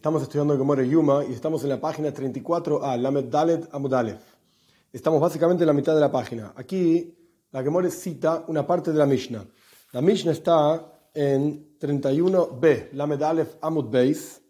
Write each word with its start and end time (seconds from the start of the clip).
Estamos 0.00 0.22
estudiando 0.22 0.56
Gemore 0.56 0.88
Yuma 0.88 1.26
y 1.28 1.34
estamos 1.34 1.62
en 1.62 1.68
la 1.68 1.78
página 1.78 2.10
34a, 2.10 2.96
Lamed 2.96 3.24
Dalet 3.24 3.68
Amudalef. 3.70 4.22
Estamos 4.90 5.20
básicamente 5.20 5.64
en 5.64 5.66
la 5.66 5.74
mitad 5.74 5.94
de 5.94 6.00
la 6.00 6.10
página. 6.10 6.54
Aquí 6.56 7.14
la 7.50 7.62
Gemore 7.62 7.90
cita 7.90 8.42
una 8.48 8.66
parte 8.66 8.92
de 8.92 8.98
la 8.98 9.04
Mishnah. 9.04 9.44
La 9.92 10.00
Mishnah 10.00 10.32
está 10.32 10.90
en 11.12 11.76
31b, 11.78 12.92
Lamed 12.92 13.22
Alef 13.22 13.56
Amud 13.60 13.90
Beis. 13.90 14.40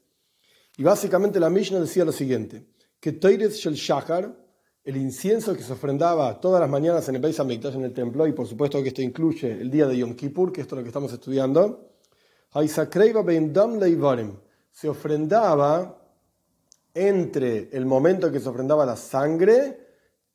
Y 0.77 0.85
básicamente 0.85 1.41
la 1.41 1.51
Mishnah 1.51 1.81
decía 1.81 2.05
lo 2.05 2.13
siguiente: 2.13 2.69
que 3.01 3.11
Toires 3.11 3.57
Shel 3.57 3.75
Shachar, 3.75 4.33
el 4.85 4.97
incienso 4.97 5.57
que 5.57 5.65
se 5.65 5.73
ofrendaba 5.73 6.39
todas 6.39 6.61
las 6.61 6.71
mañanas 6.71 7.09
en 7.09 7.17
el 7.17 7.21
Beis 7.21 7.41
Hamikdash, 7.41 7.75
en 7.75 7.83
el 7.83 7.93
templo, 7.93 8.25
y 8.29 8.33
por 8.33 8.47
supuesto 8.47 8.81
que 8.85 8.91
esto 8.91 9.03
incluye 9.03 9.51
el 9.51 9.69
día 9.69 9.89
de 9.89 9.99
Yom 9.99 10.15
Kippur, 10.15 10.53
que 10.53 10.61
esto 10.61 10.77
es 10.77 10.79
lo 10.79 10.85
que 10.85 10.91
estamos 10.91 11.13
estudiando, 11.13 11.91
se 14.71 14.89
ofrendaba 14.89 15.99
entre 16.95 17.69
el 17.73 17.87
momento 17.87 18.33
que 18.33 18.41
se 18.41 18.49
ofrendaba 18.49 18.85
la 18.85 18.97
sangre 18.97 19.87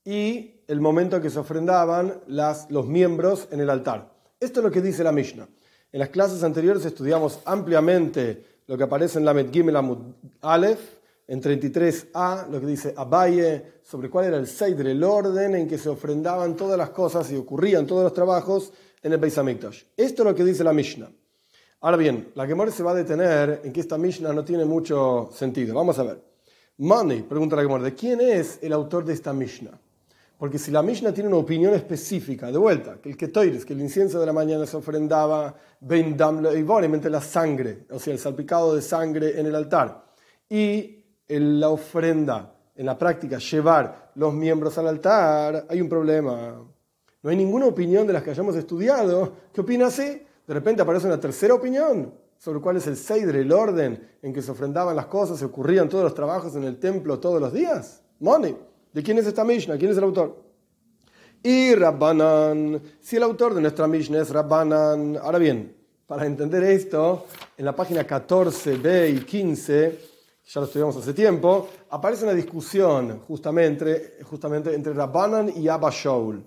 y 0.04 0.62
el 0.68 0.82
momento 0.82 1.22
que 1.22 1.30
se 1.30 1.40
ofrendaban 1.40 2.22
los 2.28 2.88
miembros 2.88 3.48
en 3.52 3.60
el 3.60 3.70
altar. 3.70 4.14
Esto 4.40 4.60
es 4.60 4.64
lo 4.64 4.72
que 4.72 4.82
dice 4.82 5.04
la 5.04 5.12
Mishnah. 5.12 5.48
En 5.92 6.00
las 6.00 6.10
clases 6.10 6.44
anteriores 6.44 6.86
estudiamos 6.86 7.40
ampliamente 7.46 8.44
lo 8.68 8.78
que 8.78 8.84
aparece 8.84 9.20
en 9.20 9.26
la 9.26 9.34
Gimel 9.46 9.76
Amud 9.76 9.98
Aleph, 10.42 10.80
en 11.28 11.42
33a, 11.42 12.48
lo 12.50 12.60
que 12.60 12.68
dice 12.68 12.94
Abaye, 12.96 13.80
sobre 13.84 14.10
cuál 14.10 14.26
era 14.26 14.38
el 14.38 14.48
Seider, 14.48 14.88
el 14.88 15.04
orden 15.04 15.56
en 15.56 15.68
que 15.68 15.78
se 15.78 15.90
ofrendaban 15.90 16.56
todas 16.56 16.78
las 16.78 16.90
cosas 16.92 17.32
y 17.32 17.36
ocurrían 17.36 17.88
todos 17.88 18.04
los 18.04 18.14
trabajos 18.14 18.72
en 19.02 19.14
el 19.14 19.18
Beis 19.18 19.38
Hamikdash. 19.38 19.84
Esto 19.98 20.24
es 20.24 20.30
lo 20.30 20.36
que 20.36 20.44
dice 20.44 20.64
la 20.64 20.74
Mishnah. 20.74 21.10
Ahora 21.86 21.98
bien, 21.98 22.32
la 22.34 22.48
Gemara 22.48 22.72
se 22.72 22.82
va 22.82 22.94
a 22.94 22.96
detener 22.96 23.62
en 23.64 23.72
que 23.72 23.80
esta 23.80 23.96
Mishnah 23.96 24.34
no 24.34 24.44
tiene 24.44 24.66
mucho 24.66 25.30
sentido. 25.32 25.76
Vamos 25.76 26.00
a 26.00 26.04
ver. 26.04 26.20
Money, 26.80 27.22
pregunta 27.22 27.56
la 27.56 27.62
Gemara, 27.62 27.84
¿de 27.84 27.94
quién 27.94 28.22
es 28.22 28.58
el 28.64 28.74
autor 28.74 29.06
de 29.06 29.14
esta 29.14 29.34
Mishnah? 29.34 29.80
Porque 30.40 30.58
si 30.58 30.72
la 30.72 30.82
Mishnah 30.82 31.14
tiene 31.14 31.30
una 31.30 31.38
opinión 31.38 31.76
específica, 31.76 32.52
de 32.52 32.58
vuelta, 32.58 32.98
que 33.00 33.10
el 33.10 33.16
ketoires, 33.16 33.64
que 33.68 33.74
el 33.74 33.82
incienso 33.82 34.20
de 34.20 34.26
la 34.26 34.34
mañana 34.34 34.66
se 34.66 34.78
ofrendaba 34.78 35.54
entre 35.80 37.12
la 37.12 37.22
sangre, 37.22 37.86
o 37.92 38.00
sea, 38.00 38.14
el 38.14 38.20
salpicado 38.20 38.76
de 38.76 38.82
sangre 38.82 39.40
en 39.40 39.46
el 39.46 39.54
altar, 39.54 40.08
y 40.50 41.04
la 41.28 41.70
ofrenda, 41.70 42.56
en 42.76 42.88
la 42.88 42.98
práctica, 42.98 43.38
llevar 43.38 44.12
los 44.16 44.34
miembros 44.34 44.76
al 44.80 44.88
altar, 44.88 45.68
hay 45.70 45.82
un 45.82 45.90
problema. 45.90 46.66
No 47.22 47.30
hay 47.30 47.36
ninguna 47.36 47.68
opinión 47.68 48.08
de 48.08 48.14
las 48.14 48.24
que 48.24 48.32
hayamos 48.32 48.56
estudiado 48.56 49.34
que 49.54 49.62
opina 49.62 49.86
así. 49.86 50.25
De 50.48 50.54
repente 50.54 50.82
aparece 50.82 51.08
una 51.08 51.20
tercera 51.20 51.54
opinión 51.54 52.14
sobre 52.38 52.60
cuál 52.60 52.78
es 52.78 52.88
el 52.88 52.98
Seidre, 52.98 53.42
el 53.42 53.52
orden 53.52 54.18
en 54.22 54.34
que 54.34 54.42
se 54.42 54.52
ofrendaban 54.52 54.96
las 54.96 55.08
cosas, 55.08 55.40
se 55.40 55.46
ocurrían 55.46 55.90
todos 55.90 56.04
los 56.04 56.14
trabajos 56.14 56.56
en 56.56 56.64
el 56.64 56.78
templo 56.78 57.20
todos 57.20 57.42
los 57.42 57.52
días. 57.54 58.02
Money. 58.20 58.56
¿De 58.94 59.04
quién 59.04 59.18
es 59.18 59.26
esta 59.26 59.44
Mishnah? 59.44 59.78
¿Quién 59.78 59.92
es 59.92 59.98
el 59.98 60.04
autor? 60.04 60.44
Y 61.44 61.76
Rabbanan. 61.76 62.82
Si 63.02 63.16
el 63.16 63.24
autor 63.24 63.54
de 63.54 63.62
nuestra 63.62 63.88
Mishnah 63.88 64.22
es 64.22 64.30
Rabbanan. 64.30 65.18
Ahora 65.18 65.38
bien, 65.38 65.76
para 66.08 66.26
entender 66.26 66.64
esto, 66.64 67.26
en 67.58 67.66
la 67.66 67.76
página 67.76 68.06
14b 68.06 69.16
y 69.16 69.20
15, 69.22 70.00
ya 70.46 70.60
lo 70.60 70.68
estudiamos 70.68 70.96
hace 70.98 71.14
tiempo, 71.14 71.68
aparece 71.90 72.24
una 72.24 72.34
discusión 72.34 73.20
justamente, 73.28 74.20
justamente 74.24 74.74
entre 74.74 74.94
Rabbanan 74.94 75.52
y 75.56 75.68
Abba 75.68 75.90
Shaul. 75.92 76.46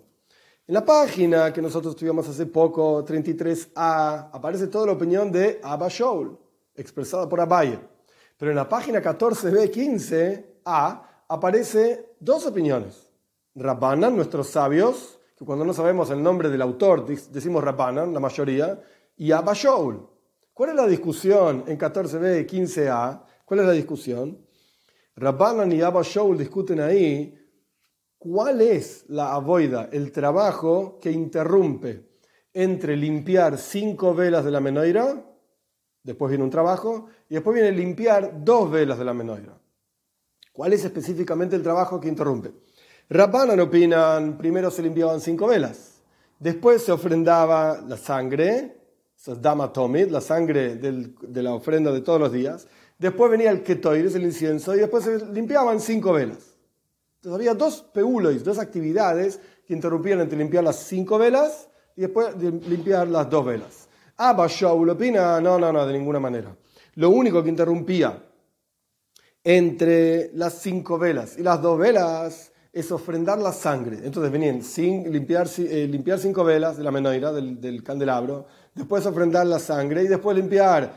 En 0.68 0.74
la 0.74 0.84
página 0.84 1.50
que 1.50 1.62
nosotros 1.62 1.94
estudiamos 1.94 2.28
hace 2.28 2.44
poco, 2.44 3.02
33a, 3.02 4.28
aparece 4.30 4.66
toda 4.66 4.84
la 4.84 4.92
opinión 4.92 5.32
de 5.32 5.60
Abba 5.62 5.88
Shaul, 5.88 6.38
expresada 6.74 7.26
por 7.26 7.40
Abaye. 7.40 7.78
Pero 8.36 8.50
en 8.50 8.56
la 8.56 8.68
página 8.68 9.00
14b, 9.00 9.72
15a, 9.72 11.02
aparece 11.26 12.16
dos 12.20 12.44
opiniones. 12.44 13.08
Rabbanan, 13.54 14.14
nuestros 14.14 14.48
sabios, 14.48 15.18
que 15.38 15.46
cuando 15.46 15.64
no 15.64 15.72
sabemos 15.72 16.10
el 16.10 16.22
nombre 16.22 16.50
del 16.50 16.60
autor 16.60 17.06
decimos 17.06 17.64
Rabbanan, 17.64 18.12
la 18.12 18.20
mayoría, 18.20 18.78
y 19.16 19.32
Abba 19.32 19.54
Shaul. 19.54 20.06
¿Cuál 20.52 20.68
es 20.68 20.76
la 20.76 20.86
discusión 20.86 21.64
en 21.66 21.78
14b, 21.78 22.46
15a? 22.46 23.22
¿Cuál 23.46 23.60
es 23.60 23.66
la 23.66 23.72
discusión? 23.72 24.46
Rabbanan 25.16 25.72
y 25.72 25.80
Abba 25.80 26.02
Shaul 26.02 26.36
discuten 26.36 26.80
ahí 26.80 27.37
¿Cuál 28.18 28.60
es 28.62 29.04
la 29.08 29.32
avoida, 29.34 29.88
el 29.92 30.10
trabajo 30.10 30.98
que 31.00 31.12
interrumpe 31.12 32.04
entre 32.52 32.96
limpiar 32.96 33.58
cinco 33.58 34.12
velas 34.12 34.44
de 34.44 34.50
la 34.50 34.58
menoira, 34.58 35.24
después 36.02 36.28
viene 36.28 36.42
un 36.42 36.50
trabajo, 36.50 37.06
y 37.28 37.34
después 37.34 37.54
viene 37.54 37.70
limpiar 37.70 38.44
dos 38.44 38.72
velas 38.72 38.98
de 38.98 39.04
la 39.04 39.14
menoira? 39.14 39.56
¿Cuál 40.52 40.72
es 40.72 40.84
específicamente 40.84 41.54
el 41.54 41.62
trabajo 41.62 42.00
que 42.00 42.08
interrumpe? 42.08 42.52
Rabbanan 43.08 43.60
opinan, 43.60 44.36
primero 44.36 44.72
se 44.72 44.82
limpiaban 44.82 45.20
cinco 45.20 45.46
velas, 45.46 46.02
después 46.40 46.82
se 46.82 46.90
ofrendaba 46.90 47.80
la 47.86 47.96
sangre, 47.96 48.80
dama 49.40 49.72
la 50.10 50.20
sangre 50.20 50.74
de 50.74 51.42
la 51.42 51.54
ofrenda 51.54 51.92
de 51.92 52.00
todos 52.00 52.18
los 52.18 52.32
días, 52.32 52.66
después 52.98 53.30
venía 53.30 53.52
el 53.52 53.62
ketoires, 53.62 54.16
el 54.16 54.24
incienso, 54.24 54.74
y 54.74 54.80
después 54.80 55.04
se 55.04 55.24
limpiaban 55.26 55.78
cinco 55.78 56.12
velas. 56.12 56.57
Había 57.24 57.54
dos 57.54 57.82
peulois, 57.92 58.44
dos 58.44 58.58
actividades 58.58 59.40
que 59.66 59.74
interrumpían 59.74 60.20
entre 60.20 60.38
limpiar 60.38 60.62
las 60.62 60.76
cinco 60.76 61.18
velas 61.18 61.68
y 61.96 62.02
después 62.02 62.36
limpiar 62.36 63.08
las 63.08 63.28
dos 63.28 63.44
velas. 63.44 63.88
Abba 64.16 64.46
Shaul 64.48 64.90
opina, 64.90 65.40
no, 65.40 65.58
no, 65.58 65.72
no, 65.72 65.86
de 65.86 65.92
ninguna 65.92 66.20
manera. 66.20 66.56
Lo 66.94 67.10
único 67.10 67.42
que 67.42 67.48
interrumpía 67.48 68.22
entre 69.42 70.30
las 70.34 70.54
cinco 70.54 70.98
velas 70.98 71.38
y 71.38 71.42
las 71.42 71.60
dos 71.60 71.78
velas 71.78 72.52
es 72.72 72.92
ofrendar 72.92 73.38
la 73.38 73.52
sangre. 73.52 73.98
Entonces 74.04 74.30
venían 74.30 74.62
sin 74.62 75.10
limpiar, 75.10 75.48
eh, 75.58 75.88
limpiar 75.90 76.18
cinco 76.18 76.44
velas 76.44 76.76
de 76.76 76.84
la 76.84 76.90
menoira, 76.92 77.32
del, 77.32 77.60
del, 77.60 77.82
candelabro, 77.82 78.46
después 78.74 79.04
ofrendar 79.06 79.46
la 79.46 79.58
sangre 79.58 80.04
y 80.04 80.08
después 80.08 80.36
limpiar 80.36 80.92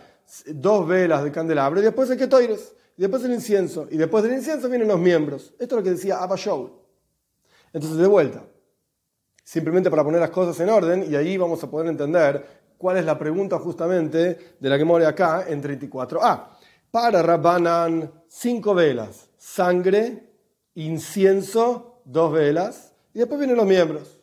dos 0.48 0.88
velas 0.88 1.24
del 1.24 1.32
candelabro 1.32 1.80
y 1.80 1.84
después 1.84 2.10
el 2.12 2.18
ketoires 2.18 2.76
después 3.02 3.24
el 3.24 3.34
incienso, 3.34 3.88
y 3.90 3.98
después 3.98 4.24
del 4.24 4.34
incienso 4.34 4.70
vienen 4.70 4.88
los 4.88 5.00
miembros. 5.00 5.54
Esto 5.60 5.76
es 5.76 5.80
lo 5.80 5.84
que 5.84 5.90
decía 5.92 6.18
Abba 6.18 6.36
Shaul. 6.36 6.72
Entonces, 7.74 7.98
de 7.98 8.08
vuelta, 8.08 8.44
simplemente 9.44 9.90
para 9.90 10.04
poner 10.04 10.20
las 10.20 10.30
cosas 10.30 10.60
en 10.60 10.70
orden, 10.70 11.06
y 11.10 11.16
ahí 11.16 11.38
vamos 11.38 11.64
a 11.64 11.70
poder 11.70 11.88
entender 11.88 12.62
cuál 12.78 12.98
es 12.98 13.06
la 13.06 13.18
pregunta 13.18 13.60
justamente 13.60 14.56
de 14.60 14.70
la 14.70 14.78
que 14.78 14.86
mora 14.86 15.08
acá 15.08 15.46
en 15.48 15.62
34a. 15.62 16.48
Para 16.90 17.22
Rabbanan, 17.22 18.12
cinco 18.28 18.74
velas, 18.74 19.30
sangre, 19.38 20.32
incienso, 20.76 22.02
dos 22.06 22.34
velas, 22.34 22.94
y 23.14 23.20
después 23.20 23.40
vienen 23.40 23.58
los 23.58 23.66
miembros. 23.66 24.20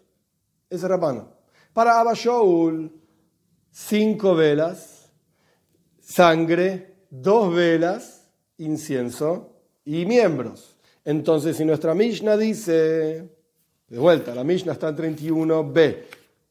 Ese 0.69 0.85
es 0.85 0.91
Rabbanan. 0.91 1.29
Para 1.73 2.01
Abba 2.01 2.13
Shaul, 2.15 2.93
cinco 3.71 4.35
velas, 4.35 5.11
sangre, 6.01 7.05
dos 7.11 7.55
velas, 7.55 8.18
incienso 8.59 9.53
y 9.85 10.05
miembros. 10.05 10.77
Entonces, 11.05 11.57
si 11.57 11.65
nuestra 11.65 11.95
Mishnah 11.95 12.37
dice, 12.37 13.29
de 13.89 13.99
vuelta, 13.99 14.35
la 14.35 14.45
Mishnah 14.45 14.73
está 14.73 14.89
en 14.89 14.97
31b 14.97 15.97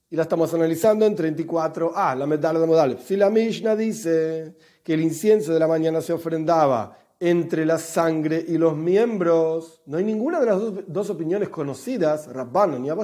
y 0.09 0.15
la 0.15 0.23
estamos 0.23 0.53
analizando 0.53 1.05
en 1.05 1.15
34a, 1.15 2.15
la 2.15 2.25
medalla 2.25 2.59
de 2.59 2.65
modales. 2.65 3.03
Si 3.05 3.15
la 3.15 3.29
Mishnah 3.29 3.75
dice 3.75 4.55
que 4.83 4.93
el 4.93 5.01
incienso 5.01 5.53
de 5.53 5.59
la 5.59 5.67
mañana 5.67 6.01
se 6.01 6.13
ofrendaba 6.13 6.97
entre 7.19 7.65
la 7.65 7.77
sangre 7.77 8.43
y 8.47 8.57
los 8.57 8.75
miembros, 8.75 9.81
no 9.85 9.97
hay 9.97 10.03
ninguna 10.03 10.39
de 10.39 10.45
las 10.45 10.59
dos, 10.87 11.09
opiniones 11.09 11.49
conocidas, 11.49 12.27
Rabbanan 12.27 12.85
y 12.85 12.89
Abba 12.89 13.03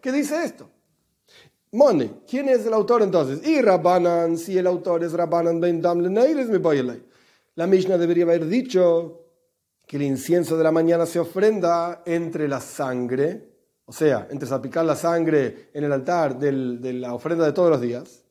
que 0.00 0.12
dice 0.12 0.44
esto. 0.44 0.68
Mone, 1.72 2.20
¿quién 2.28 2.48
es 2.48 2.64
el 2.66 2.74
autor 2.74 3.02
entonces? 3.02 3.44
Y 3.46 3.60
Rabbanan, 3.60 4.38
si 4.38 4.56
el 4.58 4.66
autor 4.66 5.02
es 5.02 5.12
Rabbanan 5.12 5.60
ben 5.60 5.80
Damle 5.80 6.08
mi 6.08 6.58
la 7.56 7.66
Mishnah 7.66 7.98
debería 7.98 8.24
haber 8.24 8.46
dicho 8.46 9.20
que 9.86 9.96
el 9.96 10.02
incienso 10.02 10.56
de 10.56 10.64
la 10.64 10.72
mañana 10.72 11.06
se 11.06 11.20
ofrenda 11.20 12.02
entre 12.04 12.48
la 12.48 12.60
sangre, 12.60 13.48
o 13.84 13.92
sea, 13.92 14.26
entre 14.30 14.48
salpicar 14.48 14.84
la 14.84 14.96
sangre 14.96 15.68
en 15.72 15.84
el 15.84 15.92
altar 15.92 16.38
de 16.38 16.92
la 16.94 17.14
ofrenda 17.14 17.44
de 17.44 17.52
todos 17.52 17.70
los 17.70 17.80
días, 17.80 18.24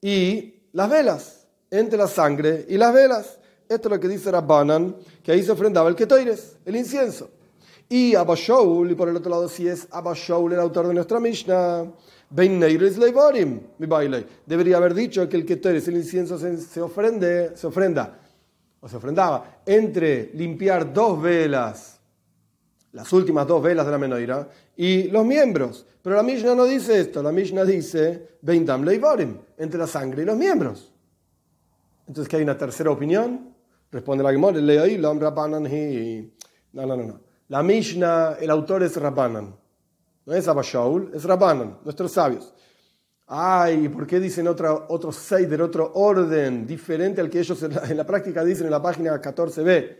y 0.00 0.54
las 0.72 0.90
velas, 0.90 1.46
entre 1.70 1.98
la 1.98 2.08
sangre 2.08 2.66
y 2.68 2.76
las 2.76 2.92
velas. 2.92 3.38
Esto 3.68 3.88
es 3.88 3.94
lo 3.94 4.00
que 4.00 4.08
dice 4.08 4.30
Rabbanan, 4.30 4.96
que 5.22 5.32
ahí 5.32 5.42
se 5.42 5.52
ofrendaba 5.52 5.88
el 5.88 5.94
ketoires, 5.94 6.56
el 6.64 6.76
incienso. 6.76 7.30
Y 7.88 8.14
Abba 8.16 8.34
y 8.36 8.94
por 8.94 9.08
el 9.08 9.16
otro 9.16 9.30
lado, 9.30 9.48
si 9.48 9.68
es 9.68 9.86
Abba 9.92 10.14
el 10.14 10.58
autor 10.58 10.88
de 10.88 10.94
nuestra 10.94 11.20
Mishnah, 11.20 11.92
Debería 14.46 14.76
haber 14.76 14.94
dicho 14.94 15.28
que 15.28 15.36
el 15.36 15.46
ketoires, 15.46 15.86
el 15.86 15.96
incienso, 15.96 16.36
se, 16.38 16.80
ofrende, 16.80 17.56
se 17.56 17.66
ofrenda 17.68 18.25
o 18.80 18.88
se 18.88 18.96
ofrendaba 18.96 19.62
entre 19.66 20.30
limpiar 20.34 20.92
dos 20.92 21.20
velas, 21.20 22.00
las 22.92 23.12
últimas 23.12 23.46
dos 23.46 23.62
velas 23.62 23.86
de 23.86 23.92
la 23.92 23.98
menoira, 23.98 24.48
y 24.76 25.04
los 25.04 25.24
miembros. 25.24 25.86
Pero 26.02 26.16
la 26.16 26.22
Mishnah 26.22 26.54
no 26.54 26.64
dice 26.64 27.00
esto, 27.00 27.22
la 27.22 27.32
Mishnah 27.32 27.64
dice 27.64 28.38
Beindam 28.42 28.84
Leivorim, 28.84 29.38
entre 29.58 29.78
la 29.78 29.86
sangre 29.86 30.22
y 30.22 30.24
los 30.24 30.36
miembros. 30.36 30.92
Entonces, 32.06 32.28
que 32.28 32.36
hay 32.36 32.42
una 32.42 32.56
tercera 32.56 32.90
opinión? 32.90 33.54
Responde 33.90 34.22
la 34.22 34.30
Gemara, 34.30 34.58
Leoilam 34.58 35.18
Rabbanan 35.18 35.66
hi. 35.66 36.32
No, 36.72 36.86
no, 36.86 36.96
no, 36.96 37.04
no. 37.04 37.20
La 37.48 37.62
Mishnah, 37.62 38.36
el 38.40 38.50
autor 38.50 38.82
es 38.82 38.96
Rabbanan. 38.96 39.54
No 40.26 40.34
es 40.34 40.46
Abba 40.48 40.62
Shaul, 40.62 41.12
es 41.14 41.24
Rabbanan, 41.24 41.78
nuestros 41.84 42.12
sabios. 42.12 42.52
Ay, 43.28 43.88
¿por 43.88 44.06
qué 44.06 44.20
dicen 44.20 44.46
otra, 44.46 44.72
otro 44.88 45.10
Seider, 45.10 45.60
otro 45.60 45.92
orden 45.94 46.66
diferente 46.66 47.20
al 47.20 47.28
que 47.28 47.40
ellos 47.40 47.60
en 47.62 47.74
la, 47.74 47.82
en 47.90 47.96
la 47.96 48.06
práctica 48.06 48.44
dicen 48.44 48.66
en 48.66 48.70
la 48.70 48.80
página 48.82 49.20
14b? 49.20 49.96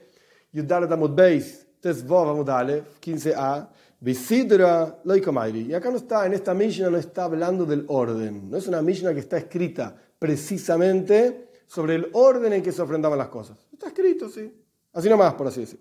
Yudarat 0.52 0.92
Amud 0.92 1.10
Beis, 1.10 1.66
Tesvov 1.80 2.30
Amud 2.30 2.48
Aleph, 2.48 3.00
15a, 3.00 3.68
Visidra 4.00 5.00
Loikomairi. 5.04 5.62
Y 5.62 5.74
acá 5.74 5.90
no 5.90 5.96
está, 5.96 6.26
en 6.26 6.34
esta 6.34 6.54
Mishnah 6.54 6.90
no 6.90 6.98
está 6.98 7.24
hablando 7.24 7.64
del 7.64 7.84
orden. 7.88 8.50
No 8.50 8.56
es 8.56 8.68
una 8.68 8.82
Mishnah 8.82 9.12
que 9.14 9.20
está 9.20 9.38
escrita 9.38 9.96
precisamente 10.18 11.48
sobre 11.66 11.94
el 11.96 12.08
orden 12.12 12.52
en 12.52 12.62
que 12.62 12.72
se 12.72 12.82
ofrendaban 12.82 13.18
las 13.18 13.28
cosas. 13.28 13.58
Está 13.72 13.88
escrito, 13.88 14.28
sí. 14.28 14.52
Así 14.92 15.08
nomás, 15.08 15.34
por 15.34 15.46
así 15.46 15.60
decir. 15.60 15.80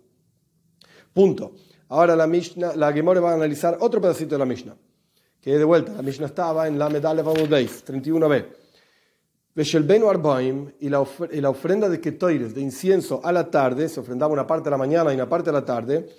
Punto. 1.13 1.53
Ahora 1.89 2.15
la 2.15 2.25
Mishnah, 2.25 2.75
la 2.75 2.91
Gemore 2.91 3.19
va 3.19 3.31
a 3.31 3.35
analizar 3.35 3.77
otro 3.79 4.01
pedacito 4.01 4.35
de 4.35 4.39
la 4.39 4.45
Mishnah. 4.45 4.75
Que 5.45 5.59
de 5.59 5.63
vuelta, 5.63 5.93
la 5.93 6.01
Mishnah 6.01 6.25
estaba 6.25 6.67
en 6.67 6.79
la 6.79 6.89
medalla 6.89 7.21
Beis, 7.21 7.85
31b. 7.85 8.47
Veshelbenu 9.53 10.09
Arbaim 10.09 10.71
y 10.79 10.89
la, 10.89 11.01
ofrenda 11.01 11.87
de 11.87 12.01
Ketoires, 12.01 12.55
de 12.55 12.61
incienso 12.61 13.21
a 13.23 13.31
la 13.31 13.51
tarde, 13.51 13.87
se 13.87 13.99
ofrendaba 13.99 14.33
una 14.33 14.47
parte 14.47 14.63
de 14.63 14.71
la 14.71 14.77
mañana 14.77 15.11
y 15.11 15.15
una 15.15 15.29
parte 15.29 15.51
de 15.51 15.53
la 15.53 15.63
tarde, 15.63 16.09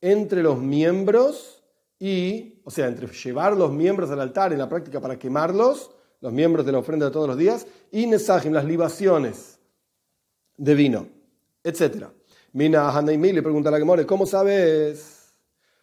entre 0.00 0.42
los 0.42 0.58
miembros 0.60 1.62
y, 1.98 2.62
o 2.64 2.70
sea, 2.70 2.88
entre 2.88 3.06
llevar 3.06 3.54
los 3.54 3.70
miembros 3.70 4.10
al 4.10 4.22
altar 4.22 4.54
en 4.54 4.58
la 4.58 4.68
práctica 4.70 4.98
para 4.98 5.18
quemarlos, 5.18 5.90
los 6.22 6.32
miembros 6.32 6.64
de 6.64 6.72
la 6.72 6.78
ofrenda 6.78 7.04
de 7.04 7.12
todos 7.12 7.28
los 7.28 7.36
días, 7.36 7.66
y 7.90 8.06
Nesachim, 8.06 8.54
las 8.54 8.64
libaciones 8.64 9.58
de 10.56 10.74
vino, 10.74 11.06
etc. 11.62 12.06
Mina 12.54 12.88
Hanaimi 12.88 13.30
le 13.30 13.42
pregunta 13.42 13.68
a 13.68 13.72
la 13.72 13.78
Gemore, 13.78 14.06
¿cómo 14.06 14.24
sabes? 14.24 15.11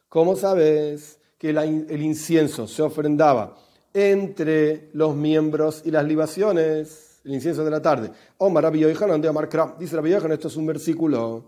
¿Cómo 0.10 0.36
sabes 0.36 1.20
que 1.38 1.52
el 1.52 2.02
incienso 2.02 2.68
se 2.68 2.82
ofrendaba? 2.82 3.56
entre 3.94 4.90
los 4.94 5.16
miembros 5.16 5.82
y 5.86 5.92
las 5.92 6.06
libaciones, 6.06 7.22
el 7.24 7.34
incienso 7.34 7.64
de 7.64 7.72
la 7.72 7.82
tarde. 7.82 8.12
Omar 8.38 8.64
Rabbi 8.64 8.80
Yohanan 8.80 9.22
de 9.22 9.28
Amar 9.28 9.50
dice 9.80 9.96
Rabbi 9.96 10.12
Yohanan, 10.12 10.34
esto 10.34 10.48
es 10.48 10.56
un 10.56 10.66
versículo. 10.66 11.46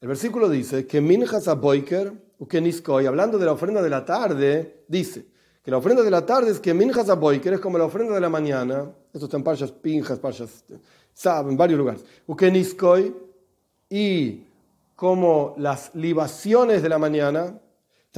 El 0.00 0.08
versículo 0.08 0.48
dice 0.48 0.86
que 0.86 1.00
Minjas 1.00 1.48
Aboiker, 1.48 2.12
Ukeniskoy, 2.38 3.06
hablando 3.06 3.38
de 3.38 3.46
la 3.46 3.52
ofrenda 3.52 3.82
de 3.82 3.90
la 3.90 4.04
tarde, 4.04 4.84
dice 4.86 5.26
que 5.62 5.70
la 5.70 5.78
ofrenda 5.78 6.02
de 6.02 6.10
la 6.10 6.24
tarde 6.24 6.50
es 6.50 6.60
que 6.60 6.72
Minjas 6.72 7.08
es 7.08 7.60
como 7.60 7.78
la 7.78 7.84
ofrenda 7.84 8.14
de 8.14 8.20
la 8.20 8.28
mañana. 8.28 8.90
Esto 9.12 9.26
está 9.26 9.36
en 9.36 9.42
Parshas 9.42 9.72
Pinjas, 9.72 10.18
Parshas 10.18 10.64
Sab, 11.12 11.48
en 11.48 11.56
varios 11.56 11.78
lugares. 11.78 12.04
Ukeniskoy, 12.26 13.14
y 13.90 14.44
como 14.94 15.54
las 15.58 15.90
libaciones 15.94 16.82
de 16.82 16.88
la 16.88 16.98
mañana, 16.98 17.58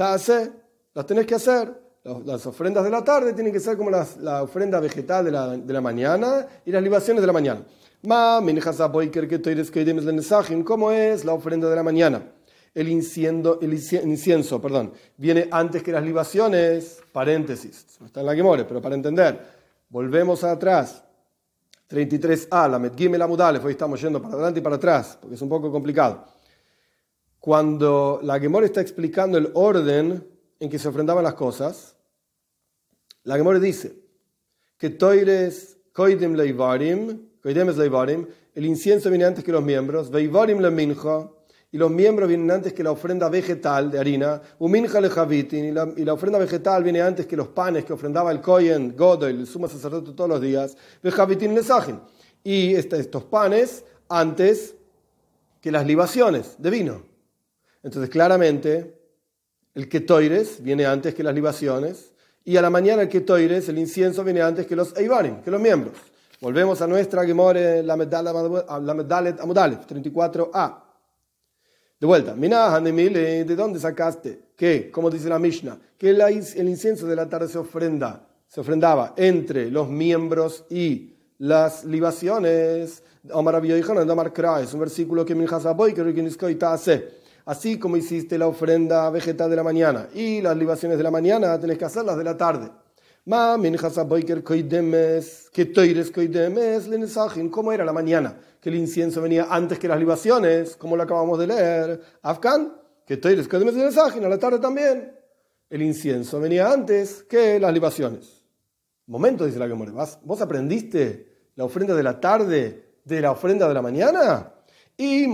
Tase, 0.01 0.51
las 0.95 1.05
tenés 1.05 1.27
que 1.27 1.35
hacer 1.35 1.71
las 2.25 2.43
ofrendas 2.47 2.83
de 2.83 2.89
la 2.89 3.03
tarde 3.03 3.33
tienen 3.33 3.53
que 3.53 3.59
ser 3.59 3.77
como 3.77 3.91
la 3.91 4.41
ofrenda 4.41 4.79
vegetal 4.79 5.23
de 5.23 5.29
la, 5.29 5.55
de 5.55 5.73
la, 5.73 5.79
mañana 5.79 6.47
y 6.65 6.71
las 6.71 6.81
libaciones 6.81 7.21
de 7.21 7.27
la 7.27 7.33
mañana. 7.33 7.61
¿Cómo 10.65 10.91
es 10.91 11.23
la 11.23 11.33
ofrenda 11.33 11.69
de 11.69 11.75
la 11.75 11.83
mañana? 11.83 12.23
El 12.73 12.87
incienso, 12.87 13.59
el 13.61 13.73
incienso 13.73 14.59
perdón, 14.59 14.91
viene 15.17 15.47
antes 15.51 15.83
que 15.83 15.91
las 15.91 16.03
libaciones, 16.03 17.03
paréntesis, 17.11 17.85
no 17.99 18.07
está 18.07 18.21
en 18.21 18.25
la 18.25 18.33
Gemore, 18.33 18.65
pero 18.65 18.81
para 18.81 18.95
entender, 18.95 19.39
volvemos 19.87 20.43
atrás. 20.43 21.03
33a, 21.87 22.71
la 22.71 22.79
Metgime 22.79 23.19
la 23.19 23.27
Mudalef, 23.27 23.63
hoy 23.65 23.73
estamos 23.73 24.01
yendo 24.01 24.19
para 24.19 24.33
adelante 24.33 24.61
y 24.61 24.63
para 24.63 24.77
atrás, 24.77 25.19
porque 25.21 25.35
es 25.35 25.41
un 25.43 25.49
poco 25.49 25.71
complicado. 25.71 26.25
Cuando 27.41 28.19
la 28.21 28.39
Gemore 28.39 28.67
está 28.67 28.81
explicando 28.81 29.39
el 29.39 29.49
orden 29.55 30.27
en 30.59 30.69
que 30.69 30.77
se 30.77 30.87
ofrendaban 30.87 31.23
las 31.23 31.33
cosas, 31.33 31.97
la 33.23 33.35
Gemore 33.35 33.59
dice 33.59 33.95
que 34.77 34.91
Toires 34.91 35.79
Koidim 35.91 36.35
Leivarim, 36.35 37.29
Leivarim, 37.43 38.27
el 38.53 38.65
incienso 38.65 39.09
viene 39.09 39.25
antes 39.25 39.43
que 39.43 39.51
los 39.51 39.63
miembros, 39.63 40.11
Veivarim 40.11 40.59
le 40.59 40.69
minja, 40.69 41.31
y 41.71 41.79
los 41.79 41.89
miembros 41.89 42.29
vienen 42.29 42.51
antes 42.51 42.73
que 42.73 42.83
la 42.83 42.91
ofrenda 42.91 43.27
vegetal 43.27 43.89
de 43.89 43.97
harina, 43.97 44.39
Uminja 44.59 45.01
le 45.01 45.09
javitin, 45.09 45.65
y 45.65 45.71
la, 45.71 45.91
y 45.97 46.07
ofrenda 46.07 46.37
vegetal 46.37 46.83
viene 46.83 47.01
antes 47.01 47.25
que 47.25 47.35
los 47.35 47.47
panes 47.47 47.85
que 47.85 47.93
ofrendaba 47.93 48.31
el 48.31 48.39
Kohen, 48.39 48.95
Godoy, 48.95 49.31
el 49.31 49.47
sumo 49.47 49.67
sacerdote 49.67 50.11
todos 50.11 50.29
los 50.29 50.41
días, 50.41 50.77
Vejavitin 51.01 51.55
le 51.55 51.61
y 52.43 52.75
este, 52.75 52.99
estos 52.99 53.23
panes 53.23 53.83
antes 54.09 54.75
que 55.59 55.71
las 55.71 55.87
libaciones 55.87 56.55
de 56.59 56.69
vino. 56.69 57.10
Entonces, 57.83 58.09
claramente, 58.09 58.99
el 59.73 59.87
ketoires 59.89 60.61
viene 60.61 60.85
antes 60.85 61.15
que 61.15 61.23
las 61.23 61.33
libaciones, 61.33 62.11
y 62.43 62.57
a 62.57 62.61
la 62.61 62.69
mañana 62.69 63.03
el 63.03 63.09
ketoires, 63.09 63.69
el 63.69 63.77
incienso, 63.77 64.23
viene 64.23 64.41
antes 64.41 64.65
que 64.65 64.75
los 64.75 64.97
eivarim, 64.97 65.41
que 65.41 65.51
los 65.51 65.61
miembros. 65.61 65.95
Volvemos 66.41 66.81
a 66.81 66.87
nuestra 66.87 67.23
Gemore, 67.23 67.83
la 67.83 67.95
Medalet 67.95 69.39
Amudalet, 69.39 69.87
34a. 69.87 70.83
De 71.99 72.07
vuelta, 72.07 72.33
¿de 72.33 73.55
dónde 73.55 73.79
sacaste? 73.79 74.45
Que, 74.55 74.89
como 74.89 75.11
dice 75.11 75.29
la 75.29 75.37
Mishnah, 75.37 75.79
que 75.99 76.09
el 76.09 76.67
incienso 76.67 77.05
de 77.05 77.15
la 77.15 77.29
tarde 77.29 77.47
se 77.47 77.59
ofrenda, 77.59 78.27
se 78.47 78.59
ofrendaba 78.59 79.13
entre 79.17 79.69
los 79.69 79.87
miembros 79.87 80.65
y 80.71 81.13
las 81.37 81.85
libaciones. 81.85 83.03
Omar 83.31 83.63
es 83.63 84.73
un 84.73 84.79
versículo 84.79 85.23
que 85.23 85.35
Minjas 85.35 85.67
Aboy, 85.67 85.93
que 85.93 86.57
hace 86.65 87.20
así 87.45 87.79
como 87.79 87.97
hiciste 87.97 88.37
la 88.37 88.47
ofrenda 88.47 89.09
vegetal 89.09 89.49
de 89.49 89.55
la 89.55 89.63
mañana 89.63 90.07
y 90.13 90.41
las 90.41 90.55
libaciones 90.57 90.97
de 90.97 91.03
la 91.03 91.11
mañana, 91.11 91.59
tenés 91.59 91.77
que 91.77 91.85
hacerlas 91.85 92.17
de 92.17 92.23
la 92.23 92.37
tarde. 92.37 92.69
¿Cómo 97.51 97.71
era 97.71 97.85
la 97.85 97.93
mañana? 97.93 98.37
Que 98.59 98.69
el 98.69 98.75
incienso 98.75 99.21
venía 99.21 99.47
antes 99.49 99.77
que 99.77 99.87
las 99.87 99.99
libaciones, 99.99 100.75
como 100.75 100.95
lo 100.95 101.03
acabamos 101.03 101.37
de 101.37 101.47
leer. 101.47 102.01
Afgan, 102.23 102.73
que 103.05 103.13
a 104.25 104.29
la 104.29 104.37
tarde 104.39 104.59
también. 104.59 105.15
El 105.69 105.81
incienso 105.83 106.39
venía 106.39 106.71
antes 106.71 107.23
que 107.23 107.59
las 107.59 107.73
libaciones. 107.73 108.43
Momento, 109.05 109.45
dice 109.45 109.59
la 109.59 109.67
Gemore, 109.67 109.91
¿vos 109.91 110.41
aprendiste 110.41 111.49
la 111.55 111.65
ofrenda 111.65 111.93
de 111.93 112.03
la 112.03 112.19
tarde 112.19 112.95
de 113.03 113.21
la 113.21 113.31
ofrenda 113.31 113.67
de 113.67 113.73
la 113.73 113.81
mañana? 113.81 114.50
Y 115.01 115.25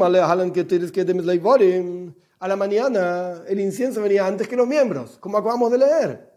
a 2.40 2.48
la 2.48 2.56
mañana 2.56 3.44
el 3.50 3.60
incienso 3.60 4.02
venía 4.02 4.26
antes 4.26 4.48
que 4.48 4.56
los 4.56 4.66
miembros, 4.66 5.18
como 5.20 5.38
acabamos 5.38 5.70
de 5.70 5.78
leer. 5.78 6.32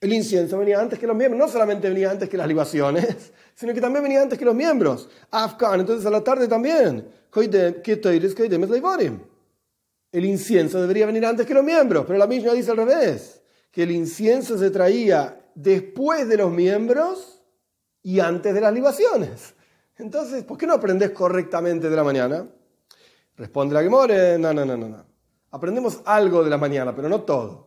El 0.00 0.12
incienso 0.12 0.58
venía 0.58 0.80
antes 0.80 0.98
que 0.98 1.06
los 1.06 1.14
miembros, 1.14 1.38
no 1.38 1.48
solamente 1.48 1.88
venía 1.88 2.10
antes 2.10 2.28
que 2.28 2.36
las 2.36 2.48
libaciones, 2.48 3.32
sino 3.54 3.72
que 3.72 3.80
también 3.80 4.02
venía 4.02 4.22
antes 4.22 4.36
que 4.36 4.44
los 4.44 4.56
miembros. 4.56 5.08
Afgan, 5.30 5.78
entonces 5.78 6.04
a 6.04 6.10
la 6.10 6.24
tarde 6.24 6.48
también. 6.48 7.06
El 10.10 10.24
incienso 10.24 10.80
debería 10.80 11.06
venir 11.06 11.26
antes 11.26 11.46
que 11.46 11.54
los 11.54 11.62
miembros, 11.62 12.06
pero 12.06 12.18
la 12.18 12.26
misma 12.26 12.54
dice 12.54 12.72
al 12.72 12.78
revés, 12.78 13.40
que 13.70 13.84
el 13.84 13.92
incienso 13.92 14.58
se 14.58 14.70
traía 14.70 15.48
después 15.54 16.26
de 16.26 16.38
los 16.38 16.50
miembros 16.50 17.44
y 18.02 18.18
antes 18.18 18.52
de 18.52 18.60
las 18.60 18.74
libaciones. 18.74 19.54
Entonces, 19.98 20.44
¿por 20.44 20.58
qué 20.58 20.66
no 20.66 20.74
aprendes 20.74 21.10
correctamente 21.10 21.88
de 21.88 21.96
la 21.96 22.04
mañana? 22.04 22.46
Responde 23.36 23.74
la 23.74 23.82
Gemore, 23.82 24.38
no, 24.38 24.52
no, 24.52 24.64
no, 24.64 24.76
no, 24.76 24.88
no. 24.88 25.04
Aprendemos 25.50 26.00
algo 26.04 26.44
de 26.44 26.50
la 26.50 26.58
mañana, 26.58 26.94
pero 26.94 27.08
no 27.08 27.22
todo. 27.22 27.66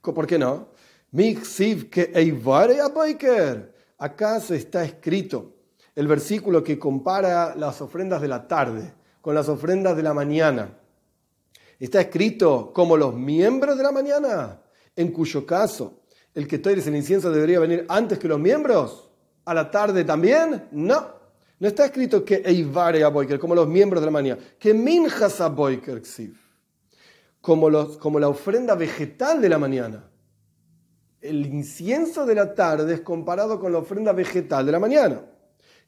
¿Por 0.00 0.26
qué 0.26 0.38
no? 0.38 0.68
que 3.18 3.72
¿Acaso 3.98 4.54
está 4.54 4.84
escrito 4.84 5.54
el 5.94 6.06
versículo 6.06 6.62
que 6.62 6.78
compara 6.78 7.54
las 7.56 7.80
ofrendas 7.80 8.20
de 8.20 8.28
la 8.28 8.46
tarde 8.46 8.92
con 9.20 9.34
las 9.34 9.48
ofrendas 9.48 9.96
de 9.96 10.02
la 10.02 10.14
mañana? 10.14 10.78
¿Está 11.80 12.00
escrito 12.00 12.72
como 12.72 12.96
los 12.96 13.14
miembros 13.14 13.76
de 13.76 13.82
la 13.82 13.92
mañana? 13.92 14.60
En 14.94 15.10
cuyo 15.12 15.44
caso, 15.44 16.02
el 16.34 16.46
que 16.46 16.56
estoy 16.56 16.74
el 16.74 16.96
incienso 16.96 17.30
debería 17.30 17.58
venir 17.58 17.84
antes 17.88 18.18
que 18.18 18.28
los 18.28 18.38
miembros. 18.38 19.10
¿A 19.44 19.54
la 19.54 19.70
tarde 19.70 20.04
también? 20.04 20.68
No. 20.72 21.15
No 21.58 21.68
está 21.68 21.86
escrito 21.86 22.24
que 22.24 22.42
Eivare 22.44 23.02
Aboiker, 23.02 23.38
como 23.38 23.54
los 23.54 23.66
miembros 23.66 24.02
de 24.02 24.06
la 24.06 24.12
mañana, 24.12 24.40
que 24.58 24.74
Minjas 24.74 25.40
Aboiker 25.40 26.02
como, 27.40 27.70
los, 27.70 27.96
como 27.96 28.20
la 28.20 28.28
ofrenda 28.28 28.74
vegetal 28.74 29.40
de 29.40 29.48
la 29.48 29.58
mañana. 29.58 30.04
El 31.20 31.46
incienso 31.46 32.26
de 32.26 32.34
la 32.34 32.54
tarde 32.54 32.92
es 32.92 33.00
comparado 33.00 33.58
con 33.58 33.72
la 33.72 33.78
ofrenda 33.78 34.12
vegetal 34.12 34.66
de 34.66 34.72
la 34.72 34.78
mañana. 34.78 35.22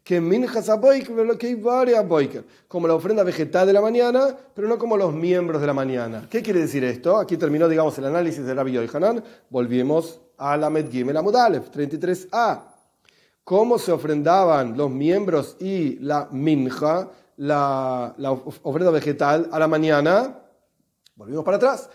Que 0.02 0.22
Minjas 0.22 0.70
Aboiker, 0.70 1.36
que 1.36 1.48
Eivare 1.48 1.98
Aboiker, 1.98 2.44
como 2.66 2.88
la 2.88 2.94
ofrenda 2.94 3.22
vegetal 3.22 3.66
de 3.66 3.74
la 3.74 3.82
mañana, 3.82 4.34
pero 4.54 4.68
no 4.68 4.78
como 4.78 4.96
los 4.96 5.12
miembros 5.12 5.60
de 5.60 5.66
la 5.66 5.74
mañana. 5.74 6.26
¿Qué 6.30 6.42
quiere 6.42 6.60
decir 6.60 6.82
esto? 6.82 7.18
Aquí 7.18 7.36
terminó, 7.36 7.68
digamos, 7.68 7.98
el 7.98 8.06
análisis 8.06 8.42
de 8.46 8.54
Rabbi 8.54 8.88
Hanan. 8.90 9.22
Volvemos 9.50 10.18
a 10.38 10.56
la 10.56 10.70
Medgim, 10.70 11.10
la 11.10 11.20
Mudalef, 11.20 11.68
33a 11.68 12.77
cómo 13.48 13.78
se 13.78 13.92
ofrendaban 13.92 14.76
los 14.76 14.90
miembros 14.90 15.56
y 15.58 15.98
la 16.00 16.28
minja, 16.30 17.10
la, 17.38 18.14
la 18.18 18.32
ofrenda 18.32 18.90
vegetal, 18.90 19.48
a 19.50 19.58
la 19.58 19.66
mañana. 19.66 20.38
Volvimos 21.16 21.46
para 21.46 21.56
atrás. 21.56 21.88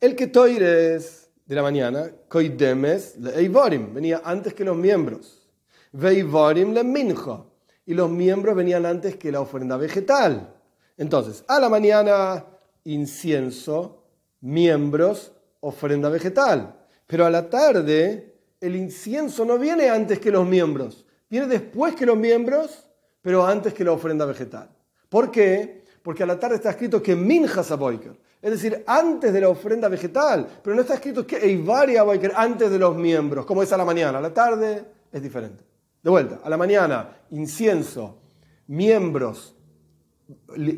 El 0.00 0.16
que 0.16 0.28
toires 0.28 1.28
de 1.44 1.54
la 1.54 1.60
mañana, 1.60 2.10
koidemes 2.26 3.18
le 3.18 3.38
eivorim, 3.38 3.92
venía 3.92 4.22
antes 4.24 4.54
que 4.54 4.64
los 4.64 4.78
miembros. 4.78 5.46
Veivorim 5.92 6.72
le 6.72 6.82
minja. 6.82 7.44
Y 7.84 7.92
los 7.92 8.08
miembros 8.08 8.56
venían 8.56 8.86
antes 8.86 9.16
que 9.16 9.30
la 9.30 9.42
ofrenda 9.42 9.76
vegetal. 9.76 10.54
Entonces, 10.96 11.44
a 11.48 11.60
la 11.60 11.68
mañana, 11.68 12.46
incienso, 12.84 14.06
miembros, 14.40 15.32
ofrenda 15.60 16.08
vegetal. 16.08 16.74
Pero 17.06 17.26
a 17.26 17.30
la 17.30 17.50
tarde, 17.50 18.33
el 18.64 18.76
incienso 18.76 19.44
no 19.44 19.58
viene 19.58 19.90
antes 19.90 20.18
que 20.18 20.30
los 20.30 20.46
miembros, 20.46 21.04
viene 21.28 21.46
después 21.46 21.94
que 21.94 22.06
los 22.06 22.16
miembros, 22.16 22.88
pero 23.20 23.46
antes 23.46 23.74
que 23.74 23.84
la 23.84 23.92
ofrenda 23.92 24.24
vegetal. 24.24 24.70
¿Por 25.08 25.30
qué? 25.30 25.84
Porque 26.02 26.22
a 26.22 26.26
la 26.26 26.38
tarde 26.38 26.56
está 26.56 26.70
escrito 26.70 27.02
que 27.02 27.14
minjas 27.14 27.70
a 27.70 27.76
boiker, 27.76 28.18
es 28.40 28.50
decir, 28.50 28.82
antes 28.86 29.32
de 29.32 29.40
la 29.40 29.48
ofrenda 29.48 29.88
vegetal, 29.88 30.46
pero 30.62 30.76
no 30.76 30.82
está 30.82 30.94
escrito 30.94 31.26
que 31.26 31.36
eivaria 31.36 32.02
boiker 32.02 32.32
antes 32.36 32.70
de 32.70 32.78
los 32.78 32.94
miembros, 32.94 33.46
como 33.46 33.62
es 33.62 33.72
a 33.72 33.76
la 33.76 33.86
mañana. 33.86 34.18
A 34.18 34.20
la 34.20 34.34
tarde 34.34 34.84
es 35.10 35.22
diferente. 35.22 35.64
De 36.02 36.10
vuelta, 36.10 36.40
a 36.44 36.50
la 36.50 36.58
mañana, 36.58 37.16
incienso, 37.30 38.18
miembros, 38.66 39.54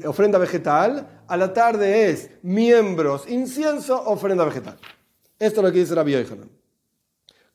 ofrenda 0.06 0.38
vegetal, 0.38 1.24
a 1.26 1.36
la 1.36 1.52
tarde 1.52 2.10
es 2.10 2.30
miembros, 2.42 3.28
incienso, 3.28 4.00
ofrenda 4.00 4.44
vegetal. 4.44 4.78
Esto 5.38 5.60
es 5.60 5.66
lo 5.66 5.72
que 5.72 5.80
dice 5.80 5.94
Rabbi 5.94 6.12
Yochanan. 6.12 6.55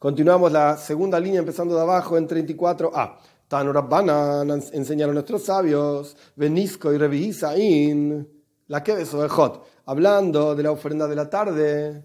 Continuamos 0.01 0.51
la 0.51 0.77
segunda 0.77 1.19
línea 1.19 1.41
empezando 1.41 1.75
de 1.75 1.81
abajo 1.81 2.17
en 2.17 2.27
34a. 2.27 3.17
Tanu 3.47 3.71
Rabbanan 3.71 4.49
enseñaron 4.73 5.13
nuestros 5.13 5.43
sabios, 5.43 6.17
Benisco 6.35 6.91
y 6.91 6.97
Revi 6.97 7.31
la 8.65 8.83
que 8.83 9.05
Hot, 9.05 9.63
hablando 9.85 10.55
de 10.55 10.63
la 10.63 10.71
ofrenda 10.71 11.07
de 11.07 11.15
la 11.15 11.29
tarde. 11.29 12.03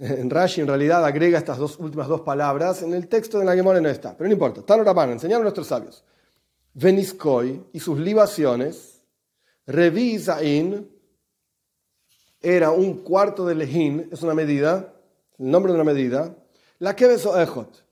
En 0.00 0.28
Rashi 0.28 0.62
en 0.62 0.66
realidad 0.66 1.04
agrega 1.04 1.38
estas 1.38 1.56
dos 1.56 1.78
últimas 1.78 2.08
dos 2.08 2.22
palabras, 2.22 2.82
en 2.82 2.92
el 2.92 3.06
texto 3.06 3.38
de 3.38 3.44
la 3.44 3.54
Gemora 3.54 3.80
no 3.80 3.88
está, 3.88 4.16
pero 4.16 4.26
no 4.26 4.32
importa. 4.32 4.62
Tanu 4.62 4.82
Rabbanan 4.82 5.12
enseñaron 5.12 5.44
nuestros 5.44 5.68
sabios, 5.68 6.02
Veniskoy 6.72 7.64
y 7.72 7.78
sus 7.78 7.96
libaciones, 7.96 9.04
Revi 9.68 10.20
era 12.40 12.72
un 12.72 13.04
cuarto 13.04 13.46
de 13.46 13.54
lejín, 13.54 14.08
es 14.10 14.20
una 14.24 14.34
medida, 14.34 14.92
el 15.38 15.48
nombre 15.48 15.72
de 15.72 15.80
una 15.80 15.92
medida, 15.92 16.36
la 16.78 16.94
que 16.96 17.06
o 17.06 17.40
ejot. 17.40 17.84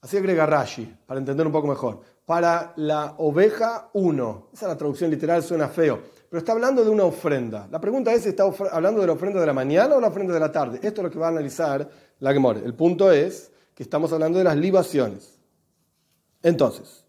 Así 0.00 0.18
agrega 0.18 0.44
Rashi, 0.44 0.94
para 1.06 1.18
entender 1.18 1.46
un 1.46 1.52
poco 1.52 1.66
mejor. 1.66 2.00
Para 2.26 2.74
la 2.76 3.14
oveja, 3.18 3.88
uno. 3.94 4.48
Esa 4.52 4.66
es 4.66 4.72
la 4.72 4.76
traducción 4.76 5.10
literal, 5.10 5.42
suena 5.42 5.68
feo. 5.68 5.98
Pero 6.28 6.38
está 6.38 6.52
hablando 6.52 6.84
de 6.84 6.90
una 6.90 7.04
ofrenda. 7.04 7.68
La 7.70 7.80
pregunta 7.80 8.12
es, 8.12 8.26
¿está 8.26 8.44
hablando 8.72 9.00
de 9.00 9.06
la 9.06 9.12
ofrenda 9.14 9.40
de 9.40 9.46
la 9.46 9.52
mañana 9.52 9.96
o 9.96 10.00
la 10.00 10.08
ofrenda 10.08 10.34
de 10.34 10.40
la 10.40 10.52
tarde? 10.52 10.78
Esto 10.82 11.00
es 11.00 11.04
lo 11.04 11.10
que 11.10 11.18
va 11.18 11.28
a 11.28 11.30
analizar 11.30 11.88
la 12.18 12.32
Gemore. 12.32 12.60
El 12.64 12.74
punto 12.74 13.10
es 13.10 13.50
que 13.74 13.82
estamos 13.82 14.12
hablando 14.12 14.38
de 14.38 14.44
las 14.44 14.56
libaciones. 14.56 15.38
Entonces, 16.42 17.04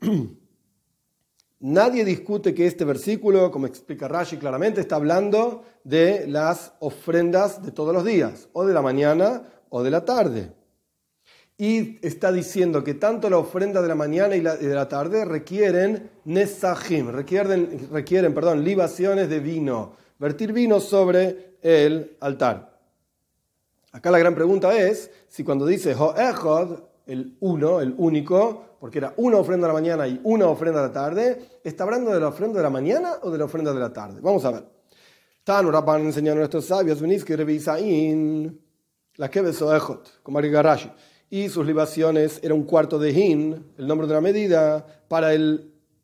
nadie 1.60 2.04
discute 2.04 2.54
que 2.54 2.66
este 2.66 2.84
versículo, 2.84 3.50
como 3.50 3.66
explica 3.66 4.08
Rashi 4.08 4.36
claramente, 4.36 4.80
está 4.80 4.96
hablando 4.96 5.62
de 5.84 6.26
las 6.26 6.72
ofrendas 6.80 7.62
de 7.62 7.70
todos 7.70 7.94
los 7.94 8.04
días, 8.04 8.48
o 8.52 8.66
de 8.66 8.74
la 8.74 8.82
mañana 8.82 9.42
o 9.70 9.82
de 9.82 9.90
la 9.90 10.04
tarde. 10.04 10.52
Y 11.56 11.98
está 12.06 12.30
diciendo 12.30 12.84
que 12.84 12.94
tanto 12.94 13.28
la 13.28 13.38
ofrenda 13.38 13.82
de 13.82 13.88
la 13.88 13.96
mañana 13.96 14.36
y, 14.36 14.40
la, 14.40 14.56
de 14.56 14.74
la 14.74 14.88
tarde 14.88 15.24
requieren 15.24 16.10
nesahim, 16.24 17.10
requieren, 17.10 17.88
requieren 17.90 18.32
perdón, 18.32 18.62
libaciones 18.62 19.28
de 19.28 19.40
vino, 19.40 19.96
vertir 20.18 20.52
vino 20.52 20.78
sobre 20.78 21.56
el 21.60 22.16
altar. 22.20 22.78
Acá 23.90 24.10
la 24.10 24.18
gran 24.18 24.34
pregunta 24.34 24.78
es 24.78 25.10
si 25.28 25.42
cuando 25.42 25.66
dice 25.66 25.94
Ho'echod, 25.94 26.78
el 27.06 27.36
uno, 27.40 27.80
el 27.80 27.94
único, 27.96 28.76
porque 28.78 28.98
era 28.98 29.14
una 29.16 29.38
ofrenda 29.38 29.66
de 29.66 29.72
la 29.72 29.80
mañana 29.80 30.06
y 30.06 30.20
una 30.22 30.46
ofrenda 30.46 30.82
de 30.82 30.88
la 30.88 30.92
tarde, 30.92 31.42
¿está 31.64 31.84
hablando 31.84 32.12
de 32.12 32.20
la 32.20 32.28
ofrenda 32.28 32.58
de 32.58 32.62
la 32.62 32.70
mañana 32.70 33.14
o 33.22 33.30
de 33.30 33.38
la 33.38 33.46
ofrenda 33.46 33.72
de 33.72 33.80
la 33.80 33.92
tarde? 33.92 34.20
Vamos 34.20 34.44
a 34.44 34.52
ver. 34.52 34.64
Tanu 35.42 35.70
Rabban 35.70 36.12
a 36.12 36.34
nuestros 36.34 36.66
sabios, 36.66 37.02
que 37.24 37.36
la 39.18 39.26
Ejot, 39.26 40.22
como 40.22 40.40
Rashi. 40.40 40.90
Y 41.28 41.50
sus 41.50 41.66
libaciones 41.66 42.40
era 42.42 42.54
un 42.54 42.62
cuarto 42.62 42.98
de 42.98 43.10
hin, 43.10 43.72
el 43.76 43.86
nombre 43.86 44.06
de 44.06 44.14
la 44.14 44.20
medida, 44.20 44.86
para 45.08 45.30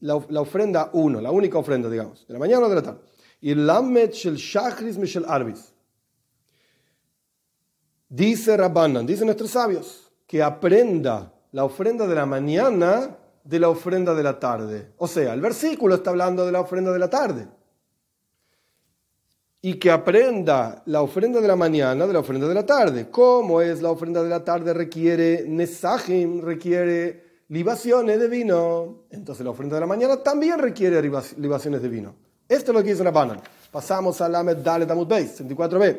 la, 0.00 0.16
ofrenda 0.16 0.90
uno, 0.92 1.21
la 1.21 1.30
única 1.30 1.56
ofrenda, 1.56 1.88
digamos, 1.88 2.26
de 2.26 2.35
la 2.35 2.40
mañana 2.40 2.66
o 2.66 2.68
de 2.68 2.75
la 2.75 2.83
tarde. 2.83 3.00
Y 3.40 3.54
Lamet 3.54 4.12
Shel 4.12 4.37
Shachris 4.37 4.99
Mishel 4.99 5.25
Arbis. 5.26 5.73
Dice 8.09 8.56
Rabbanan, 8.56 9.06
dicen 9.06 9.26
nuestros 9.26 9.52
sabios, 9.52 10.12
que 10.26 10.42
aprenda 10.42 11.33
la 11.52 11.64
ofrenda 11.64 12.06
de 12.06 12.14
la 12.14 12.26
mañana 12.26 13.16
de 13.44 13.61
la 13.61 13.68
ofrenda 13.68 14.14
de 14.14 14.23
la 14.23 14.38
tarde. 14.38 14.92
O 14.99 15.06
sea, 15.06 15.33
el 15.35 15.40
versículo 15.40 15.94
está 15.94 16.11
hablando 16.11 16.44
de 16.44 16.52
la 16.52 16.61
ofrenda 16.61 16.92
de 16.92 16.99
la 16.99 17.09
tarde 17.09 17.47
y 19.64 19.78
que 19.78 19.90
aprenda 19.90 20.83
la 20.85 21.00
ofrenda 21.00 21.40
de 21.40 21.49
la 21.49 21.56
mañana 21.56 22.06
de 22.06 22.12
la 22.12 22.18
ofrenda 22.18 22.47
de 22.47 22.52
la 22.52 22.66
tarde. 22.66 23.09
¿Cómo 23.11 23.62
es 23.62 23.80
la 23.80 23.90
ofrenda 23.90 24.23
de 24.23 24.28
la 24.28 24.44
tarde? 24.44 24.75
Requiere 24.75 25.47
nesajim, 25.49 26.42
requiere 26.42 27.44
libaciones 27.49 28.21
de 28.21 28.28
vino. 28.28 29.06
Entonces 29.09 29.42
la 29.42 29.52
ofrenda 29.52 29.76
de 29.76 29.80
la 29.80 29.87
mañana 29.87 30.18
también 30.18 30.59
requiere 30.59 31.00
libaciones 31.00 31.80
de 31.80 31.88
vino. 31.88 32.14
Esto 32.47 32.73
es 32.73 32.76
lo 32.76 32.83
que 32.83 32.90
dice 32.90 33.04
Rabbanan. 33.04 33.40
Pasamos 33.73 34.21
a 34.21 34.28
la 34.28 34.44
Dalet 34.44 34.90
Amud 34.90 35.06
Beis, 35.06 35.40
64b. 35.40 35.99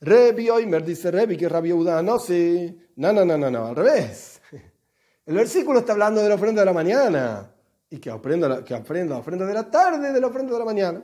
Rebi 0.00 0.48
Oimer 0.48 0.82
dice 0.82 1.10
Rebi 1.10 1.36
que 1.36 1.46
Rabbi 1.46 1.68
Yehuda 1.68 2.02
no, 2.02 2.18
sí. 2.18 2.74
No, 2.96 3.12
no, 3.12 3.22
no, 3.22 3.36
no, 3.36 3.50
no, 3.50 3.66
al 3.66 3.76
revés. 3.76 4.40
El 5.26 5.34
versículo 5.34 5.80
está 5.80 5.92
hablando 5.92 6.22
de 6.22 6.30
la 6.30 6.36
ofrenda 6.36 6.62
de 6.62 6.66
la 6.66 6.72
mañana 6.72 7.50
y 7.90 7.98
que 7.98 8.08
aprenda, 8.08 8.64
que 8.64 8.74
aprenda 8.74 9.16
la 9.16 9.20
ofrenda 9.20 9.44
de 9.44 9.52
la 9.52 9.70
tarde 9.70 10.10
de 10.10 10.20
la 10.22 10.26
ofrenda 10.28 10.54
de 10.54 10.58
la 10.58 10.64
mañana. 10.64 11.02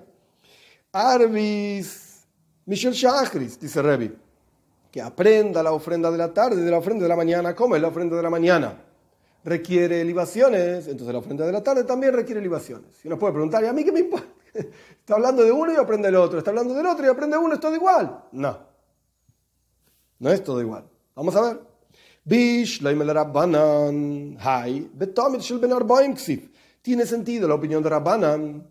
Arbis, 0.92 2.26
Michel 2.66 2.92
Shachris, 2.92 3.61
dice 3.61 3.80
Revi, 3.80 4.12
que 4.90 5.00
aprenda 5.00 5.62
la 5.62 5.73
ofrenda 5.73 6.11
de 6.11 6.18
la 6.18 6.32
tarde, 6.35 6.62
de 6.62 6.70
la 6.70 6.78
ofrenda 6.78 7.04
de 7.04 7.09
la 7.09 7.16
mañana. 7.16 7.54
¿Cómo 7.54 7.76
es 7.76 7.82
la 7.82 7.88
ofrenda 7.88 8.16
de 8.16 8.23
la 8.23 8.30
mañana? 8.30 8.75
Requiere 9.44 10.04
libaciones, 10.04 10.88
entonces 10.88 11.12
la 11.12 11.20
ofrenda 11.20 11.47
de 11.47 11.52
la 11.52 11.62
tarde 11.62 11.85
también 11.85 12.12
requiere 12.12 12.40
libaciones. 12.40 13.04
Y 13.04 13.09
uno 13.09 13.18
puede 13.18 13.35
preguntar, 13.35 13.62
¿y 13.62 13.68
a 13.68 13.73
mí 13.73 13.85
qué 13.85 13.92
me 13.92 14.00
importa? 14.00 14.26
Está 14.52 15.14
hablando 15.14 15.44
de 15.44 15.52
uno 15.52 15.73
y 15.73 15.76
aprende 15.76 16.09
el 16.09 16.16
otro, 16.16 16.38
está 16.38 16.50
hablando 16.50 16.75
del 16.75 16.85
otro 16.87 17.06
y 17.06 17.09
aprende 17.09 17.37
uno, 17.38 17.54
¿es 17.54 17.61
todo 17.61 17.75
igual? 17.75 18.25
No, 18.32 18.59
no 20.18 20.30
es 20.30 20.42
todo 20.42 20.61
igual. 20.61 20.85
Vamos 21.14 21.37
a 21.37 21.42
ver. 21.42 21.61
Tiene 26.82 27.06
sentido 27.06 27.49
la 27.49 27.54
opinión 27.54 27.82
de 27.82 27.88
Rabbanan 27.88 28.66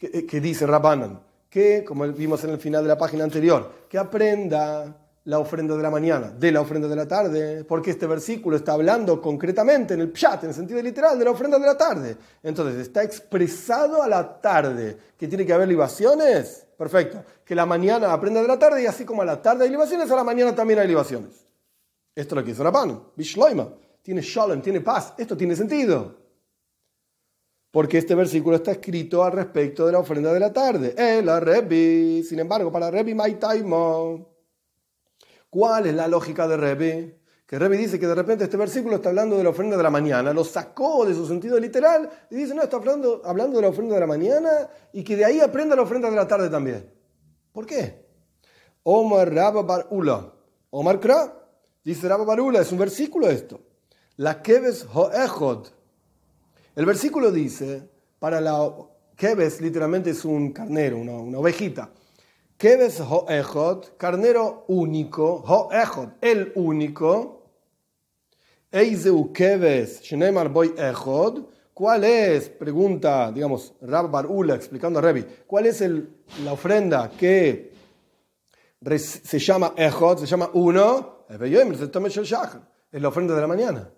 eh, 0.00 0.26
que, 0.26 0.40
dice 0.40 0.66
Rabbanan, 0.66 1.20
que, 1.48 1.84
como 1.84 2.06
vimos 2.08 2.42
en 2.44 2.50
el 2.50 2.58
final 2.58 2.82
de 2.82 2.88
la 2.88 2.98
página 2.98 3.24
anterior, 3.24 3.70
que 3.88 3.98
aprenda 3.98 4.96
la 5.24 5.38
ofrenda 5.38 5.74
de 5.74 5.82
la 5.82 5.90
mañana 5.90 6.30
de 6.30 6.52
la 6.52 6.60
ofrenda 6.60 6.86
de 6.86 6.96
la 6.96 7.08
tarde, 7.08 7.64
porque 7.64 7.92
este 7.92 8.06
versículo 8.06 8.56
está 8.56 8.72
hablando 8.72 9.22
concretamente 9.22 9.94
en 9.94 10.00
el 10.00 10.12
pshat, 10.12 10.42
en 10.44 10.50
el 10.50 10.54
sentido 10.54 10.82
literal, 10.82 11.18
de 11.18 11.24
la 11.24 11.30
ofrenda 11.30 11.58
de 11.58 11.66
la 11.66 11.76
tarde. 11.76 12.16
Entonces, 12.42 12.76
está 12.80 13.02
expresado 13.02 14.02
a 14.02 14.08
la 14.08 14.40
tarde 14.40 14.98
que 15.16 15.26
tiene 15.26 15.46
que 15.46 15.52
haber 15.52 15.68
libaciones. 15.68 16.66
Perfecto. 16.76 17.24
Que 17.44 17.54
la 17.54 17.64
mañana 17.64 18.12
aprenda 18.12 18.42
de 18.42 18.48
la 18.48 18.58
tarde 18.58 18.82
y 18.82 18.86
así 18.86 19.04
como 19.04 19.22
a 19.22 19.24
la 19.24 19.40
tarde 19.40 19.64
hay 19.64 19.70
libaciones, 19.70 20.10
a 20.10 20.16
la 20.16 20.24
mañana 20.24 20.54
también 20.54 20.80
hay 20.80 20.88
libaciones. 20.88 21.46
Esto 22.14 22.34
es 22.34 22.36
lo 22.36 22.44
que 22.44 22.50
dice 22.50 22.62
Rabban. 22.62 23.00
Bishloima. 23.16 23.68
Tiene 24.02 24.20
shalom, 24.20 24.60
tiene 24.60 24.80
paz. 24.80 25.14
Esto 25.16 25.36
tiene 25.36 25.56
sentido 25.56 26.23
porque 27.74 27.98
este 27.98 28.14
versículo 28.14 28.54
está 28.54 28.70
escrito 28.70 29.24
al 29.24 29.32
respecto 29.32 29.84
de 29.84 29.90
la 29.90 29.98
ofrenda 29.98 30.32
de 30.32 30.38
la 30.38 30.52
tarde. 30.52 30.94
El 30.96 31.28
Rebi, 31.40 32.22
sin 32.22 32.38
embargo, 32.38 32.70
para 32.70 32.88
Rebi 32.88 33.16
Maitaimo, 33.16 34.28
¿cuál 35.50 35.86
es 35.86 35.94
la 35.96 36.06
lógica 36.06 36.46
de 36.46 36.56
Rebi? 36.56 37.16
Que 37.44 37.58
Rebi 37.58 37.76
dice 37.76 37.98
que 37.98 38.06
de 38.06 38.14
repente 38.14 38.44
este 38.44 38.56
versículo 38.56 38.94
está 38.94 39.08
hablando 39.08 39.36
de 39.36 39.42
la 39.42 39.50
ofrenda 39.50 39.76
de 39.76 39.82
la 39.82 39.90
mañana, 39.90 40.32
lo 40.32 40.44
sacó 40.44 41.04
de 41.04 41.14
su 41.14 41.26
sentido 41.26 41.58
literal 41.58 42.08
y 42.30 42.36
dice, 42.36 42.54
no, 42.54 42.62
está 42.62 42.76
hablando, 42.76 43.22
hablando 43.24 43.56
de 43.56 43.62
la 43.62 43.70
ofrenda 43.70 43.96
de 43.96 44.00
la 44.02 44.06
mañana 44.06 44.70
y 44.92 45.02
que 45.02 45.16
de 45.16 45.24
ahí 45.24 45.40
aprenda 45.40 45.74
la 45.74 45.82
ofrenda 45.82 46.08
de 46.08 46.14
la 46.14 46.28
tarde 46.28 46.48
también. 46.48 46.88
¿Por 47.50 47.66
qué? 47.66 48.06
Omar 48.84 49.34
Rabba 49.34 49.62
Bar 49.62 49.88
Ula. 49.90 50.32
Omar 50.70 51.00
Kra, 51.00 51.44
dice 51.82 52.06
Rabba 52.06 52.24
Bar 52.24 52.40
Ula, 52.40 52.60
es 52.60 52.70
un 52.70 52.78
versículo 52.78 53.28
esto. 53.28 53.58
La 54.14 54.42
Keves 54.42 54.86
Hoechod 54.94 55.70
el 56.76 56.86
versículo 56.86 57.30
dice, 57.30 57.88
para 58.18 58.40
la 58.40 58.72
Keves 59.16 59.60
literalmente 59.60 60.10
es 60.10 60.24
un 60.24 60.52
carnero, 60.52 60.98
una, 60.98 61.38
ovejita. 61.38 61.90
Keves 62.56 63.00
ho'echot, 63.00 63.96
carnero 63.96 64.64
único, 64.68 65.42
ho'echot, 65.46 66.16
el 66.20 66.52
único. 66.56 67.42
Eizeu 68.72 69.32
Keves, 69.32 70.00
Shenemar 70.02 70.48
Boy 70.48 70.74
Echod, 70.76 71.44
¿Cuál 71.72 72.04
es, 72.04 72.48
pregunta, 72.50 73.32
digamos, 73.32 73.74
Rab 73.80 74.08
Barula 74.08 74.54
explicando 74.54 75.00
a 75.00 75.02
Revi, 75.02 75.26
cuál 75.44 75.66
es 75.66 75.80
la 76.44 76.52
ofrenda 76.52 77.10
que 77.10 77.72
se 78.96 79.38
llama 79.40 79.74
Echod, 79.76 80.18
se 80.18 80.26
llama 80.26 80.50
uno? 80.54 81.24
Es 81.28 83.02
la 83.02 83.08
ofrenda 83.08 83.34
de 83.34 83.40
la 83.40 83.46
mañana. 83.48 83.90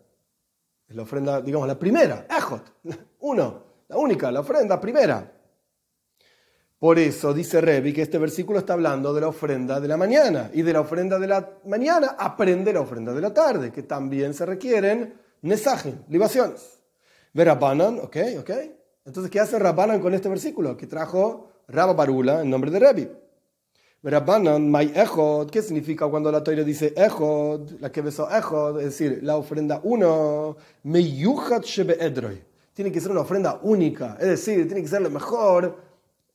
Es 0.88 0.95
la 0.95 1.02
ofrenda, 1.02 1.40
digamos, 1.40 1.66
la 1.66 1.78
primera, 1.78 2.26
Echod, 2.31 2.61
uno, 3.21 3.62
la 3.88 3.97
única, 3.97 4.31
la 4.31 4.40
ofrenda 4.40 4.81
primera. 4.81 5.33
Por 6.78 6.99
eso 6.99 7.33
dice 7.33 7.61
Revi 7.61 7.93
que 7.93 8.02
este 8.02 8.19
versículo 8.19 8.59
está 8.59 8.75
hablando 8.75 9.14
de 9.14 9.23
la 9.23 9.28
ofrenda 9.28 9.81
de 9.81 9.88
la 9.88 9.97
mañana. 9.97 10.50
Y 10.52 10.62
de 10.62 10.73
la 10.75 10.81
ofrenda 10.81 11.19
de 11.19 11.26
la 11.26 11.59
mañana 11.64 12.16
aprende 12.19 12.73
la 12.73 12.81
ofrenda 12.81 13.14
de 13.14 13.21
la 13.21 13.33
tarde, 13.33 13.73
que 13.73 13.83
también 13.83 14.35
se 14.35 14.45
requieren 14.45 15.14
nesaje, 15.40 15.95
libaciones. 16.09 16.78
Ver 17.33 17.47
Rabbanan, 17.47 17.99
ok, 18.00 18.16
ok. 18.40 18.50
Entonces, 19.07 19.31
¿qué 19.31 19.40
hace 19.40 19.59
Rabbanan 19.59 20.00
con 20.00 20.12
este 20.12 20.28
versículo? 20.28 20.76
Que 20.76 20.87
trajo 20.87 21.49
Rabba 21.69 21.95
Barula 21.95 22.43
en 22.43 22.50
nombre 22.50 22.71
de 22.71 22.78
Rebi. 22.78 23.09
Rabbanan, 24.03 24.71
my 24.71 24.93
echod, 24.95 25.50
¿qué 25.50 25.62
significa 25.62 26.07
cuando 26.07 26.31
la 26.31 26.45
Torah 26.45 26.62
dice 26.62 26.93
echod? 26.97 27.81
La 27.81 27.91
que 27.91 28.03
besó 28.03 28.29
echod, 28.31 28.79
es 28.79 28.85
decir, 28.87 29.21
la 29.23 29.37
ofrenda 29.37 29.81
uno, 29.83 30.57
meyuchat 30.85 31.65
shebe 31.65 31.97
edroy. 31.99 32.41
Tiene 32.73 32.93
que 32.93 33.00
ser 33.00 33.11
una 33.11 33.23
ofrenda 33.23 33.59
única, 33.62 34.17
es 34.21 34.29
decir, 34.29 34.67
tiene 34.67 34.83
que 34.83 34.88
ser 34.88 35.03
lo 35.03 35.11
mejor, 35.11 35.76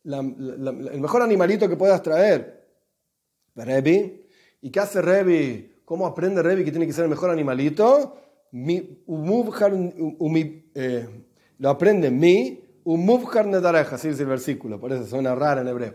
el 0.04 1.00
mejor 1.00 1.22
animalito 1.22 1.70
que 1.70 1.78
puedas 1.78 2.02
traer. 2.02 2.68
Rebi, 3.56 4.26
¿y 4.62 4.70
qué 4.70 4.80
hace 4.80 5.02
Rebi? 5.02 5.72
¿Cómo 5.86 6.08
aprende 6.08 6.42
Rebi 6.42 6.66
que 6.66 6.72
tiene 6.72 6.88
que 6.88 6.94
ser 6.94 7.04
el 7.04 7.10
mejor 7.10 7.30
animalito? 7.30 8.18
Eh, 10.74 11.08
lo 11.60 11.70
aprende 11.70 12.12
mi, 12.12 12.64
umuvhar 12.84 13.46
nedareja, 13.46 13.96
así 13.96 14.10
dice 14.10 14.24
el 14.24 14.30
versículo, 14.30 14.80
por 14.80 14.92
eso 14.92 15.06
suena 15.06 15.36
raro 15.36 15.62
en 15.62 15.68
hebreo. 15.68 15.94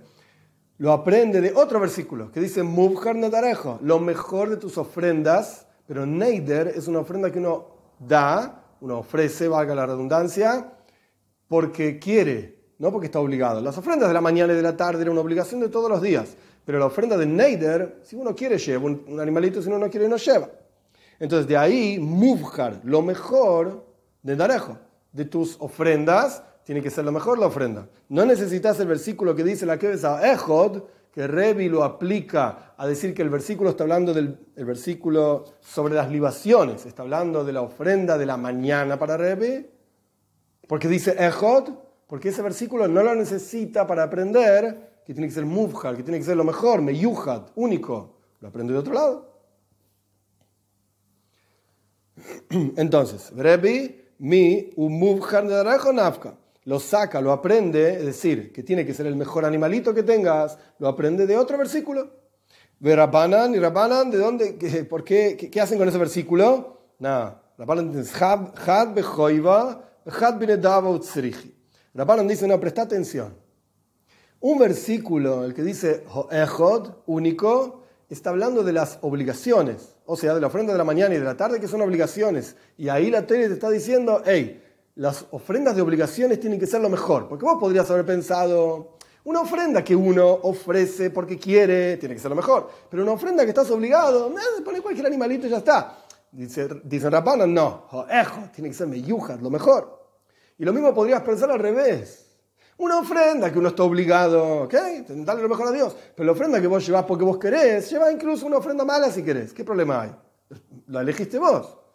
Lo 0.79 0.93
aprende 0.93 1.41
de 1.41 1.55
otro 1.55 1.81
versículo 1.81 2.31
que 2.31 2.41
dice 2.41 2.63
muvhar 2.63 3.17
nedarejo, 3.17 3.79
lo 3.83 3.99
mejor 3.99 4.51
de 4.51 4.59
tus 4.59 4.77
ofrendas, 4.77 5.67
pero 5.87 6.05
neider 6.05 6.69
es 6.69 6.87
una 6.87 6.99
ofrenda 6.99 7.33
que 7.33 7.39
uno 7.39 7.69
da, 7.99 8.63
uno 8.83 8.99
ofrece, 8.99 9.49
valga 9.49 9.75
la 9.75 9.87
redundancia, 9.87 10.75
porque 11.49 11.99
quiere, 11.99 12.59
no 12.79 12.93
porque 12.93 13.07
está 13.07 13.21
obligado. 13.21 13.63
Las 13.63 13.79
ofrendas 13.79 14.09
de 14.09 14.15
la 14.15 14.21
mañana 14.21 14.53
y 14.53 14.57
de 14.57 14.63
la 14.63 14.77
tarde 14.77 15.01
eran 15.01 15.13
una 15.13 15.23
obligación 15.23 15.61
de 15.61 15.69
todos 15.69 15.89
los 15.89 16.03
días, 16.03 16.37
pero 16.67 16.79
la 16.79 16.87
ofrenda 16.87 17.17
de 17.17 17.25
neider, 17.25 18.01
si 18.03 18.15
uno 18.15 18.35
quiere 18.35 18.59
lleva 18.59 18.85
un 18.85 19.19
animalito, 19.19 19.63
si 19.63 19.69
uno 19.69 19.79
no 19.79 19.89
quiere 19.89 20.09
no 20.09 20.17
lleva. 20.17 20.51
Entonces 21.19 21.49
de 21.49 21.57
ahí, 21.57 21.99
muvhar, 21.99 22.81
lo 22.85 23.01
mejor 23.01 23.87
de 24.23 24.37
Darejo, 24.37 24.77
de 25.13 25.25
tus 25.25 25.57
ofrendas, 25.59 26.43
tiene 26.67 26.83
que 26.83 26.91
ser 26.91 27.05
lo 27.05 27.13
mejor 27.13 27.39
la 27.39 27.47
ofrenda. 27.47 27.89
No 28.09 28.27
necesitas 28.27 28.81
el 28.81 28.89
versículo 28.89 29.37
que 29.37 29.45
dice 29.45 29.65
la 29.65 29.79
que 29.79 29.87
a 30.03 30.33
Ejod, 30.33 30.83
que 31.13 31.29
Revi 31.29 31.69
lo 31.69 31.85
aplica 31.85 32.75
a 32.77 32.89
decir 32.89 33.15
que 33.15 33.23
el 33.23 33.31
versículo 33.31 33.71
está 33.71 33.85
hablando 33.85 34.13
del 34.13 34.37
versículo 34.57 35.45
sobre 35.61 35.95
las 35.95 36.11
libaciones, 36.11 36.85
está 36.85 37.03
hablando 37.03 37.45
de 37.45 37.53
la 37.53 37.63
ofrenda 37.63 38.19
de 38.19 38.27
la 38.27 38.37
mañana 38.37 38.99
para 38.99 39.17
Revi, 39.17 39.65
porque 40.67 40.89
dice 40.89 41.15
Ejod, 41.25 41.71
porque 42.09 42.31
ese 42.31 42.43
versículo 42.43 42.89
no 42.89 43.05
lo 43.05 43.15
necesita 43.15 43.87
para 43.87 44.03
aprender 44.03 45.03
que 45.07 45.15
tiene 45.15 45.29
que 45.29 45.35
ser 45.35 45.45
muvhar, 45.45 45.97
que 45.97 46.03
tiene 46.03 46.19
que 46.19 46.25
ser 46.25 46.37
lo 46.37 46.43
mejor, 46.43 46.83
meyuhad, 46.83 47.43
único. 47.55 48.17
Lo 48.41 48.49
aprende 48.49 48.73
de 48.73 48.79
otro 48.81 48.93
lado. 48.93 49.41
Entonces, 52.77 53.33
Rebi, 53.37 54.03
mi, 54.19 54.71
nafka. 55.95 56.37
Lo 56.67 56.79
saca, 56.79 57.21
lo 57.21 57.33
aprende, 57.33 57.95
es 57.95 58.05
decir, 58.05 58.53
que 58.53 58.63
tiene 58.63 58.85
que 58.85 58.93
ser 58.93 59.07
el 59.07 59.17
mejor 59.17 59.45
animalito 59.45 59.95
que 59.95 60.03
tengas, 60.03 60.59
lo 60.79 60.89
aprende 60.89 61.27
de 61.27 61.39
otro 61.39 61.57
versículo. 61.57 62.11
Rabbanan 62.81 63.55
y 63.55 63.59
Rabbanan, 63.59 64.11
¿de 64.11 64.19
dónde? 64.19 64.57
Qué, 64.57 64.85
¿Por 64.85 65.03
qué? 65.03 65.37
¿Qué, 65.37 65.61
hacen 65.61 65.79
con 65.79 65.89
ese 65.89 65.97
versículo? 65.97 66.83
Nada. 66.99 67.43
Rabbanan 67.57 67.91
dice, 67.93 68.13
Had 68.23 68.49
Rabbanan 71.95 72.29
dice, 72.29 72.47
no, 72.47 72.61
presta 72.61 72.83
atención. 72.83 73.35
Un 74.41 74.59
versículo, 74.59 75.45
el 75.45 75.55
que 75.55 75.63
dice 75.63 76.05
Ejod, 76.31 76.91
único, 77.07 77.85
está 78.11 78.31
hablando 78.31 78.63
de 78.63 78.75
las 78.75 78.99
obligaciones 79.01 79.97
o 80.07 80.17
sea, 80.17 80.35
de 80.35 80.41
la 80.41 80.47
ofrenda 80.47 80.73
de 80.73 80.79
la 80.79 80.85
mañana 80.85 81.15
y 81.15 81.19
de 81.19 81.25
la 81.25 81.37
tarde, 81.37 81.61
que 81.61 81.69
son 81.69 81.83
obligaciones. 81.83 82.57
Y 82.79 82.89
ahí 82.89 83.11
la 83.11 83.27
tele 83.27 83.49
te 83.49 83.55
está 83.55 83.69
diciendo, 83.69 84.23
hey, 84.25 84.63
las 84.97 85.27
ofrendas 85.31 85.77
de 85.77 85.83
obligaciones 85.83 86.41
tienen 86.41 86.59
que 86.59 86.67
ser 86.67 86.81
lo 86.81 86.89
mejor. 86.89 87.29
Porque 87.29 87.45
vos 87.45 87.59
podrías 87.61 87.91
haber 87.91 88.05
pensado, 88.05 88.97
una 89.25 89.41
ofrenda 89.41 89.85
que 89.85 89.95
uno 89.95 90.27
ofrece 90.43 91.11
porque 91.11 91.39
quiere, 91.39 91.97
tiene 91.99 92.15
que 92.15 92.21
ser 92.21 92.31
lo 92.31 92.37
mejor. 92.37 92.69
Pero 92.91 93.03
una 93.03 93.13
ofrenda 93.13 93.45
que 93.45 93.51
estás 93.51 93.71
obligado, 93.71 94.31
nada, 94.31 94.65
pone 94.65 94.81
cualquier 94.81 95.07
animalito 95.07 95.47
y 95.47 95.51
ya 95.51 95.59
está. 95.59 95.99
Dice, 96.33 96.69
dice 96.85 97.11
Rapana, 97.11 97.47
no, 97.47 97.87
tiene 98.55 98.71
que 98.71 98.75
ser 98.75 98.87
meyujas, 98.87 99.41
lo 99.41 99.51
mejor. 99.51 100.03
Y 100.59 100.65
lo 100.65 100.73
mismo 100.73 100.95
podrías 100.95 101.23
pensar 101.23 101.51
al 101.51 101.59
revés. 101.59 102.25
Una 102.79 102.99
ofrenda 102.99 103.51
que 103.53 103.59
uno 103.59 103.69
está 103.69 103.83
obligado, 103.85 104.63
¿ok? 104.65 104.75
Darle 105.09 105.43
lo 105.43 105.49
mejor 105.49 105.69
a 105.69 105.73
Dios. 105.73 105.97
Pero 106.15 106.27
la 106.27 106.33
ofrenda 106.33 106.61
que 106.61 106.67
vos 106.67 106.87
llevas 106.87 107.05
porque 107.05 107.25
vos 107.25 107.39
querés, 107.39 107.91
lleva 107.91 108.11
incluso 108.11 108.47
una 108.47 108.59
ofrenda 108.59 108.85
mala 108.85 109.11
si 109.11 109.23
querés. 109.23 109.53
¿Qué 109.53 109.65
problema 109.65 110.03
hay? 110.03 110.15
La 110.89 111.01
elegiste 111.01 111.39
vos. 111.39 111.86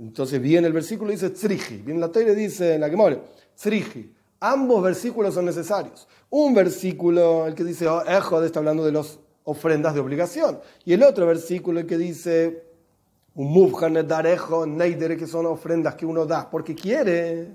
Entonces 0.00 0.40
viene 0.40 0.66
el 0.66 0.72
versículo 0.72 1.10
y 1.10 1.14
dice 1.14 1.30
tzriji. 1.30 1.76
Viene 1.76 2.00
la 2.00 2.08
Torah 2.08 2.32
y 2.32 2.34
dice 2.34 2.74
en 2.74 2.80
la 2.80 2.88
que 2.88 2.96
more, 2.96 3.20
tzriji. 3.54 4.14
Ambos 4.40 4.82
versículos 4.82 5.34
son 5.34 5.44
necesarios. 5.44 6.08
Un 6.30 6.54
versículo, 6.54 7.46
el 7.46 7.54
que 7.54 7.64
dice, 7.64 7.86
oh, 7.86 8.02
está 8.42 8.60
hablando 8.60 8.84
de 8.84 8.92
las 8.92 9.18
ofrendas 9.44 9.92
de 9.92 10.00
obligación. 10.00 10.58
Y 10.86 10.94
el 10.94 11.02
otro 11.02 11.26
versículo, 11.26 11.80
el 11.80 11.86
que 11.86 11.98
dice, 11.98 12.64
un 13.34 13.52
darejo, 14.08 14.64
que 15.18 15.26
son 15.26 15.44
ofrendas 15.44 15.94
que 15.96 16.06
uno 16.06 16.24
da 16.24 16.48
porque 16.48 16.74
quiere, 16.74 17.52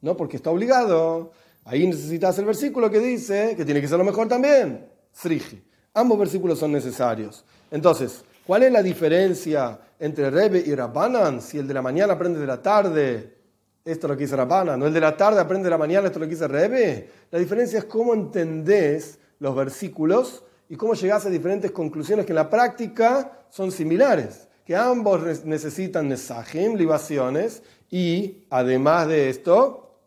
no 0.00 0.16
porque 0.16 0.36
está 0.36 0.50
obligado. 0.50 1.32
Ahí 1.64 1.84
necesitas 1.86 2.38
el 2.38 2.44
versículo 2.44 2.90
que 2.90 3.00
dice 3.00 3.54
que 3.56 3.64
tiene 3.64 3.80
que 3.80 3.88
ser 3.88 3.98
lo 3.98 4.04
mejor 4.04 4.28
también. 4.28 4.86
Sriji. 5.12 5.60
Ambos 5.94 6.16
versículos 6.16 6.60
son 6.60 6.70
necesarios. 6.70 7.44
Entonces, 7.72 8.24
¿cuál 8.46 8.64
es 8.64 8.72
la 8.72 8.82
diferencia 8.82 9.78
entre 9.98 10.30
Rebe 10.30 10.62
y 10.64 10.74
Rabbanan? 10.74 11.40
Si 11.40 11.58
el 11.58 11.66
de 11.66 11.74
la 11.74 11.82
mañana 11.82 12.14
aprende 12.14 12.40
de 12.40 12.46
la 12.46 12.60
tarde, 12.60 13.36
esto 13.84 14.06
es 14.06 14.10
lo 14.10 14.16
que 14.16 14.24
dice 14.24 14.36
Rabbanan, 14.36 14.78
no 14.78 14.86
el 14.86 14.92
de 14.92 15.00
la 15.00 15.16
tarde 15.16 15.40
aprende 15.40 15.64
de 15.64 15.70
la 15.70 15.78
mañana, 15.78 16.06
esto 16.06 16.18
es 16.18 16.20
lo 16.20 16.26
que 16.26 16.34
dice 16.34 16.48
Rebe. 16.48 17.10
La 17.30 17.38
diferencia 17.38 17.78
es 17.78 17.84
cómo 17.84 18.14
entendés 18.14 19.18
los 19.38 19.56
versículos 19.56 20.44
y 20.68 20.76
cómo 20.76 20.94
llegás 20.94 21.26
a 21.26 21.30
diferentes 21.30 21.70
conclusiones 21.70 22.24
que 22.24 22.32
en 22.32 22.36
la 22.36 22.48
práctica 22.48 23.46
son 23.50 23.72
similares. 23.72 24.48
Que 24.64 24.76
ambos 24.76 25.44
necesitan 25.44 26.08
nesajim, 26.08 26.76
libaciones, 26.76 27.62
y 27.90 28.46
además 28.48 29.08
de 29.08 29.28
esto, 29.28 29.98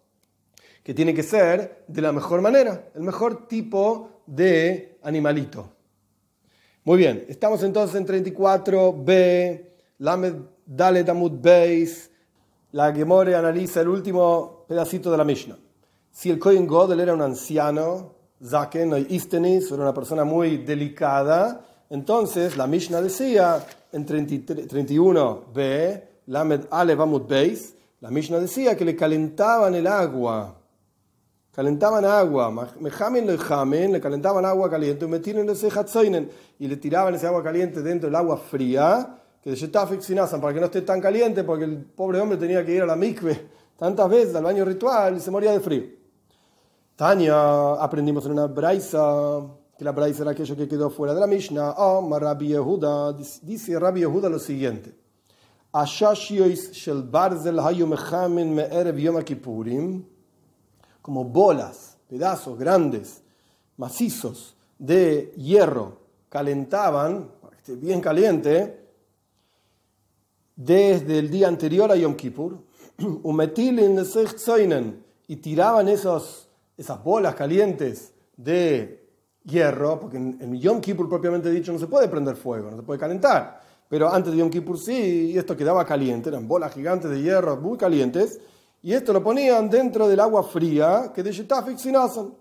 que 0.81 0.93
tiene 0.93 1.13
que 1.13 1.23
ser 1.23 1.83
de 1.87 2.01
la 2.01 2.11
mejor 2.11 2.41
manera, 2.41 2.89
el 2.95 3.01
mejor 3.01 3.47
tipo 3.47 4.21
de 4.25 4.97
animalito. 5.03 5.74
Muy 6.87 6.99
bien, 6.99 7.25
estamos 7.29 7.63
entonces 7.63 7.95
en 7.95 8.05
34b, 8.05 9.61
Lamed 9.97 10.35
Dalet 10.67 11.09
Amud 11.09 11.31
Beis, 11.41 12.11
la 12.73 12.93
Gemore 12.93 13.33
analiza 13.33 13.81
el 13.81 13.87
último 13.87 14.65
pedacito 14.67 15.09
de 15.09 15.17
la 15.17 15.23
Mishnah. 15.23 15.57
Si 16.11 16.29
el 16.29 16.37
Kohen 16.37 16.67
Godel 16.67 16.99
era 16.99 17.15
un 17.15 17.23
anciano, 17.23 18.13
Zaken 18.39 18.93
o 18.93 18.97
Istenis, 18.99 19.71
era 19.71 19.81
una 19.81 19.95
persona 19.95 20.25
muy 20.25 20.57
delicada, 20.57 21.65
entonces 21.89 22.55
la 22.55 22.67
Mishnah 22.67 23.01
decía 23.01 23.65
en 23.91 24.05
31b, 24.05 26.03
Lamed 26.27 26.67
Alev 26.69 27.01
Amud 27.01 27.23
Beis, 27.23 27.73
la 27.99 28.11
Mishnah 28.11 28.41
decía 28.41 28.77
que 28.77 28.85
le 28.85 28.95
calentaban 28.95 29.73
el 29.73 29.87
agua 29.87 30.55
calentaban 31.55 32.03
agua, 32.03 32.51
mejamen 32.81 33.25
le 33.25 33.37
jamen, 33.37 33.93
le 33.93 34.01
calentaban 34.01 34.43
agua 34.45 34.69
caliente, 34.69 35.07
y 36.59 36.67
le 36.67 36.77
tiraban 36.77 37.15
ese 37.15 37.27
agua 37.27 37.41
caliente 37.41 37.81
dentro 37.81 38.09
del 38.09 38.15
agua 38.15 38.35
fría, 38.35 39.21
que 39.41 39.51
de 39.51 40.01
Sinasan, 40.01 40.41
para 40.41 40.53
que 40.53 40.59
no 40.59 40.65
esté 40.65 40.81
tan 40.81 40.99
caliente, 40.99 41.45
porque 41.45 41.63
el 41.63 41.77
pobre 41.77 42.19
hombre 42.19 42.37
tenía 42.37 42.65
que 42.65 42.73
ir 42.73 42.81
a 42.81 42.85
la 42.85 42.95
mikve 42.95 43.47
tantas 43.77 44.09
veces 44.09 44.35
al 44.35 44.43
baño 44.43 44.65
ritual 44.65 45.15
y 45.15 45.19
se 45.19 45.31
moría 45.31 45.51
de 45.51 45.59
frío. 45.61 45.83
Tania, 46.95 47.73
aprendimos 47.73 48.25
en 48.25 48.33
una 48.33 48.47
braisa, 48.47 49.41
que 49.77 49.85
la 49.85 49.91
braisa 49.91 50.23
era 50.23 50.31
aquello 50.31 50.57
que 50.57 50.67
quedó 50.67 50.89
fuera 50.89 51.13
de 51.13 51.21
la 51.21 51.27
Mishnah, 51.27 51.75
oh, 51.77 52.19
Rabbi 52.19 52.47
Yehuda, 52.47 53.13
dice 53.43 53.79
Rabbi 53.79 54.01
Yehuda 54.01 54.29
lo 54.29 54.39
siguiente. 54.39 54.93
Ashashiois 55.71 56.71
shel 56.71 57.03
barzel 57.03 57.59
hayu 57.59 57.85
mechamen 57.85 58.55
me'erev 58.55 58.97
yom 58.97 59.21
kippurim, 59.23 60.05
como 61.05 61.23
bolas, 61.23 61.99
pedazos 62.09 62.57
grandes, 62.57 63.21
macizos 63.77 64.55
de 64.79 65.31
hierro, 65.37 65.99
calentaban, 66.29 67.29
bien 67.67 68.01
caliente, 68.01 68.87
desde 70.55 71.19
el 71.19 71.29
día 71.29 71.47
anterior 71.47 71.91
a 71.91 71.95
Yom 71.95 72.15
Kippur, 72.15 72.57
y 75.27 75.35
tiraban 75.35 75.89
esos, 75.89 76.49
esas 76.75 77.03
bolas 77.03 77.35
calientes 77.35 78.11
de 78.35 79.07
hierro, 79.43 79.99
porque 79.99 80.17
en, 80.17 80.59
Yom 80.59 80.81
Kippur 80.81 81.07
propiamente 81.07 81.51
dicho 81.51 81.71
no 81.71 81.77
se 81.77 81.85
puede 81.85 82.07
prender 82.07 82.35
fuego, 82.35 82.71
no 82.71 82.77
se 82.77 82.83
puede 82.83 82.99
calentar, 82.99 83.61
pero 83.87 84.11
antes 84.11 84.33
de 84.33 84.39
Yom 84.39 84.49
Kippur 84.49 84.79
sí, 84.79 85.33
y 85.33 85.37
esto 85.37 85.55
quedaba 85.55 85.85
caliente, 85.85 86.29
eran 86.29 86.47
bolas 86.47 86.73
gigantes 86.73 87.11
de 87.11 87.21
hierro 87.21 87.57
muy 87.57 87.77
calientes, 87.77 88.39
y 88.85 88.93
esto 88.93 89.11
lo 89.11 89.23
ponían 89.23 89.67
dentro 89.67 90.07
del 90.07 90.19
agua 90.19 90.43
fría 90.43 91.11
que 91.11 91.23
de 91.23 91.31
Shetafik 91.31 91.75
Sinasan, 91.79 92.35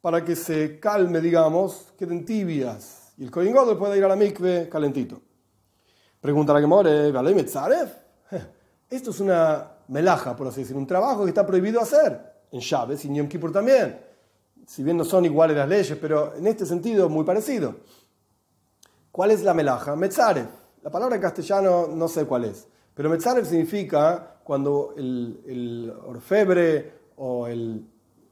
para 0.00 0.24
que 0.24 0.34
se 0.34 0.80
calme, 0.80 1.20
digamos, 1.20 1.94
queden 1.96 2.24
tibias, 2.24 3.12
y 3.16 3.22
el 3.22 3.30
Kohen 3.30 3.54
puede 3.78 3.96
ir 3.96 4.04
a 4.04 4.08
la 4.08 4.16
mikve 4.16 4.68
calentito. 4.68 5.22
Pregunta 6.20 6.52
la 6.52 6.60
Gemore, 6.60 7.12
¿Valay 7.12 7.36
Metzaref? 7.36 7.92
Esto 8.90 9.10
es 9.10 9.20
una 9.20 9.76
melaja, 9.86 10.34
por 10.34 10.48
así 10.48 10.62
decir, 10.62 10.74
un 10.74 10.88
trabajo 10.88 11.22
que 11.22 11.28
está 11.28 11.46
prohibido 11.46 11.80
hacer 11.80 12.20
en 12.50 12.60
Chávez 12.60 13.04
y 13.04 13.08
en 13.08 13.14
Yom 13.14 13.28
Kippur 13.28 13.52
también 13.52 13.96
si 14.66 14.82
bien 14.82 14.96
no 14.96 15.04
son 15.04 15.24
iguales 15.24 15.56
las 15.56 15.68
leyes, 15.68 15.96
pero 16.00 16.34
en 16.34 16.48
este 16.48 16.66
sentido 16.66 17.08
muy 17.08 17.24
parecido. 17.24 17.76
¿Cuál 19.12 19.30
es 19.30 19.44
la 19.44 19.54
melaja? 19.54 19.94
Metzaref. 19.94 20.48
La 20.82 20.90
palabra 20.90 21.14
en 21.14 21.22
castellano 21.22 21.86
no 21.86 22.08
sé 22.08 22.26
cuál 22.26 22.44
es, 22.44 22.66
pero 22.96 23.10
Metzaref 23.10 23.46
significa 23.46 24.38
cuando 24.42 24.94
el, 24.96 25.92
orfebre 26.06 26.94
o 27.16 27.46
el, 27.46 27.86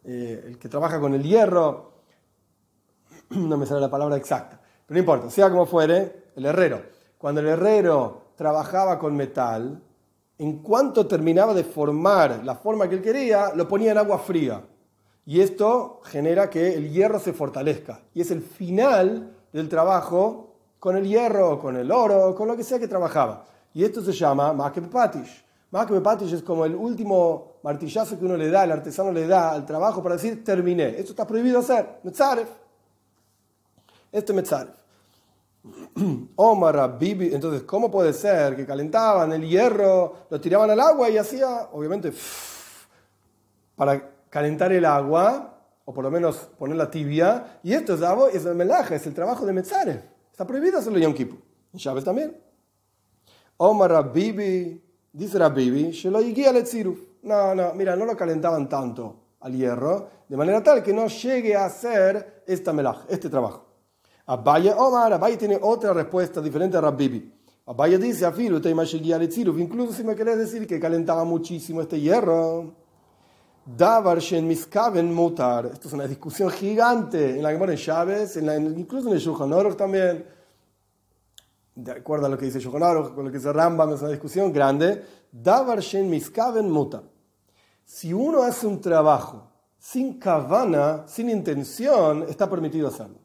eh, 0.04 0.44
el, 0.46 0.58
que 0.58 0.70
trabaja 0.70 0.98
con 0.98 1.12
el 1.12 1.22
hierro, 1.22 1.92
no 3.30 3.58
me 3.58 3.66
sale 3.66 3.82
la 3.82 3.90
palabra 3.90 4.16
exacta, 4.16 4.58
pero 4.86 4.94
no 4.94 5.00
importa, 5.00 5.30
sea 5.30 5.50
como 5.50 5.66
fuere, 5.66 6.30
el 6.34 6.46
herrero. 6.46 6.80
Cuando 7.18 7.42
el 7.42 7.48
herrero 7.48 8.22
trabajaba 8.36 8.98
con 8.98 9.14
metal, 9.14 9.82
en 10.38 10.62
cuanto 10.62 11.06
terminaba 11.06 11.52
de 11.52 11.64
formar 11.64 12.42
la 12.42 12.54
forma 12.54 12.88
que 12.88 12.94
él 12.94 13.02
quería, 13.02 13.52
lo 13.54 13.68
ponía 13.68 13.92
en 13.92 13.98
agua 13.98 14.18
fría 14.18 14.62
y 15.26 15.40
esto 15.40 16.00
genera 16.04 16.48
que 16.48 16.74
el 16.74 16.90
hierro 16.90 17.18
se 17.18 17.34
fortalezca. 17.34 18.00
Y 18.14 18.22
es 18.22 18.30
el 18.30 18.40
final 18.40 19.34
del 19.52 19.68
trabajo 19.68 20.54
con 20.78 20.96
el 20.96 21.06
hierro, 21.06 21.58
con 21.58 21.76
el 21.76 21.90
oro, 21.90 22.34
con 22.34 22.48
lo 22.48 22.56
que 22.56 22.64
sea 22.64 22.78
que 22.78 22.88
trabajaba. 22.88 23.46
Y 23.74 23.84
esto 23.84 24.02
se 24.02 24.12
llama 24.12 24.52
Makepatish. 24.52 25.44
Makepatish 25.72 26.32
es 26.32 26.42
como 26.42 26.64
el 26.64 26.74
último 26.74 27.54
martillazo 27.64 28.16
que 28.16 28.24
uno 28.24 28.36
le 28.36 28.48
da, 28.48 28.64
el 28.64 28.72
artesano 28.72 29.10
le 29.10 29.26
da 29.26 29.50
al 29.50 29.66
trabajo 29.66 30.02
para 30.02 30.14
decir 30.14 30.44
terminé. 30.44 30.90
Esto 30.90 31.10
está 31.10 31.26
prohibido 31.26 31.58
hacer. 31.58 31.98
Metzaref. 32.04 32.48
Este 34.12 34.32
es 34.32 34.36
Metzaref. 34.36 34.74
Omar 36.36 36.98
Bibi, 36.98 37.34
entonces, 37.34 37.62
¿cómo 37.62 37.90
puede 37.90 38.12
ser 38.12 38.54
que 38.54 38.64
calentaban 38.64 39.32
el 39.32 39.48
hierro, 39.48 40.26
lo 40.30 40.40
tiraban 40.40 40.70
al 40.70 40.78
agua 40.78 41.10
y 41.10 41.18
hacía, 41.18 41.68
obviamente, 41.72 42.12
para 43.74 44.10
calentar 44.30 44.72
el 44.72 44.84
agua, 44.84 45.58
o 45.84 45.92
por 45.92 46.04
lo 46.04 46.10
menos 46.10 46.36
ponerla 46.58 46.90
tibia, 46.90 47.58
y 47.62 47.72
esto 47.72 47.94
es, 48.28 48.44
el 48.44 48.54
melaje, 48.54 48.96
es 48.96 49.06
el 49.06 49.14
trabajo 49.14 49.44
de 49.44 49.52
Metzare. 49.52 50.04
Está 50.30 50.46
prohibido 50.46 50.78
hacerlo 50.78 50.98
Yom 50.98 51.14
Kippur. 51.14 51.38
En 51.72 51.78
Chávez 51.78 52.04
también. 52.04 52.43
Omar 53.56 53.90
Rabbibi, 53.90 54.82
dice 55.12 55.38
Rabbibi, 55.38 55.92
no, 57.22 57.54
no, 57.54 57.74
mira, 57.74 57.96
no 57.96 58.04
lo 58.04 58.16
calentaban 58.16 58.68
tanto 58.68 59.16
al 59.40 59.54
hierro, 59.54 60.08
de 60.28 60.36
manera 60.36 60.62
tal 60.62 60.82
que 60.82 60.92
no 60.92 61.06
llegue 61.06 61.54
a 61.54 61.66
hacer 61.66 62.42
esta 62.46 62.72
melaje, 62.72 63.06
este 63.08 63.28
trabajo. 63.28 63.64
Abaya 64.26 64.76
Omar, 64.76 65.12
Abaya 65.12 65.36
tiene 65.36 65.58
otra 65.60 65.92
respuesta 65.92 66.40
diferente 66.40 66.76
a 66.76 66.80
Rabbibi. 66.80 67.32
Abaya 67.66 67.96
dice, 67.98 68.26
Afilu, 68.26 68.60
incluso 69.58 69.92
si 69.92 70.04
me 70.04 70.14
querés 70.14 70.38
decir 70.38 70.66
que 70.66 70.78
calentaba 70.78 71.24
muchísimo 71.24 71.80
este 71.80 72.00
hierro. 72.00 72.74
Davar 73.64 74.18
Shen 74.18 74.46
Miskaven 74.46 75.14
Mutar. 75.14 75.70
Esto 75.72 75.88
es 75.88 75.94
una 75.94 76.06
discusión 76.06 76.50
gigante 76.50 77.36
en 77.36 77.42
la 77.42 77.50
Gemara 77.50 77.72
en 77.72 77.78
Chávez, 77.78 78.36
en 78.36 78.78
incluso 78.78 79.08
en 79.08 79.14
el 79.14 79.20
Shulchan 79.20 79.74
también. 79.74 80.26
De 81.74 81.92
acuerdo 81.92 82.26
a 82.26 82.28
lo 82.28 82.38
que 82.38 82.44
dice 82.46 82.60
Shulchan 82.60 83.14
con 83.14 83.24
lo 83.24 83.30
que 83.30 83.38
dice 83.38 83.52
Rambam, 83.52 83.92
es 83.92 84.00
una 84.00 84.10
discusión 84.10 84.52
grande. 84.52 85.04
Davar 85.32 85.80
Shen 85.80 86.08
Miskaven 86.08 86.70
Mutar. 86.70 87.02
Si 87.84 88.12
uno 88.12 88.42
hace 88.42 88.66
un 88.66 88.80
trabajo 88.80 89.50
sin 89.78 90.18
kavana, 90.18 91.04
sin 91.06 91.28
intención, 91.28 92.24
está 92.28 92.48
permitido 92.48 92.88
hacerlo. 92.88 93.18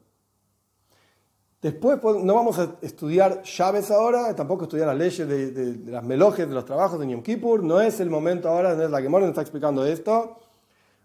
Después 1.62 1.98
pues, 2.00 2.22
no 2.22 2.34
vamos 2.34 2.58
a 2.58 2.76
estudiar 2.80 3.42
llaves 3.42 3.90
ahora, 3.90 4.34
tampoco 4.34 4.64
estudiar 4.64 4.88
las 4.88 4.96
leyes 4.96 5.28
de, 5.28 5.90
las 5.90 6.02
melojes 6.02 6.48
de 6.48 6.54
los 6.54 6.64
trabajos 6.64 6.98
de 6.98 7.08
Yom 7.08 7.22
Kippur. 7.22 7.62
No 7.62 7.80
es 7.80 8.00
el 8.00 8.10
momento 8.10 8.48
ahora, 8.48 8.74
no 8.74 8.82
es 8.82 8.90
la 8.90 9.00
que 9.00 9.08
nos 9.08 9.22
está 9.22 9.42
explicando 9.42 9.84
esto. 9.84 10.38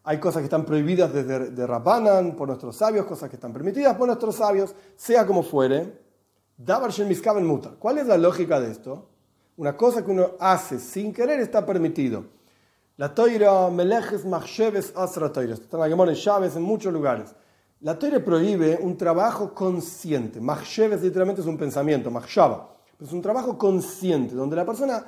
Hay 0.04 0.20
cosas 0.20 0.42
que 0.42 0.46
están 0.46 0.66
prohibidas 0.66 1.12
desde 1.14 1.52
de 1.52 1.68
Rabbanan 1.68 2.36
por 2.36 2.48
nuestros 2.48 2.76
sabios, 2.76 3.06
cosas 3.06 3.30
que 3.30 3.36
están 3.36 3.52
permitidas 3.52 3.96
por 3.96 4.08
nuestros 4.08 4.36
sabios, 4.36 4.74
sea 4.96 5.26
como 5.26 5.44
fuere. 5.44 6.05
¿Cuál 6.58 7.98
es 7.98 8.08
la 8.08 8.18
lógica 8.18 8.60
de 8.60 8.72
esto? 8.72 9.10
Una 9.58 9.76
cosa 9.76 10.04
que 10.04 10.12
uno 10.12 10.32
hace 10.40 10.80
sin 10.80 11.14
querer 11.14 11.40
está 11.40 11.66
permitido. 11.66 12.26
La 12.98 13.14
toira 13.14 13.70
melejes 13.70 14.26
machsheves 14.26 14.94
asra 14.96 15.32
toira. 15.32 15.54
Está 15.54 15.78
en 15.78 15.82
la 15.82 15.90
Gemara 15.90 16.14
en 16.14 16.58
en 16.58 16.64
muchos 16.64 16.94
lugares. 16.94 17.36
La 17.82 18.00
Torah 18.00 18.24
prohíbe 18.24 18.80
un 18.82 18.98
trabajo 18.98 19.54
consciente. 19.54 20.40
Machshev 20.40 21.02
literalmente 21.02 21.42
es 21.42 21.48
un 21.48 21.58
pensamiento, 21.58 22.10
machshava. 22.10 22.74
Es 23.00 23.12
un 23.12 23.22
trabajo 23.22 23.58
consciente, 23.58 24.34
donde 24.34 24.56
la 24.56 24.66
persona 24.66 25.06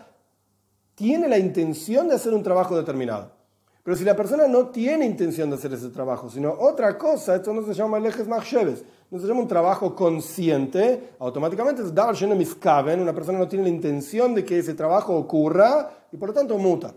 tiene 0.93 1.27
la 1.29 1.37
intención 1.37 2.09
de 2.09 2.15
hacer 2.15 2.33
un 2.33 2.43
trabajo 2.43 2.75
determinado. 2.75 3.31
Pero 3.83 3.95
si 3.95 4.03
la 4.03 4.17
persona 4.17 4.47
no 4.47 4.67
tiene 4.67 5.05
intención 5.05 5.49
de 5.49 5.55
hacer 5.55 5.71
ese 5.73 5.89
trabajo, 5.89 6.29
sino 6.29 6.51
otra 6.51 6.97
cosa, 6.97 7.35
esto 7.35 7.53
no 7.53 7.63
se 7.63 7.73
llama 7.73 7.99
lejes 7.99 8.27
machsheves, 8.27 8.83
no 9.09 9.19
se 9.19 9.27
llama 9.27 9.41
un 9.41 9.47
trabajo 9.47 9.95
consciente, 9.95 11.11
automáticamente 11.19 11.81
es 11.81 11.93
dar 11.93 12.15
miskaven, 12.35 12.99
una 12.99 13.13
persona 13.13 13.39
no 13.39 13.47
tiene 13.47 13.63
la 13.63 13.69
intención 13.69 14.35
de 14.35 14.43
que 14.43 14.59
ese 14.59 14.73
trabajo 14.73 15.15
ocurra 15.15 15.89
y 16.11 16.17
por 16.17 16.29
lo 16.29 16.33
tanto 16.33 16.57
muta. 16.57 16.93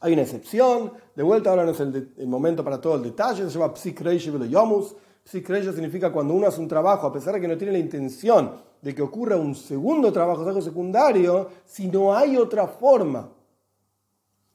Hay 0.00 0.12
una 0.12 0.22
excepción, 0.22 0.92
de 1.14 1.22
vuelta 1.22 1.48
ahora 1.48 1.64
no 1.64 1.70
es 1.70 1.80
el, 1.80 2.26
momento 2.26 2.62
para 2.62 2.78
todo 2.78 2.96
el 2.96 3.02
detalle, 3.04 3.48
se 3.48 3.58
llama 3.58 3.74
psikreishe 3.74 4.30
yomus. 4.50 4.94
Psikreishe 5.24 5.72
significa 5.72 6.12
cuando 6.12 6.34
uno 6.34 6.46
hace 6.46 6.60
un 6.60 6.68
trabajo, 6.68 7.06
a 7.06 7.12
pesar 7.12 7.32
de 7.34 7.40
que 7.40 7.48
no 7.48 7.56
tiene 7.56 7.72
la 7.72 7.78
intención 7.78 8.52
de 8.82 8.94
que 8.94 9.00
ocurra 9.00 9.36
un 9.36 9.54
segundo 9.54 10.12
trabajo, 10.12 10.46
algo 10.46 10.60
secundario, 10.60 11.48
si 11.64 11.88
no 11.88 12.14
hay 12.14 12.36
otra 12.36 12.66
forma 12.66 13.30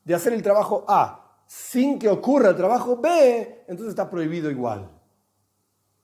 de 0.05 0.13
hacer 0.13 0.33
el 0.33 0.43
trabajo 0.43 0.85
A 0.87 1.43
sin 1.47 1.97
que 1.97 2.07
ocurra 2.07 2.49
el 2.49 2.55
trabajo 2.55 2.97
B, 2.97 3.63
entonces 3.67 3.89
está 3.89 4.07
prohibido 4.07 4.51
igual. 4.51 4.98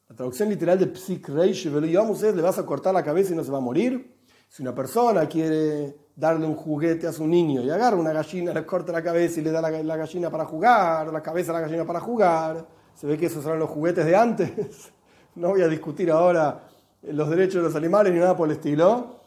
La 0.08 0.16
traducción 0.16 0.50
literal 0.50 0.78
de 0.78 0.96
psikreishe 0.96 1.70
yomus 1.70 2.22
es 2.22 2.36
le 2.36 2.42
vas 2.42 2.60
a 2.60 2.66
cortar 2.66 2.94
la 2.94 3.04
cabeza 3.04 3.34
y 3.34 3.36
no 3.36 3.44
se 3.44 3.52
va 3.52 3.58
a 3.58 3.62
morir. 3.62 4.16
Si 4.48 4.62
una 4.62 4.74
persona 4.74 5.28
quiere 5.28 5.96
darle 6.16 6.46
un 6.46 6.56
juguete 6.56 7.08
a 7.08 7.12
su 7.12 7.26
niño 7.28 7.62
y 7.62 7.70
agarra 7.70 7.98
una 7.98 8.14
gallina, 8.14 8.54
le 8.54 8.66
corta 8.66 8.92
la 8.92 9.02
cabeza 9.02 9.40
y 9.40 9.44
le 9.44 9.52
da 9.52 9.62
la, 9.62 9.98
gallina 9.98 10.30
para 10.30 10.46
jugar, 10.46 11.12
la 11.12 11.22
cabeza 11.22 11.52
a 11.52 11.56
la 11.56 11.62
gallina 11.62 11.86
para 11.86 12.00
jugar. 12.00 12.66
Se 12.94 13.08
ve 13.08 13.18
que 13.18 13.26
esos 13.26 13.46
eran 13.46 13.60
los 13.60 13.70
juguetes 13.70 14.06
de 14.06 14.16
antes. 14.16 14.52
No 15.36 15.50
voy 15.50 15.64
a 15.64 15.68
discutir 15.68 16.10
ahora 16.10 16.64
los 17.02 17.30
derechos 17.30 17.56
de 17.56 17.64
los 17.64 17.76
animales 17.76 18.14
ni 18.14 18.20
nada 18.20 18.38
por 18.38 18.48
el 18.48 18.56
estilo. 18.56 19.20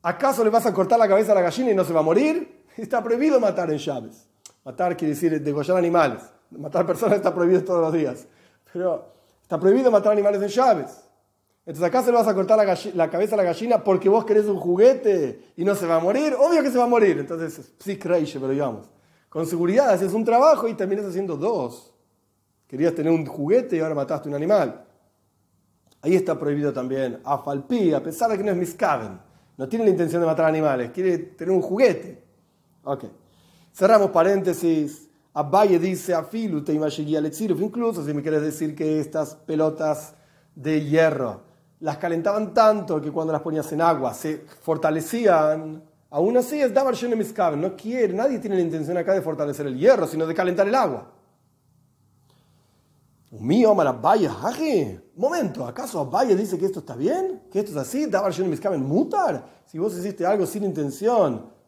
¿Acaso 0.00 0.42
le 0.42 0.48
vas 0.48 0.64
a 0.64 0.72
cortar 0.72 0.98
la 0.98 1.06
cabeza 1.06 1.32
a 1.32 1.34
la 1.34 1.42
gallina 1.42 1.72
y 1.72 1.74
no 1.74 1.84
se 1.84 1.92
va 1.92 2.00
a 2.00 2.02
morir? 2.02 2.64
Está 2.78 3.02
prohibido 3.02 3.38
matar 3.38 3.70
en 3.70 3.76
llaves. 3.76 4.26
Matar 4.64 4.96
quiere 4.96 5.12
decir 5.12 5.38
degollar 5.42 5.76
animales. 5.76 6.22
Matar 6.50 6.86
personas 6.86 7.16
está 7.16 7.34
prohibido 7.34 7.62
todos 7.62 7.82
los 7.82 7.92
días. 7.92 8.26
Pero 8.72 9.19
está 9.50 9.58
prohibido 9.58 9.90
matar 9.90 10.12
animales 10.12 10.40
en 10.40 10.46
llaves. 10.48 11.02
Entonces 11.66 11.82
acá 11.82 12.04
se 12.04 12.12
le 12.12 12.16
vas 12.16 12.28
a 12.28 12.34
cortar 12.34 12.56
la, 12.94 13.10
cabeza 13.10 13.34
a 13.34 13.36
la 13.36 13.42
gallina 13.42 13.82
porque 13.82 14.08
vos 14.08 14.24
querés 14.24 14.46
un 14.46 14.60
juguete 14.60 15.52
y 15.56 15.64
no 15.64 15.74
se 15.74 15.88
va 15.88 15.96
a 15.96 15.98
morir. 15.98 16.36
Obvio 16.38 16.62
que 16.62 16.70
se 16.70 16.78
va 16.78 16.84
a 16.84 16.86
morir. 16.86 17.18
Entonces, 17.18 17.72
sí, 17.80 17.98
pero 18.00 18.48
digamos. 18.48 18.88
Con 19.28 19.48
seguridad 19.48 19.90
haces 19.90 20.12
un 20.12 20.24
trabajo 20.24 20.68
y 20.68 20.74
terminas 20.74 21.04
haciendo 21.04 21.36
dos. 21.36 21.92
Querías 22.68 22.94
tener 22.94 23.10
un 23.10 23.26
juguete 23.26 23.76
y 23.76 23.80
ahora 23.80 23.96
mataste 23.96 24.28
un 24.28 24.36
animal. 24.36 24.84
Ahí 26.00 26.14
está 26.14 26.38
prohibido 26.38 26.72
también. 26.72 27.20
A 27.24 27.38
Falpí, 27.38 27.92
a 27.92 28.00
pesar 28.00 28.30
de 28.30 28.38
que 28.38 28.44
no 28.44 28.52
es 28.52 28.56
miscaven. 28.56 29.18
No 29.56 29.68
tiene 29.68 29.84
la 29.84 29.90
intención 29.90 30.22
de 30.22 30.28
matar 30.28 30.46
animales. 30.46 30.92
Quiere 30.92 31.18
tener 31.18 31.52
un 31.52 31.60
juguete. 31.60 32.22
Ok. 32.84 33.04
Cerramos 33.72 34.10
paréntesis. 34.10 35.09
Abaye 35.32 35.78
dice 35.78 36.12
a 36.12 36.24
Filu, 36.24 36.64
te 36.64 36.72
incluso 36.72 38.04
si 38.04 38.12
me 38.12 38.22
quieres 38.22 38.42
decir 38.42 38.74
que 38.74 38.98
estas 38.98 39.36
pelotas 39.36 40.14
de 40.56 40.84
hierro 40.84 41.42
las 41.80 41.96
calentaban 41.96 42.52
tanto 42.52 43.00
que 43.00 43.10
cuando 43.10 43.32
las 43.32 43.42
ponías 43.42 43.70
en 43.72 43.80
agua 43.80 44.12
se 44.12 44.44
fortalecían. 44.62 45.82
Aún 46.10 46.36
así 46.36 46.60
es 46.60 46.74
Dabar 46.74 46.94
No 47.56 47.76
quiere, 47.76 48.12
nadie 48.12 48.38
tiene 48.38 48.56
la 48.56 48.62
intención 48.62 48.96
acá 48.96 49.14
de 49.14 49.22
fortalecer 49.22 49.66
el 49.66 49.78
hierro, 49.78 50.06
sino 50.06 50.26
de 50.26 50.34
calentar 50.34 50.66
el 50.66 50.74
agua. 50.74 51.12
Mío, 53.30 53.74
Marabaya, 53.76 54.34
Momento, 55.14 55.64
¿acaso 55.64 56.00
Abaya 56.00 56.34
dice 56.34 56.58
que 56.58 56.66
esto 56.66 56.80
está 56.80 56.96
bien? 56.96 57.42
¿Que 57.50 57.60
esto 57.60 57.70
es 57.70 57.76
así? 57.76 58.06
Dabar 58.06 58.34
Mutar. 58.78 59.44
Si 59.66 59.78
vos 59.78 59.96
hiciste 59.96 60.26
algo 60.26 60.46
sin 60.46 60.64
intención 60.64 61.59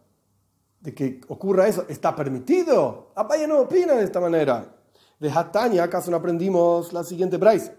de 0.82 0.92
que 0.92 1.20
ocurra 1.28 1.68
eso, 1.68 1.84
¿está 1.88 2.14
permitido? 2.14 3.12
Abaye 3.14 3.46
no 3.46 3.60
opina 3.60 3.94
de 3.94 4.04
esta 4.04 4.20
manera. 4.20 4.74
De 5.18 5.30
Hatania, 5.30 5.84
acaso 5.84 6.10
no 6.10 6.16
aprendimos 6.16 6.92
la 6.92 7.04
siguiente 7.04 7.36
braisa. 7.36 7.72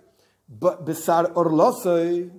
Besar 0.86 1.32
orlosoy. 1.36 2.32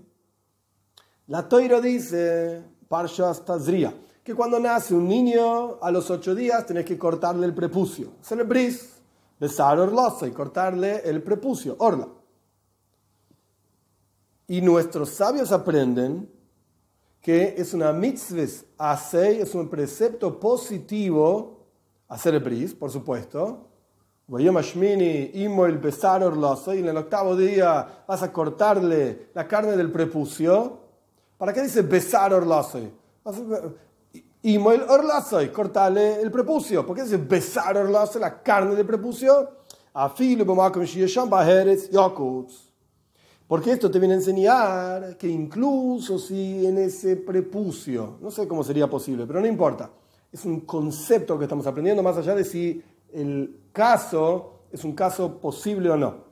La 1.27 1.46
toira 1.46 1.81
dice, 1.81 2.64
Parshas 2.88 3.44
Tazria, 3.44 3.94
que 4.22 4.35
cuando 4.35 4.59
nace 4.59 4.94
un 4.94 5.07
niño, 5.07 5.79
a 5.83 5.90
los 5.90 6.11
ocho 6.11 6.35
días 6.35 6.64
tenés 6.64 6.87
que 6.87 6.98
cortarle 6.98 7.44
el 7.44 7.55
prepucio. 7.55 8.12
Se 8.22 8.35
le 8.35 8.44
bris, 8.44 9.03
besar 9.38 9.79
orlosoy, 9.79 10.33
cortarle 10.33 11.03
el 11.05 11.22
prepucio, 11.22 11.77
orla. 11.79 12.09
Y 14.48 14.62
nuestros 14.62 15.11
sabios 15.11 15.53
aprenden 15.53 16.31
que 17.24 17.54
es 17.56 17.72
una 17.72 17.90
mitzvah 17.90 18.44
asei, 18.76 19.40
es 19.40 19.54
un 19.54 19.70
precepto 19.70 20.38
positivo 20.38 21.64
hacer 22.06 22.34
el 22.34 22.40
bris, 22.40 22.74
por 22.74 22.90
supuesto. 22.90 23.66
Y 24.28 24.46
en 24.46 24.54
el 26.88 26.96
octavo 26.98 27.34
día 27.34 28.04
vas 28.06 28.22
a 28.22 28.30
cortarle 28.30 29.30
la 29.32 29.48
carne 29.48 29.74
del 29.74 29.90
prepucio. 29.90 30.80
¿Para 31.38 31.54
qué 31.54 31.62
dice 31.62 31.80
besar 31.80 32.34
orlasoy? 32.34 32.92
Y 34.42 34.58
orlasoy, 34.58 35.48
cortarle 35.48 36.20
el 36.20 36.30
prepucio. 36.30 36.87
¿Por 36.87 36.94
qué 36.94 37.04
dice 37.04 37.16
besar 37.16 37.78
orlasoy, 37.78 38.20
la 38.20 38.42
carne 38.42 38.74
del 38.74 38.84
prepucio? 38.84 39.48
Afilo, 39.94 40.44
porque 43.46 43.72
esto 43.72 43.90
te 43.90 43.98
viene 43.98 44.14
a 44.14 44.18
enseñar 44.18 45.16
que 45.18 45.28
incluso 45.28 46.18
si 46.18 46.66
en 46.66 46.78
ese 46.78 47.16
prepucio, 47.16 48.18
no 48.20 48.30
sé 48.30 48.48
cómo 48.48 48.64
sería 48.64 48.88
posible, 48.88 49.26
pero 49.26 49.40
no 49.40 49.46
importa, 49.46 49.90
es 50.33 50.44
un 50.44 50.61
concepto 50.61 51.38
que 51.38 51.44
estamos 51.44 51.66
aprendiendo 51.66 52.02
más 52.02 52.16
allá 52.16 52.35
de 52.35 52.44
si 52.44 52.83
el 53.12 53.68
caso 53.72 54.64
es 54.72 54.83
un 54.85 54.94
caso 54.94 55.38
posible 55.38 55.90
o 55.90 55.96
no. 55.96 56.24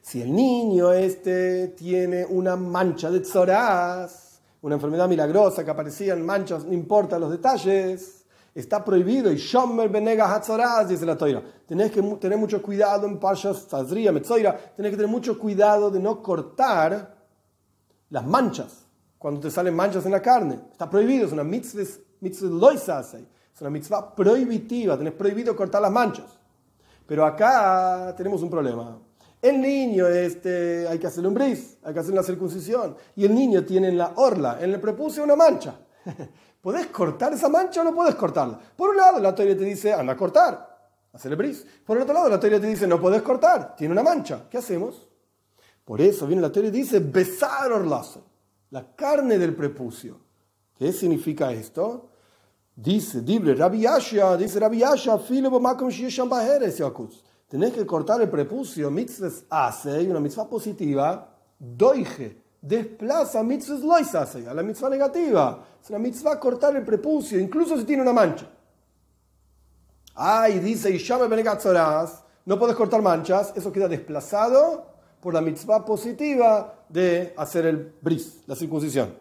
Si 0.00 0.22
el 0.22 0.34
niño 0.34 0.92
este 0.92 1.68
tiene 1.68 2.24
una 2.24 2.56
mancha 2.56 3.10
de 3.10 3.20
tzoraz, 3.20 4.40
una 4.62 4.76
enfermedad 4.76 5.08
milagrosa 5.08 5.64
que 5.64 5.70
aparecían 5.70 6.24
manchas, 6.24 6.64
no 6.64 6.72
importa 6.72 7.18
los 7.18 7.30
detalles, 7.30 8.17
está 8.54 8.84
prohibido. 8.84 9.32
Y 9.32 9.36
Shomer 9.36 9.88
Benega 9.88 10.34
Hatzoraz, 10.34 10.88
dice 10.88 11.06
la 11.06 11.16
toira. 11.16 11.42
Tenés 11.66 11.90
que 11.90 12.02
tener 12.02 12.38
mucho 12.38 12.62
cuidado 12.62 13.06
en 13.06 13.18
Pashas 13.18 13.66
Tazria, 13.66 14.12
Metzoira. 14.12 14.56
Tenés 14.76 14.90
que 14.90 14.96
tener 14.96 15.10
mucho 15.10 15.38
cuidado 15.38 15.90
de 15.90 16.00
no 16.00 16.22
cortar 16.22 17.16
las 18.10 18.26
manchas. 18.26 18.86
Cuando 19.18 19.40
te 19.40 19.50
salen 19.50 19.74
manchas 19.74 20.06
en 20.06 20.12
la 20.12 20.22
carne. 20.22 20.60
Está 20.70 20.88
prohibido, 20.88 21.26
es 21.26 21.32
una 21.32 21.44
mitzvah, 21.44 21.80
Es 23.60 23.90
prohibitiva. 24.16 24.96
Tenés 24.96 25.12
prohibido 25.14 25.56
cortar 25.56 25.82
las 25.82 25.92
manchas. 25.92 26.38
Pero 27.06 27.24
acá 27.24 28.14
tenemos 28.16 28.42
un 28.42 28.50
problema. 28.50 28.98
El 29.40 29.60
niño 29.60 30.08
este, 30.08 30.88
hay 30.88 30.98
que 30.98 31.06
hacerle 31.06 31.28
un 31.28 31.34
bris, 31.34 31.78
hay 31.84 31.94
que 31.94 32.00
hacerle 32.00 32.18
una 32.18 32.26
circuncisión. 32.26 32.96
Y 33.14 33.24
el 33.24 33.34
niño 33.34 33.64
tiene 33.64 33.88
en 33.88 33.98
la 33.98 34.12
orla, 34.16 34.58
en 34.60 34.70
el 34.70 34.80
prepucio, 34.80 35.22
una 35.22 35.36
mancha. 35.36 35.76
¿Podés 36.60 36.86
cortar 36.88 37.32
esa 37.32 37.48
mancha 37.48 37.80
o 37.80 37.84
no 37.84 37.94
puedes 37.94 38.14
cortarla? 38.14 38.58
Por 38.76 38.90
un 38.90 38.96
lado, 38.96 39.18
la 39.20 39.34
teoría 39.34 39.56
te 39.56 39.64
dice, 39.64 39.92
anda 39.92 40.12
a 40.12 40.16
cortar, 40.16 40.90
hacer 41.12 41.32
el 41.32 41.36
bris. 41.36 41.66
Por 41.84 41.96
el 41.96 42.02
otro 42.02 42.14
lado, 42.14 42.28
la 42.28 42.40
teoría 42.40 42.60
te 42.60 42.66
dice, 42.66 42.86
no 42.86 43.00
puedes 43.00 43.22
cortar, 43.22 43.76
tiene 43.76 43.92
una 43.92 44.02
mancha. 44.02 44.46
¿Qué 44.50 44.58
hacemos? 44.58 45.08
Por 45.84 46.00
eso 46.00 46.26
viene 46.26 46.42
la 46.42 46.52
teoría 46.52 46.70
y 46.70 46.72
dice, 46.72 47.00
besar 47.00 47.72
orlazo, 47.72 48.24
la 48.70 48.94
carne 48.94 49.38
del 49.38 49.54
prepucio. 49.54 50.20
¿Qué 50.76 50.92
significa 50.92 51.50
esto? 51.52 52.10
Dice, 52.74 53.22
dice 53.22 53.54
Rabbi 53.54 53.80
Yasha, 53.80 54.36
dice 54.36 54.60
Rabbi 54.60 54.78
Yasha, 54.78 55.18
Tenés 57.48 57.72
que 57.72 57.86
cortar 57.86 58.20
el 58.20 58.28
prepucio, 58.28 58.90
mitzvah 58.90 59.30
hace, 59.48 60.06
una 60.08 60.20
mitzvah 60.20 60.46
positiva, 60.46 61.34
doige 61.58 62.42
desplaza 62.60 63.42
mitzvah 63.42 63.78
loisas 63.78 64.36
a 64.36 64.54
la 64.54 64.62
mitzvah 64.62 64.90
negativa. 64.90 65.64
Es 65.82 65.90
una 65.90 65.98
mitzvah 65.98 66.38
cortar 66.38 66.76
el 66.76 66.84
prepucio, 66.84 67.38
incluso 67.38 67.76
si 67.78 67.84
tiene 67.84 68.02
una 68.02 68.12
mancha. 68.12 68.48
Ay, 70.14 70.58
dice 70.58 70.90
Ishame 70.90 71.28
Benegatzoraz, 71.28 72.24
no 72.44 72.58
puedes 72.58 72.74
cortar 72.74 73.00
manchas, 73.02 73.52
eso 73.54 73.72
queda 73.72 73.86
desplazado 73.86 74.86
por 75.20 75.34
la 75.34 75.40
mitzvah 75.40 75.84
positiva 75.84 76.84
de 76.88 77.34
hacer 77.36 77.66
el 77.66 77.92
bris, 78.00 78.42
la 78.46 78.56
circuncisión. 78.56 79.14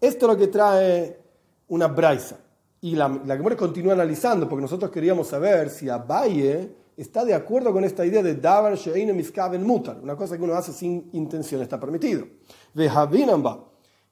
Esto 0.00 0.26
es 0.26 0.32
lo 0.32 0.38
que 0.38 0.48
trae 0.48 1.20
una 1.68 1.86
braisa. 1.88 2.38
Y 2.80 2.94
la, 2.94 3.08
la 3.24 3.36
que 3.36 3.56
continúa 3.56 3.94
analizando, 3.94 4.48
porque 4.48 4.62
nosotros 4.62 4.90
queríamos 4.90 5.28
saber 5.28 5.68
si 5.68 5.88
Abaye 5.88 6.72
está 6.96 7.24
de 7.24 7.34
acuerdo 7.34 7.72
con 7.72 7.84
esta 7.84 8.04
idea 8.04 8.22
de 8.22 8.34
Davar 8.34 8.76
Miskaven 9.14 9.64
Mutar, 9.64 9.98
una 10.02 10.16
cosa 10.16 10.36
que 10.36 10.42
uno 10.42 10.54
hace 10.54 10.72
sin 10.72 11.08
intención 11.12 11.62
está 11.62 11.78
permitido. 11.78 12.26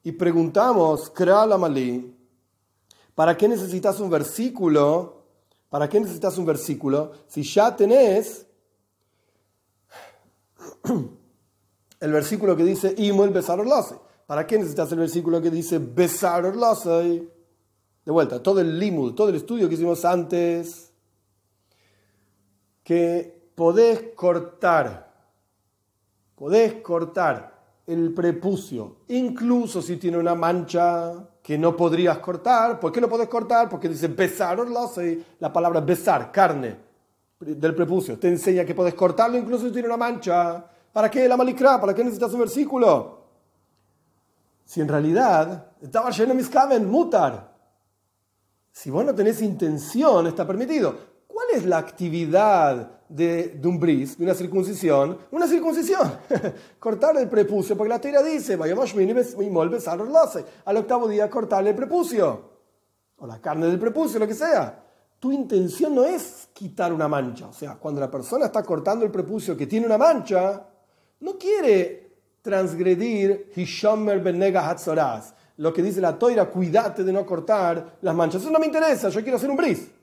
Y 0.03 0.13
preguntamos, 0.13 1.13
Mali, 1.59 2.17
¿para 3.15 3.37
qué 3.37 3.49
necesitas 3.49 3.99
un 4.01 4.11
versículo? 4.11 5.25
¿Para 5.69 5.89
qué 5.89 6.01
necesitas 6.01 6.39
un 6.39 6.47
versículo 6.47 7.13
si 7.27 7.43
ya 7.43 7.75
tenés 7.75 8.47
el 12.01 12.13
versículo 12.13 12.57
que 12.57 12.65
dice 12.65 12.95
Imol 12.99 13.31
Besar 13.31 13.61
¿Para 14.27 14.47
qué 14.47 14.59
necesitas 14.59 14.91
el 14.93 14.99
versículo 14.99 15.41
que 15.43 15.51
dice 15.51 15.79
Besar 15.79 16.53
De 16.55 18.13
vuelta, 18.13 18.43
todo 18.43 18.61
el 18.61 18.79
limud, 18.79 19.15
todo 19.15 19.29
el 19.29 19.37
estudio 19.37 19.69
que 19.69 19.75
hicimos 19.75 20.05
antes 20.05 20.93
que 22.87 23.51
podés 23.57 24.15
cortar, 24.15 25.13
podés 26.37 26.75
cortar 26.83 27.56
el 27.87 28.13
prepucio, 28.13 28.97
incluso 29.09 29.81
si 29.81 29.97
tiene 29.97 30.19
una 30.19 30.35
mancha 30.35 31.29
que 31.43 31.57
no 31.57 31.77
podrías 31.77 32.19
cortar. 32.19 32.81
¿Por 32.81 32.91
qué 32.91 33.01
no 33.01 33.09
podés 33.09 33.29
cortar? 33.29 33.69
Porque 33.69 33.89
dice 33.89 34.09
besar 34.09 34.59
la 35.39 35.53
palabra 35.53 35.81
besar, 35.81 36.33
carne 36.33 36.85
del 37.39 37.75
prepucio, 37.75 38.19
te 38.19 38.29
enseña 38.29 38.65
que 38.65 38.75
podés 38.75 38.95
cortarlo 38.95 39.37
incluso 39.37 39.67
si 39.67 39.73
tiene 39.73 39.87
una 39.89 39.97
mancha. 39.97 40.65
¿Para 40.93 41.11
qué 41.11 41.29
la 41.29 41.37
malicra? 41.37 41.81
¿Para 41.81 41.95
qué 41.95 42.03
necesitas 42.03 42.33
un 42.33 42.41
versículo? 42.41 43.25
Si 44.65 44.81
en 44.81 44.89
realidad 44.89 45.73
estaba 45.81 46.11
lleno 46.11 46.31
de 46.31 46.35
mis 46.35 46.51
mutar. 46.87 47.55
Si 48.73 48.91
vos 48.91 49.05
no 49.05 49.15
tenés 49.15 49.41
intención, 49.43 50.27
está 50.27 50.47
permitido. 50.47 51.16
¿Cuál 51.57 51.65
es 51.65 51.71
la 51.71 51.79
actividad 51.79 52.91
de, 53.09 53.59
un 53.65 53.81
bris, 53.81 54.19
de 54.19 54.25
una 54.25 54.35
circuncisión? 54.35 55.17
Una 55.31 55.47
circuncisión. 55.47 56.19
Cortar 56.79 57.17
el 57.17 57.31
prepucio, 57.31 57.75
porque 57.75 57.89
la 57.89 57.99
teoría 57.99 58.23
dice, 58.23 58.59
al 60.67 60.77
octavo 60.77 61.09
día 61.09 61.31
cortarle 61.31 61.71
el 61.71 61.77
prepucio. 61.77 62.51
O 63.17 63.27
la 63.27 63.41
carne 63.41 63.69
del 63.69 63.79
prepucio, 63.79 64.21
lo 64.21 64.29
que 64.29 64.35
sea. 64.35 64.85
Tu 65.19 65.33
intención 65.33 65.95
no 65.95 66.05
es 66.05 66.51
quitar 66.53 66.93
una 66.93 67.09
mancha. 67.09 67.47
O 67.47 67.55
sea, 67.55 67.77
cuando 67.77 68.03
la 68.03 68.11
persona 68.11 68.45
está 68.45 68.63
cortando 68.63 69.07
el 69.07 69.11
prepucio 69.11 69.57
que 69.57 69.67
tiene 69.67 69.87
una 69.87 69.97
mancha, 69.97 70.63
no 71.21 71.39
quiere 71.39 72.19
transgredir 72.43 73.51
Hishomer 73.57 74.21
Benega 74.21 74.69
Hatzoraz. 74.69 75.33
Lo 75.57 75.73
que 75.73 75.83
dice 75.83 76.03
la 76.03 76.19
toira, 76.19 76.51
cuídate 76.51 77.03
de 77.03 77.15
no 77.15 77.25
cortar 77.25 77.97
las 78.03 78.15
manchas. 78.15 78.43
Eso 78.43 78.51
no 78.51 78.59
me 78.59 78.67
interesa, 78.67 79.09
yo 79.09 79.23
quiero 79.23 79.39
hacer 79.39 79.49
un 79.49 79.57
bris. 79.57 79.96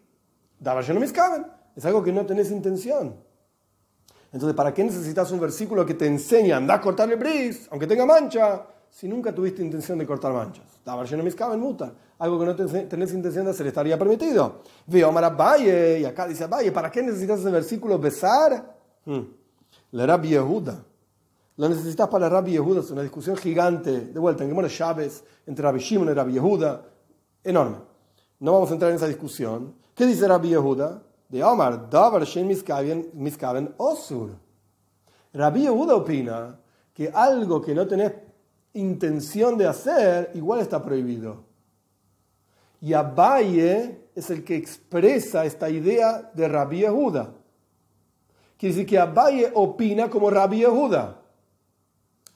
Es 1.75 1.85
algo 1.85 2.03
que 2.03 2.11
no 2.11 2.25
tenés 2.25 2.51
intención. 2.51 3.15
Entonces, 4.31 4.55
¿para 4.55 4.73
qué 4.73 4.83
necesitas 4.83 5.31
un 5.31 5.39
versículo 5.39 5.85
que 5.85 5.93
te 5.93 6.07
enseña 6.07 6.57
anda 6.57 6.75
a 6.75 6.81
cortar 6.81 7.11
el 7.11 7.17
bris, 7.17 7.67
aunque 7.69 7.85
tenga 7.85 8.05
mancha, 8.05 8.65
si 8.89 9.07
nunca 9.07 9.33
tuviste 9.33 9.61
intención 9.61 9.99
de 9.99 10.07
cortar 10.07 10.33
manchas? 10.33 10.65
Muta. 11.57 11.93
Algo 12.17 12.39
que 12.39 12.45
no 12.45 12.55
tenés 12.55 13.13
intención 13.13 13.45
de 13.45 13.51
hacer 13.51 13.67
estaría 13.67 13.97
permitido. 13.97 14.61
Veo 14.87 15.09
Omar 15.09 15.39
Valle, 15.39 15.99
y 15.99 16.05
acá 16.05 16.27
dice 16.27 16.47
Valle, 16.47 16.71
¿para 16.71 16.89
qué 16.89 17.03
necesitas 17.03 17.41
ese 17.41 17.51
versículo 17.51 17.99
besar? 17.99 18.75
Hmm. 19.05 19.21
La 19.91 20.05
Rabbi 20.07 20.29
Yehuda. 20.29 20.83
Lo 21.57 21.69
necesitas 21.69 22.07
para 22.07 22.27
Rabbi 22.27 22.53
Yehuda, 22.53 22.79
es 22.79 22.89
una 22.89 23.03
discusión 23.03 23.35
gigante, 23.37 23.91
de 23.91 24.19
vuelta, 24.19 24.43
en 24.43 24.49
Gemora 24.49 24.67
Chávez, 24.67 25.23
entre 25.45 25.63
Rabbi 25.63 25.79
Shimon 25.79 26.09
y 26.09 26.13
Rabbi 26.13 26.33
Yehuda, 26.33 26.83
enorme. 27.43 27.77
No 28.39 28.53
vamos 28.53 28.71
a 28.71 28.73
entrar 28.73 28.89
en 28.89 28.97
esa 28.97 29.07
discusión. 29.07 29.82
¿Qué 29.95 30.05
dice 30.05 30.27
Rabbi 30.27 30.49
Yehuda? 30.49 31.03
De 31.29 31.43
Omar, 31.43 31.89
Miskaven 33.13 33.73
Osur. 33.77 34.31
Rabbi 35.33 35.61
Yehuda 35.61 35.95
opina 35.95 36.59
que 36.93 37.11
algo 37.13 37.61
que 37.61 37.73
no 37.75 37.87
tenés 37.87 38.13
intención 38.73 39.57
de 39.57 39.67
hacer, 39.67 40.31
igual 40.33 40.61
está 40.61 40.83
prohibido. 40.83 41.43
Y 42.81 42.93
Abaye 42.93 44.09
es 44.15 44.29
el 44.29 44.43
que 44.43 44.55
expresa 44.55 45.45
esta 45.45 45.69
idea 45.69 46.31
de 46.33 46.47
Rabbi 46.47 46.79
Yehuda. 46.79 47.33
Quiere 48.57 48.75
decir 48.75 48.89
que 48.89 48.99
Abaye 48.99 49.51
opina 49.53 50.09
como 50.09 50.29
Rabbi 50.29 50.59
Yehuda. 50.59 51.19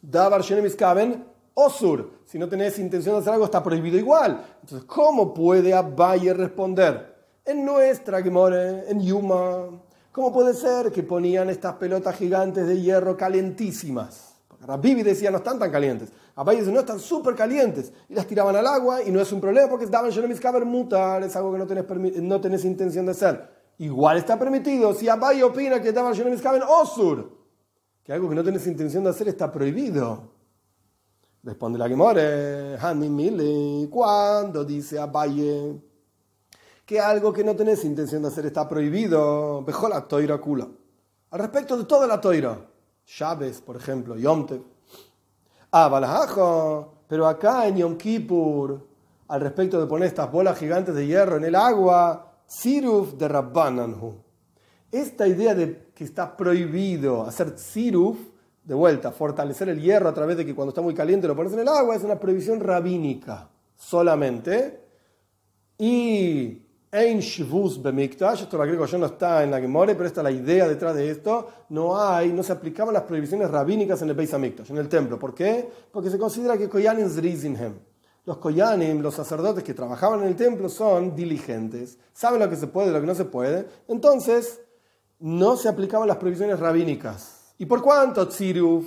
Davar 0.01 0.41
Shen 0.41 0.63
Miskaven 0.63 1.25
Osur. 1.53 2.11
Si 2.23 2.37
no 2.37 2.47
tenés 2.47 2.77
intención 2.79 3.15
de 3.15 3.21
hacer 3.21 3.33
algo, 3.33 3.45
está 3.45 3.63
prohibido 3.63 3.97
igual. 3.97 4.45
Entonces, 4.61 4.87
¿cómo 4.87 5.33
puede 5.33 5.73
Abaye 5.73 6.33
responder? 6.33 7.16
En 7.47 7.63
nuestra 7.63 8.21
Gemore, 8.21 8.91
en 8.91 8.99
Yuma, 8.99 9.69
¿cómo 10.11 10.33
puede 10.33 10.53
ser 10.53 10.91
que 10.91 11.01
ponían 11.01 11.49
estas 11.49 11.75
pelotas 11.75 12.13
gigantes 12.17 12.67
de 12.67 12.81
hierro 12.81 13.15
calentísimas? 13.15 14.33
Rabbi 14.59 15.01
decía, 15.01 15.31
no 15.31 15.37
están 15.37 15.57
tan 15.57 15.71
calientes. 15.71 16.11
Abaye 16.35 16.59
dice, 16.59 16.73
no, 16.73 16.81
están 16.81 16.99
súper 16.99 17.35
calientes. 17.35 17.93
Y 18.09 18.15
las 18.15 18.27
tiraban 18.27 18.53
al 18.57 18.67
agua 18.67 19.01
y 19.01 19.11
no 19.11 19.21
es 19.21 19.31
un 19.31 19.39
problema 19.39 19.69
porque 19.69 19.85
estaban 19.85 20.11
mis 20.27 20.41
mutar, 20.65 21.23
es 21.23 21.37
algo 21.37 21.53
que 21.53 21.57
no 21.59 21.65
tenés, 21.65 22.21
no 22.21 22.41
tenés 22.41 22.65
intención 22.65 23.05
de 23.05 23.13
hacer. 23.13 23.49
Igual 23.77 24.17
está 24.17 24.37
permitido. 24.37 24.93
Si 24.93 25.07
Abaye 25.07 25.41
opina 25.41 25.81
que 25.81 25.87
estaban 25.87 26.11
mis 26.11 26.43
osur, 26.67 27.31
que 28.03 28.11
algo 28.11 28.27
que 28.27 28.35
no 28.35 28.43
tenés 28.43 28.67
intención 28.67 29.05
de 29.05 29.11
hacer 29.11 29.29
está 29.29 29.49
prohibido. 29.49 30.33
Responde 31.43 31.79
la 31.79 31.87
Gemore, 31.87 32.75
Hani 32.77 33.07
Mili, 33.07 33.87
cuando 33.89 34.65
dice 34.65 34.99
Abaye 34.99 35.86
que 36.87 37.01
algo 37.01 37.33
que 37.33 37.43
no 37.43 37.53
tenés 37.53 37.83
intención 37.83 38.21
de 38.21 38.29
hacer 38.29 38.45
está 38.45 38.65
prohibido, 38.67 39.61
Mejor 39.67 39.89
la 39.89 40.07
toira 40.07 40.37
kula. 40.37 40.69
Al 41.31 41.39
respecto 41.39 41.77
de 41.77 41.83
toda 41.83 42.07
la 42.07 42.21
toira, 42.21 42.65
Chávez, 43.05 43.59
por 43.59 43.75
ejemplo, 43.75 44.15
Yomte. 44.15 44.61
Ah, 45.73 45.89
pero 47.09 47.27
acá 47.27 47.67
en 47.67 47.75
Yom 47.75 47.97
Kippur, 47.97 48.87
al 49.27 49.41
respecto 49.41 49.81
de 49.81 49.85
poner 49.85 50.07
estas 50.07 50.31
bolas 50.31 50.57
gigantes 50.57 50.95
de 50.95 51.05
hierro 51.05 51.35
en 51.35 51.43
el 51.43 51.55
agua, 51.55 52.31
Siruf 52.45 53.15
de 53.15 53.27
Rabbananhu. 53.27 54.23
Esta 54.89 55.27
idea 55.27 55.53
de 55.53 55.89
que 55.93 56.05
está 56.05 56.37
prohibido 56.37 57.23
hacer 57.23 57.59
Siruf, 57.59 58.17
de 58.63 58.73
vuelta, 58.73 59.11
fortalecer 59.11 59.67
el 59.67 59.81
hierro 59.81 60.07
a 60.07 60.13
través 60.13 60.37
de 60.37 60.45
que 60.45 60.55
cuando 60.55 60.69
está 60.69 60.81
muy 60.81 60.93
caliente 60.93 61.27
lo 61.27 61.35
pones 61.35 61.51
en 61.51 61.59
el 61.59 61.67
agua, 61.67 61.97
es 61.97 62.03
una 62.05 62.17
prohibición 62.17 62.61
rabínica 62.61 63.49
solamente. 63.75 64.87
Y 65.77 66.66
Ein 66.89 67.19
Shvus 67.19 67.81
Bemikdash, 67.81 68.43
esto 68.43 68.55
lo 68.55 68.63
agrego 68.63 68.85
yo, 68.85 68.97
no 68.97 69.07
está 69.07 69.43
en 69.43 69.51
la 69.51 69.59
Gemore, 69.59 69.93
pero 69.93 70.07
esta 70.07 70.21
es 70.21 70.23
la 70.23 70.31
idea 70.31 70.69
detrás 70.69 70.95
de 70.95 71.11
esto. 71.11 71.49
No 71.69 71.99
hay, 71.99 72.31
no 72.31 72.41
se 72.43 72.53
aplicaban 72.53 72.93
las 72.93 73.03
prohibiciones 73.03 73.51
rabínicas 73.51 74.01
en 74.01 74.09
el 74.09 74.15
Beis 74.15 74.33
Hamikdash, 74.33 74.71
en 74.71 74.77
el 74.77 74.87
templo. 74.87 75.19
¿Por 75.19 75.35
qué? 75.35 75.69
Porque 75.91 76.09
se 76.09 76.17
considera 76.17 76.57
que 76.57 76.69
Koyanim 76.69 77.09
Zrizinhem. 77.09 77.73
Los 78.23 78.37
Koyanim, 78.37 79.01
los 79.01 79.15
sacerdotes 79.15 79.65
que 79.65 79.73
trabajaban 79.73 80.21
en 80.21 80.27
el 80.27 80.37
templo, 80.37 80.69
son 80.69 81.13
diligentes, 81.13 81.97
saben 82.13 82.39
lo 82.39 82.49
que 82.49 82.55
se 82.55 82.67
puede 82.67 82.89
y 82.89 82.93
lo 82.93 83.01
que 83.01 83.07
no 83.07 83.15
se 83.15 83.25
puede. 83.25 83.67
Entonces, 83.89 84.61
no 85.19 85.57
se 85.57 85.67
aplicaban 85.67 86.07
las 86.07 86.17
prohibiciones 86.17 86.57
rabínicas. 86.57 87.53
¿Y 87.57 87.65
por 87.65 87.81
cuánto 87.81 88.29
Tziruf? 88.29 88.85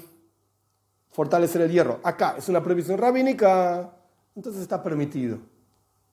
Fortalecer 1.11 1.61
el 1.61 1.71
hierro. 1.71 2.01
Acá 2.03 2.37
es 2.39 2.49
una 2.49 2.63
prohibición 2.63 2.97
rabínica, 2.97 3.93
entonces 4.35 4.63
está 4.63 4.83
permitido. 4.83 5.39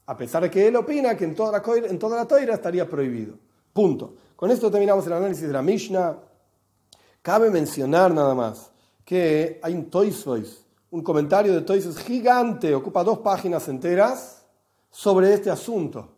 A 0.08 0.18
pesar 0.18 0.44
de 0.44 0.52
que 0.52 0.68
él 0.68 0.76
opina 0.76 1.16
que 1.16 1.26
en 1.26 1.36
toda 1.36 1.52
la, 1.52 1.88
en 1.88 2.00
toda 2.00 2.18
la 2.18 2.26
toira 2.26 2.56
estaría 2.56 2.90
prohibido. 2.90 3.36
Punto. 3.72 4.16
Con 4.36 4.52
esto 4.52 4.72
terminamos 4.72 5.06
el 5.08 5.14
análisis 5.14 5.48
de 5.48 5.54
la 5.54 5.62
Mishnah. 5.62 6.18
Cabe 7.22 7.50
mencionar 7.50 8.14
nada 8.14 8.34
más 8.34 8.72
que 9.06 9.60
hay 9.62 9.74
un 9.74 9.90
Toysvoice, 9.90 10.58
un 10.92 11.02
comentario 11.02 11.54
de 11.54 11.62
Toysvoice 11.62 12.02
gigante, 12.04 12.74
ocupa 12.74 13.04
dos 13.04 13.20
páginas 13.20 13.68
enteras 13.68 14.46
sobre 14.90 15.34
este 15.34 15.50
asunto 15.50 16.18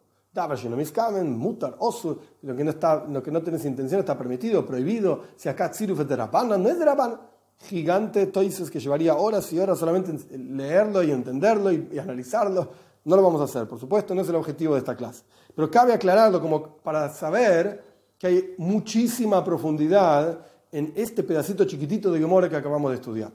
mutar, 1.26 1.76
osur, 1.80 2.20
lo 2.44 2.56
que 2.56 2.64
no 2.64 2.72
está, 2.72 3.06
lo 3.06 3.22
que 3.22 3.32
no 3.32 3.42
tienes 3.42 3.66
intención 3.66 4.00
está 4.00 4.18
permitido, 4.18 4.66
prohibido, 4.66 5.24
si 5.36 5.50
acá 5.50 5.72
tziruf 5.72 6.00
es 6.02 6.08
de 6.08 6.18
no 6.18 6.70
es 6.70 6.80
de 6.80 6.86
rabana. 6.86 7.20
Gigante 7.62 8.28
toises 8.28 8.72
que 8.72 8.80
llevaría 8.80 9.16
horas 9.16 9.52
y 9.52 9.60
horas 9.60 9.78
solamente 9.78 10.38
leerlo 10.38 11.04
y 11.04 11.12
entenderlo 11.12 11.74
y, 11.74 12.00
analizarlo. 12.00 12.70
No 13.10 13.16
lo 13.16 13.24
vamos 13.24 13.42
a 13.42 13.46
hacer, 13.46 13.68
por 13.68 13.80
supuesto, 13.80 14.14
no 14.14 14.22
es 14.22 14.30
el 14.30 14.36
objetivo 14.36 14.76
de 14.76 14.82
esta 14.82 14.96
clase. 14.96 15.24
Pero 15.56 15.72
cabe 15.72 15.94
aclararlo 15.94 16.40
como 16.40 16.78
para 16.78 17.10
saber 17.10 17.84
que 18.20 18.28
hay 18.28 18.54
muchísima 18.60 19.44
profundidad 19.44 20.46
en 20.72 20.94
este 20.96 21.24
pedacito 21.24 21.66
chiquitito 21.66 22.12
de 22.12 22.20
Gemora 22.20 22.48
que 22.48 22.56
acabamos 22.56 22.92
de 22.92 22.98
estudiar. 22.98 23.32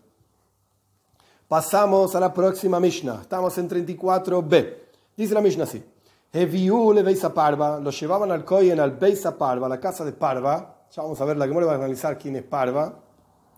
Pasamos 1.48 2.14
a 2.14 2.20
la 2.20 2.32
próxima 2.32 2.78
Mishnah. 2.78 3.22
Estamos 3.22 3.58
en 3.58 3.68
34b. 3.68 4.74
Dice 5.16 5.34
la 5.34 5.40
Mishnah 5.40 5.64
así. 5.64 5.84
Heviule 6.32 7.02
Beisa 7.02 7.34
Parva, 7.34 7.80
lo 7.80 7.90
llevaban 7.90 8.30
al 8.30 8.44
Koyen 8.44 8.78
al 8.78 8.92
Beisa 8.92 9.36
Parva, 9.36 9.68
la 9.68 9.80
casa 9.80 10.04
de 10.04 10.12
Parva. 10.12 10.84
Ya 10.92 11.02
vamos 11.02 11.20
a 11.20 11.24
ver, 11.24 11.36
la 11.36 11.48
que 11.48 11.52
va 11.52 11.72
a 11.72 11.74
analizar 11.74 12.16
quién 12.16 12.36
es 12.36 12.44
Parva, 12.44 12.94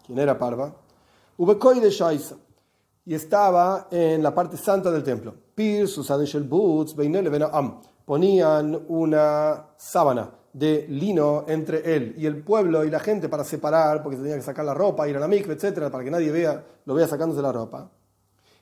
quién 0.06 0.18
era 0.18 0.38
Parva. 0.38 0.74
Ubekoy 1.36 1.78
de 1.78 1.90
Shaisa. 1.90 2.36
Y 3.04 3.14
estaba 3.14 3.88
en 3.90 4.22
la 4.22 4.34
parte 4.34 4.56
santa 4.56 4.90
del 4.90 5.02
templo. 5.02 5.45
Pir, 5.56 5.88
Susan 5.88 6.48
Boots, 6.48 6.94
Am. 7.50 7.80
Ponían 8.04 8.84
una 8.88 9.70
sábana 9.78 10.30
de 10.52 10.86
lino 10.86 11.46
entre 11.48 11.96
él 11.96 12.14
y 12.18 12.26
el 12.26 12.44
pueblo 12.44 12.84
y 12.84 12.90
la 12.90 13.00
gente 13.00 13.30
para 13.30 13.42
separar, 13.42 14.02
porque 14.02 14.18
tenía 14.18 14.36
que 14.36 14.42
sacar 14.42 14.66
la 14.66 14.74
ropa, 14.74 15.08
ir 15.08 15.16
a 15.16 15.20
la 15.20 15.26
mikve, 15.26 15.54
etc., 15.54 15.90
para 15.90 16.04
que 16.04 16.10
nadie 16.10 16.30
vea, 16.30 16.62
lo 16.84 16.92
vea 16.92 17.08
sacándose 17.08 17.40
la 17.40 17.52
ropa. 17.52 17.90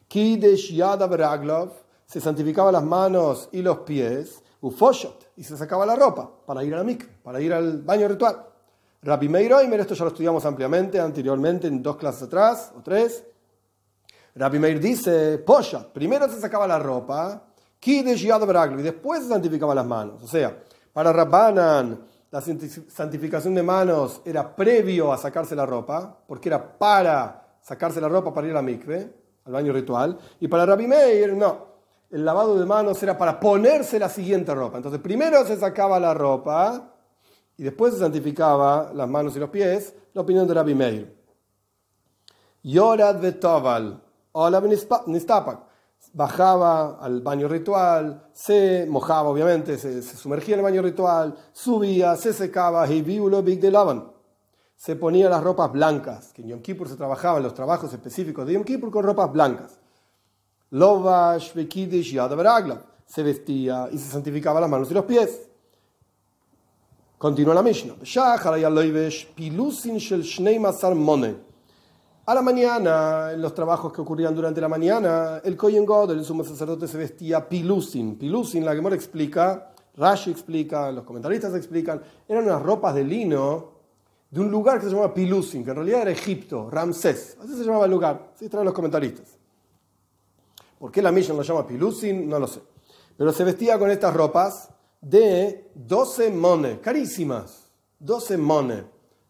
Kidesh 0.06 0.72
Yada 0.72 1.08
Beraglov 1.08 1.72
se 2.06 2.20
santificaba 2.20 2.70
las 2.70 2.84
manos 2.84 3.48
y 3.50 3.60
los 3.60 3.78
pies, 3.78 4.40
ufoshot, 4.60 5.32
y 5.36 5.42
se 5.42 5.56
sacaba 5.56 5.84
la 5.84 5.96
ropa 5.96 6.30
para 6.46 6.62
ir 6.62 6.74
a 6.74 6.78
la 6.78 6.84
mikve, 6.84 7.10
para 7.24 7.40
ir 7.40 7.52
al 7.52 7.82
baño 7.82 8.06
ritual. 8.06 8.46
Rabbi 9.02 9.28
Meir 9.28 9.52
esto 9.80 9.94
ya 9.94 10.04
lo 10.04 10.10
estudiamos 10.10 10.46
ampliamente 10.46 11.00
anteriormente 11.00 11.66
en 11.66 11.82
dos 11.82 11.96
clases 11.96 12.22
atrás, 12.22 12.72
o 12.78 12.82
tres. 12.82 13.24
Rabbi 14.34 14.58
Meir 14.58 14.80
dice, 14.80 15.38
poshat, 15.38 15.88
primero 15.92 16.28
se 16.28 16.40
sacaba 16.40 16.66
la 16.66 16.78
ropa, 16.78 17.42
y 17.86 18.02
después 18.82 19.22
se 19.22 19.28
santificaba 19.28 19.74
las 19.74 19.86
manos. 19.86 20.22
O 20.22 20.26
sea, 20.26 20.56
para 20.92 21.12
Rabbanan, 21.12 22.00
la 22.30 22.40
santificación 22.40 23.54
de 23.54 23.62
manos 23.62 24.22
era 24.24 24.56
previo 24.56 25.12
a 25.12 25.18
sacarse 25.18 25.54
la 25.54 25.66
ropa, 25.66 26.18
porque 26.26 26.48
era 26.48 26.78
para 26.78 27.58
sacarse 27.60 28.00
la 28.00 28.08
ropa 28.08 28.32
para 28.32 28.46
ir 28.46 28.52
a 28.52 28.56
la 28.56 28.62
mikve, 28.62 29.14
al 29.44 29.52
baño 29.52 29.72
ritual, 29.72 30.18
y 30.40 30.48
para 30.48 30.66
Rabbi 30.66 30.86
Meir, 30.86 31.34
no, 31.34 31.74
el 32.10 32.24
lavado 32.24 32.58
de 32.58 32.64
manos 32.64 33.02
era 33.02 33.18
para 33.18 33.38
ponerse 33.38 33.98
la 33.98 34.08
siguiente 34.08 34.54
ropa. 34.54 34.76
Entonces 34.78 35.00
primero 35.00 35.44
se 35.44 35.56
sacaba 35.56 35.98
la 36.00 36.14
ropa 36.14 36.92
y 37.56 37.64
después 37.64 37.94
se 37.94 38.00
santificaba 38.00 38.92
las 38.94 39.08
manos 39.08 39.36
y 39.36 39.40
los 39.40 39.50
pies, 39.50 39.94
la 40.12 40.22
opinión 40.22 40.46
de 40.46 40.54
Rabbi 40.54 40.74
Meir. 40.74 41.16
Yorad 42.62 43.20
Betoval, 43.20 44.03
Nistapak, 45.06 45.60
bajaba 46.12 46.98
al 47.00 47.20
baño 47.20 47.48
ritual, 47.48 48.28
se 48.32 48.86
mojaba 48.88 49.28
obviamente, 49.28 49.78
se, 49.78 50.02
sumergía 50.02 50.54
en 50.54 50.60
el 50.60 50.64
baño 50.64 50.82
ritual, 50.82 51.36
subía, 51.52 52.16
se 52.16 52.32
secaba, 52.32 52.86
Big 52.86 53.60
de. 53.60 54.12
Se 54.76 54.96
ponía 54.96 55.30
las 55.30 55.42
ropas 55.42 55.70
blancas, 55.72 56.32
que 56.32 56.42
en 56.42 56.48
Yom 56.48 56.60
Kippur 56.60 56.88
se 56.88 56.96
trabajaban 56.96 57.42
los 57.42 57.54
trabajos 57.54 57.92
específicos 57.92 58.46
de 58.46 58.54
Yom 58.54 58.64
Kippur 58.64 58.90
con 58.90 59.04
ropas 59.04 59.32
blancas. 59.32 59.78
Lovash, 60.70 61.54
Bekidish, 61.54 62.18
Se 63.06 63.22
vestía 63.22 63.88
y 63.92 63.98
se 63.98 64.10
santificaba 64.10 64.60
las 64.60 64.68
manos 64.68 64.90
y 64.90 64.94
los 64.94 65.04
pies. 65.04 65.48
Continúa 67.18 67.54
la 67.54 67.62
Mishnah. 67.62 67.94
A 72.26 72.34
la 72.34 72.40
mañana, 72.40 73.32
en 73.32 73.42
los 73.42 73.54
trabajos 73.54 73.92
que 73.92 74.00
ocurrían 74.00 74.34
durante 74.34 74.58
la 74.58 74.68
mañana, 74.68 75.42
el 75.44 75.58
Kohen 75.58 75.84
God, 75.84 76.12
el 76.12 76.24
sumo 76.24 76.42
sacerdote, 76.42 76.88
se 76.88 76.96
vestía 76.96 77.46
pilusin. 77.46 78.16
Pilusin, 78.16 78.64
la 78.64 78.74
Gemora 78.74 78.94
explica, 78.94 79.74
Rashi 79.94 80.30
explica, 80.30 80.90
los 80.90 81.04
comentaristas 81.04 81.54
explican, 81.54 82.00
eran 82.26 82.44
unas 82.44 82.62
ropas 82.62 82.94
de 82.94 83.04
lino 83.04 83.72
de 84.30 84.40
un 84.40 84.50
lugar 84.50 84.78
que 84.78 84.86
se 84.86 84.92
llamaba 84.92 85.12
Pilusin, 85.12 85.62
que 85.62 85.70
en 85.70 85.76
realidad 85.76 86.00
era 86.00 86.10
Egipto, 86.12 86.70
Ramsés. 86.70 87.36
Así 87.42 87.54
se 87.54 87.62
llamaba 87.62 87.84
el 87.84 87.90
lugar, 87.90 88.30
así 88.34 88.48
traen 88.48 88.64
los 88.64 88.74
comentaristas. 88.74 89.38
¿Por 90.78 90.90
qué 90.90 91.02
la 91.02 91.12
Mishnah 91.12 91.34
lo 91.34 91.42
llama 91.42 91.66
pilusin? 91.66 92.28
No 92.28 92.38
lo 92.38 92.46
sé. 92.46 92.60
Pero 93.16 93.32
se 93.32 93.44
vestía 93.44 93.78
con 93.78 93.90
estas 93.90 94.14
ropas 94.14 94.70
de 95.00 95.70
12 95.74 96.30
mones, 96.30 96.78
carísimas. 96.80 97.70
12 98.00 98.36
mones. 98.38 98.84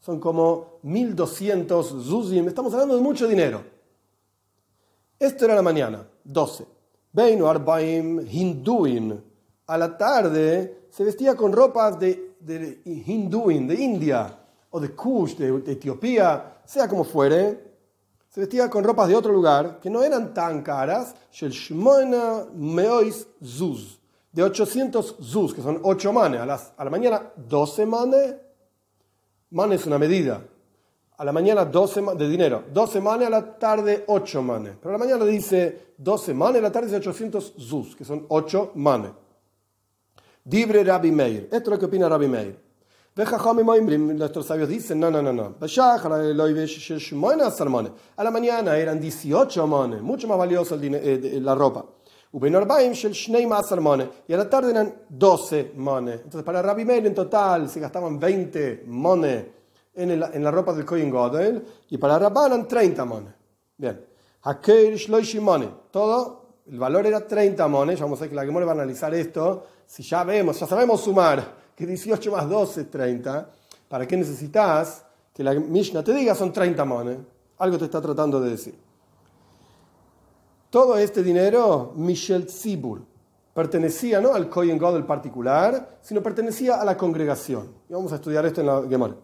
Son 0.05 0.20
como 0.20 0.78
1200 0.82 2.05
zuzim. 2.05 2.46
Estamos 2.48 2.72
hablando 2.74 2.96
de 2.96 3.00
mucho 3.00 3.26
dinero. 3.26 3.62
Esto 5.18 5.46
era 5.46 5.55
la 5.55 5.62
mañana, 5.62 6.07
12. 6.24 6.66
Beinu 7.12 7.46
arbaim 7.46 8.20
hinduin. 8.20 9.22
A 9.66 9.78
la 9.78 9.96
tarde 9.96 10.88
se 10.90 11.05
vestía 11.05 11.34
con 11.34 11.52
ropas 11.52 11.98
de, 11.98 12.34
de 12.40 12.82
hinduin, 12.84 13.66
de 13.66 13.74
India, 13.76 14.38
o 14.70 14.78
de 14.78 14.90
Kush, 14.90 15.36
de 15.36 15.72
Etiopía, 15.72 16.61
sea 16.66 16.86
como 16.86 17.05
fuere 17.05 17.74
se 18.34 18.40
vestía 18.40 18.68
con 18.68 18.82
ropas 18.82 19.07
de 19.07 19.14
otro 19.14 19.32
lugar 19.32 19.78
que 19.78 19.88
no 19.88 20.02
eran 20.02 20.34
tan 20.34 20.61
caras, 20.62 21.14
meois 22.52 23.28
zuz, 23.40 24.00
de 24.32 24.42
800 24.42 25.16
zuz, 25.22 25.55
que 25.55 25.62
son 25.62 25.78
8 25.80 26.12
manes, 26.12 26.40
a, 26.40 26.72
a 26.76 26.84
la 26.84 26.90
mañana 26.90 27.30
12 27.36 27.86
manes, 27.86 28.34
manes 29.55 29.80
es 29.80 29.86
una 29.86 29.98
medida, 29.98 30.42
a 31.16 31.24
la 31.24 31.32
mañana 31.32 31.64
12 31.64 32.02
de 32.16 32.28
dinero, 32.28 32.64
12 32.72 33.00
manes, 33.00 33.28
a 33.28 33.30
la 33.30 33.59
tarde 33.59 34.05
8 34.07 34.42
manes. 34.42 34.74
Pero 34.80 34.94
a 34.94 34.98
la 34.98 35.05
mañana 35.05 35.24
dice 35.24 35.94
12 35.96 36.34
manes, 36.34 36.59
a 36.59 36.62
la 36.62 36.72
tarde 36.72 36.88
dice 36.88 36.98
800 36.98 37.55
zuz, 37.59 37.96
que 37.96 38.05
son 38.05 38.26
8 38.28 38.72
manes. 38.74 39.12
Dibre 40.42 40.84
Rabbi 40.84 41.11
Meir. 41.11 41.44
Esto 41.44 41.57
es 41.57 41.68
lo 41.68 41.78
que 41.78 41.86
opina 41.86 42.09
Rabbi 42.09 42.28
Meir. 42.28 42.64
Nuestros 43.16 44.46
sabios 44.46 44.68
dicen, 44.68 44.98
no, 44.98 45.09
no, 45.09 45.22
no, 45.22 45.32
no. 45.32 45.55
A 48.16 48.24
la 48.24 48.30
mañana 48.32 48.76
eran 48.76 49.00
18 49.00 49.66
manes, 49.68 50.02
mucho 50.02 50.26
más 50.26 50.36
valioso 50.36 50.74
el 50.74 50.94
eh, 50.94 51.40
la 51.40 51.55
ropa. 51.55 51.84
Y 54.26 54.32
a 54.32 54.37
la 54.37 54.51
tarde 54.51 54.70
eran 54.70 54.95
12 55.09 55.72
manes. 55.76 56.16
Entonces 56.16 56.43
para 56.43 56.61
Rabbi 56.61 56.85
Meir 56.85 57.07
en 57.07 57.14
total 57.14 57.68
se 57.68 57.78
gastaban 57.78 58.18
20 58.18 58.85
manes 58.87 59.45
en, 59.95 60.11
en, 60.11 60.43
la 60.43 60.51
ropa 60.51 60.72
del 60.72 60.85
Kohen 60.85 61.11
Godel 61.11 61.64
y 61.91 61.97
para 61.97 62.18
Rabbanan 62.18 62.66
30 62.66 63.05
manes. 63.05 63.35
Bien. 63.76 64.05
Hakeir 64.43 64.97
Shloishi 64.97 65.41
Todo, 65.93 66.47
el 66.66 66.78
valor 66.78 67.07
era 67.07 67.26
30 67.26 67.68
manes. 67.68 68.01
Vamos 68.01 68.18
a 68.18 68.22
ver 68.22 68.30
que 68.30 68.37
la 68.37 68.45
Gemora 68.45 68.66
va 68.66 68.72
a 68.72 68.74
analizar 68.74 69.14
esto. 69.14 69.66
Si 69.87 70.03
ya 70.03 70.24
vemos, 70.24 70.59
ya 70.59 70.66
sabemos 70.66 71.03
sumar 71.03 71.55
que 71.76 71.87
18 71.87 72.32
más 72.32 72.49
12 72.49 72.80
es 72.80 72.91
30, 72.91 73.51
¿para 73.89 74.07
qué 74.07 74.16
necesitas 74.16 75.05
que 75.32 75.45
la 75.45 75.55
Mishnah 75.55 76.03
te 76.03 76.12
diga 76.12 76.35
son 76.35 76.53
30 76.53 76.85
mones? 76.85 77.18
Algo 77.59 77.78
te 77.78 77.85
está 77.85 78.01
tratando 78.01 78.41
de 78.41 78.51
decir. 78.51 78.74
Todo 80.74 80.98
este 80.98 81.22
dinero, 81.22 81.92
Michel 81.94 82.46
Tzibur, 82.46 83.00
pertenecía 83.54 84.20
no 84.20 84.34
al 84.34 84.48
Kohen 84.48 84.76
God 84.76 85.04
particular, 85.04 85.98
sino 86.02 86.20
pertenecía 86.20 86.80
a 86.80 86.84
la 86.84 86.96
congregación. 86.96 87.68
Y 87.88 87.92
vamos 87.92 88.12
a 88.12 88.16
estudiar 88.16 88.44
esto 88.44 88.60
en 88.60 88.66
la 88.66 88.82
Gemara. 88.82 89.14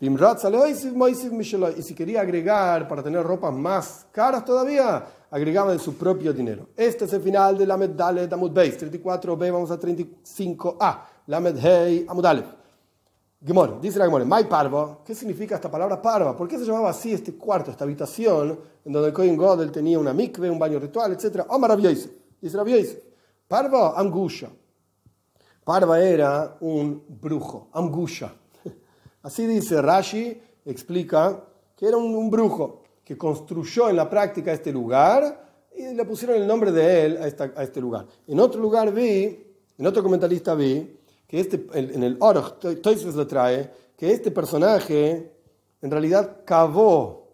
Y 0.00 1.82
si 1.82 1.94
quería 1.94 2.22
agregar 2.22 2.88
para 2.88 3.04
tener 3.04 3.22
ropas 3.22 3.54
más 3.54 4.08
caras 4.10 4.44
todavía, 4.44 5.06
agregaba 5.30 5.70
de 5.70 5.78
su 5.78 5.96
propio 5.96 6.32
dinero. 6.32 6.70
Este 6.76 7.04
es 7.04 7.12
el 7.12 7.22
final 7.22 7.56
de 7.56 7.66
la 7.68 7.76
Medale 7.76 8.26
de 8.26 8.34
Amud 8.34 8.50
Beis, 8.50 8.76
34b, 8.76 9.52
vamos 9.52 9.70
a 9.70 9.78
35a. 9.78 11.02
Lamed 11.28 11.56
Hei 11.64 12.04
Amudalef. 12.08 12.46
Dice 13.80 14.00
la 14.00 14.06
Gemor, 14.06 14.24
Mai 14.24 14.48
Parva, 14.48 14.98
¿qué 15.04 15.14
significa 15.14 15.54
esta 15.54 15.70
palabra 15.70 16.02
parva? 16.02 16.36
¿Por 16.36 16.48
qué 16.48 16.58
se 16.58 16.64
llamaba 16.64 16.90
así 16.90 17.12
este 17.12 17.34
cuarto, 17.34 17.70
esta 17.70 17.84
habitación, 17.84 18.58
en 18.84 18.92
donde 18.92 19.10
el 19.10 19.14
Kohen 19.14 19.36
Godel 19.36 19.70
tenía 19.70 20.00
una 20.00 20.12
mikve, 20.12 20.50
un 20.50 20.58
baño 20.58 20.80
ritual, 20.80 21.12
etc.? 21.12 21.44
Omar 21.50 21.70
Rabbi 21.70 21.86
dice 21.86 22.56
Rabbi 22.56 22.84
Parva, 23.46 23.96
angusha. 23.96 24.50
Parva 25.62 26.00
era 26.00 26.56
un 26.58 27.00
brujo, 27.08 27.68
angusha. 27.72 28.34
Así 29.22 29.46
dice 29.46 29.80
Rashi, 29.80 30.42
explica 30.64 31.40
que 31.76 31.86
era 31.86 31.96
un, 31.96 32.28
brujo 32.28 32.82
que 33.04 33.16
construyó 33.16 33.88
en 33.88 33.94
la 33.94 34.10
práctica 34.10 34.52
este 34.52 34.72
lugar 34.72 35.62
y 35.72 35.94
le 35.94 36.04
pusieron 36.04 36.42
el 36.42 36.48
nombre 36.48 36.72
de 36.72 37.06
él 37.06 37.18
a 37.18 37.62
este 37.62 37.80
lugar. 37.80 38.08
En 38.26 38.40
otro 38.40 38.60
lugar 38.60 38.92
vi, 38.92 39.54
en 39.78 39.86
otro 39.86 40.02
comentarista 40.02 40.56
vi, 40.56 40.96
que 41.26 41.40
este, 41.40 41.66
en 41.72 42.02
el 42.02 42.16
Oroch, 42.20 42.58
Toyses 42.58 43.14
lo 43.14 43.26
trae, 43.26 43.70
que 43.96 44.12
este 44.12 44.30
personaje 44.30 45.32
en 45.80 45.90
realidad 45.90 46.42
cavó 46.44 47.28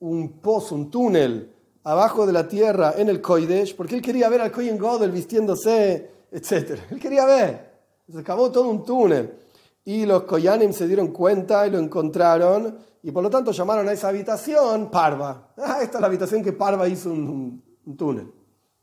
un 0.00 0.40
pozo, 0.40 0.74
un 0.74 0.90
túnel 0.90 1.54
abajo 1.84 2.26
de 2.26 2.32
la 2.32 2.48
tierra 2.48 2.94
en 2.96 3.08
el 3.08 3.20
Koidesh, 3.20 3.76
porque 3.76 3.96
él 3.96 4.02
quería 4.02 4.28
ver 4.28 4.40
al 4.40 4.52
Kohen 4.52 4.78
Godel 4.78 5.10
vistiéndose, 5.10 6.10
etc. 6.30 6.80
Él 6.90 6.98
quería 6.98 7.26
ver. 7.26 7.74
Se 8.10 8.22
cavó 8.22 8.50
todo 8.50 8.68
un 8.68 8.84
túnel. 8.84 9.38
Y 9.84 10.06
los 10.06 10.22
Koyanim 10.24 10.72
se 10.72 10.86
dieron 10.86 11.08
cuenta 11.08 11.66
y 11.66 11.70
lo 11.70 11.78
encontraron, 11.78 12.78
y 13.02 13.10
por 13.12 13.22
lo 13.22 13.28
tanto 13.28 13.52
llamaron 13.52 13.86
a 13.86 13.92
esa 13.92 14.08
habitación 14.08 14.90
Parva. 14.90 15.52
Ah, 15.58 15.80
esta 15.82 15.98
es 15.98 16.00
la 16.00 16.06
habitación 16.06 16.42
que 16.42 16.52
Parva 16.52 16.88
hizo 16.88 17.10
un, 17.10 17.62
un 17.84 17.96
túnel. 17.96 18.32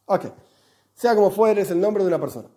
Ok. 0.06 0.26
Sea 0.94 1.16
como 1.16 1.32
fuere, 1.32 1.62
es 1.62 1.72
el 1.72 1.80
nombre 1.80 2.04
de 2.04 2.08
una 2.08 2.20
persona. 2.20 2.48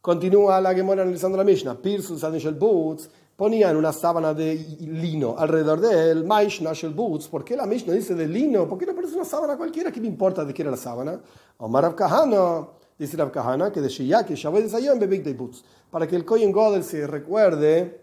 Continúa 0.00 0.58
la 0.62 0.74
Gemora 0.74 1.02
analizando 1.02 1.36
la 1.36 1.44
Mishnah. 1.44 1.74
Pirsus 1.74 2.22
Shel 2.22 2.54
Boots 2.54 3.10
ponían 3.36 3.76
una 3.76 3.92
sábana 3.92 4.32
de 4.32 4.54
lino 4.80 5.34
alrededor 5.36 5.78
de 5.78 6.10
él. 6.10 6.24
Maishna 6.24 6.72
Shel 6.72 6.94
Boots. 6.94 7.28
¿Por 7.28 7.44
qué 7.44 7.54
la 7.54 7.66
Mishnah 7.66 7.92
dice 7.92 8.14
de 8.14 8.26
lino? 8.26 8.66
¿Por 8.66 8.78
qué 8.78 8.86
no 8.86 8.94
parece 8.94 9.14
una 9.14 9.26
sábana 9.26 9.58
cualquiera? 9.58 9.92
¿Qué 9.92 10.00
me 10.00 10.06
importa 10.06 10.42
de 10.42 10.54
qué 10.54 10.62
era 10.62 10.70
la 10.70 10.78
sábana? 10.78 11.20
Omar 11.58 11.84
Rav 11.84 11.94
Kahana. 11.96 12.66
Dice 12.98 13.14
Rav 13.18 13.30
que 13.72 13.80
de 13.82 13.88
Shiyaki 13.88 14.34
Shabbat 14.36 14.68
Zayon 14.68 14.98
Bebik 14.98 15.22
de 15.22 15.34
Boots. 15.34 15.62
Para 15.90 16.06
que 16.06 16.16
el 16.16 16.24
Kohen 16.24 16.50
Godel 16.50 16.82
se 16.82 17.06
recuerde 17.06 18.00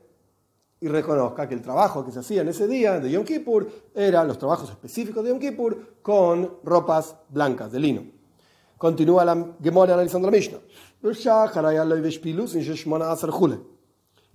y 0.80 0.88
reconozca 0.90 1.48
que 1.48 1.56
el 1.56 1.64
trabajo 1.64 2.06
que 2.06 2.12
se 2.12 2.20
hacía 2.20 2.42
en 2.42 2.50
ese 2.50 2.68
día 2.68 3.00
de 3.00 3.10
Yom 3.10 3.24
Kippur 3.24 3.68
era 3.96 4.24
los 4.24 4.38
trabajos 4.38 4.70
específicos 4.70 5.24
de 5.24 5.32
Yom 5.32 5.40
Kippur 5.40 5.98
con 6.04 6.58
ropas 6.64 7.16
blancas 7.30 7.72
de 7.72 7.80
lino. 7.80 8.04
Continúa 8.78 9.26
la 9.26 9.56
Gemora 9.62 9.96
analizando 9.96 10.28
la 10.28 10.38
Mishnah. 10.38 10.60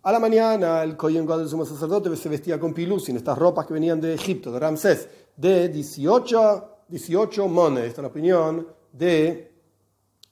A 0.05 0.11
la 0.11 0.19
mañana 0.19 0.83
el 0.83 0.97
Kohen 0.97 1.27
God, 1.27 1.43
el 1.43 1.49
sumo 1.49 1.65
sacerdote, 1.65 2.17
se 2.17 2.29
vestía 2.29 2.59
con 2.59 2.75
pilusin, 2.75 3.17
estas 3.17 3.39
ropas 3.39 3.67
que 3.67 3.75
venían 3.75 4.01
de 4.01 4.15
Egipto, 4.15 4.51
de 4.51 4.59
Ramsés, 4.59 5.09
de 5.37 5.69
18, 5.69 6.69
18 6.89 7.49
mones. 7.49 7.85
Esta 7.85 8.01
es 8.01 8.03
la 8.03 8.09
opinión 8.09 8.67
de 8.93 9.53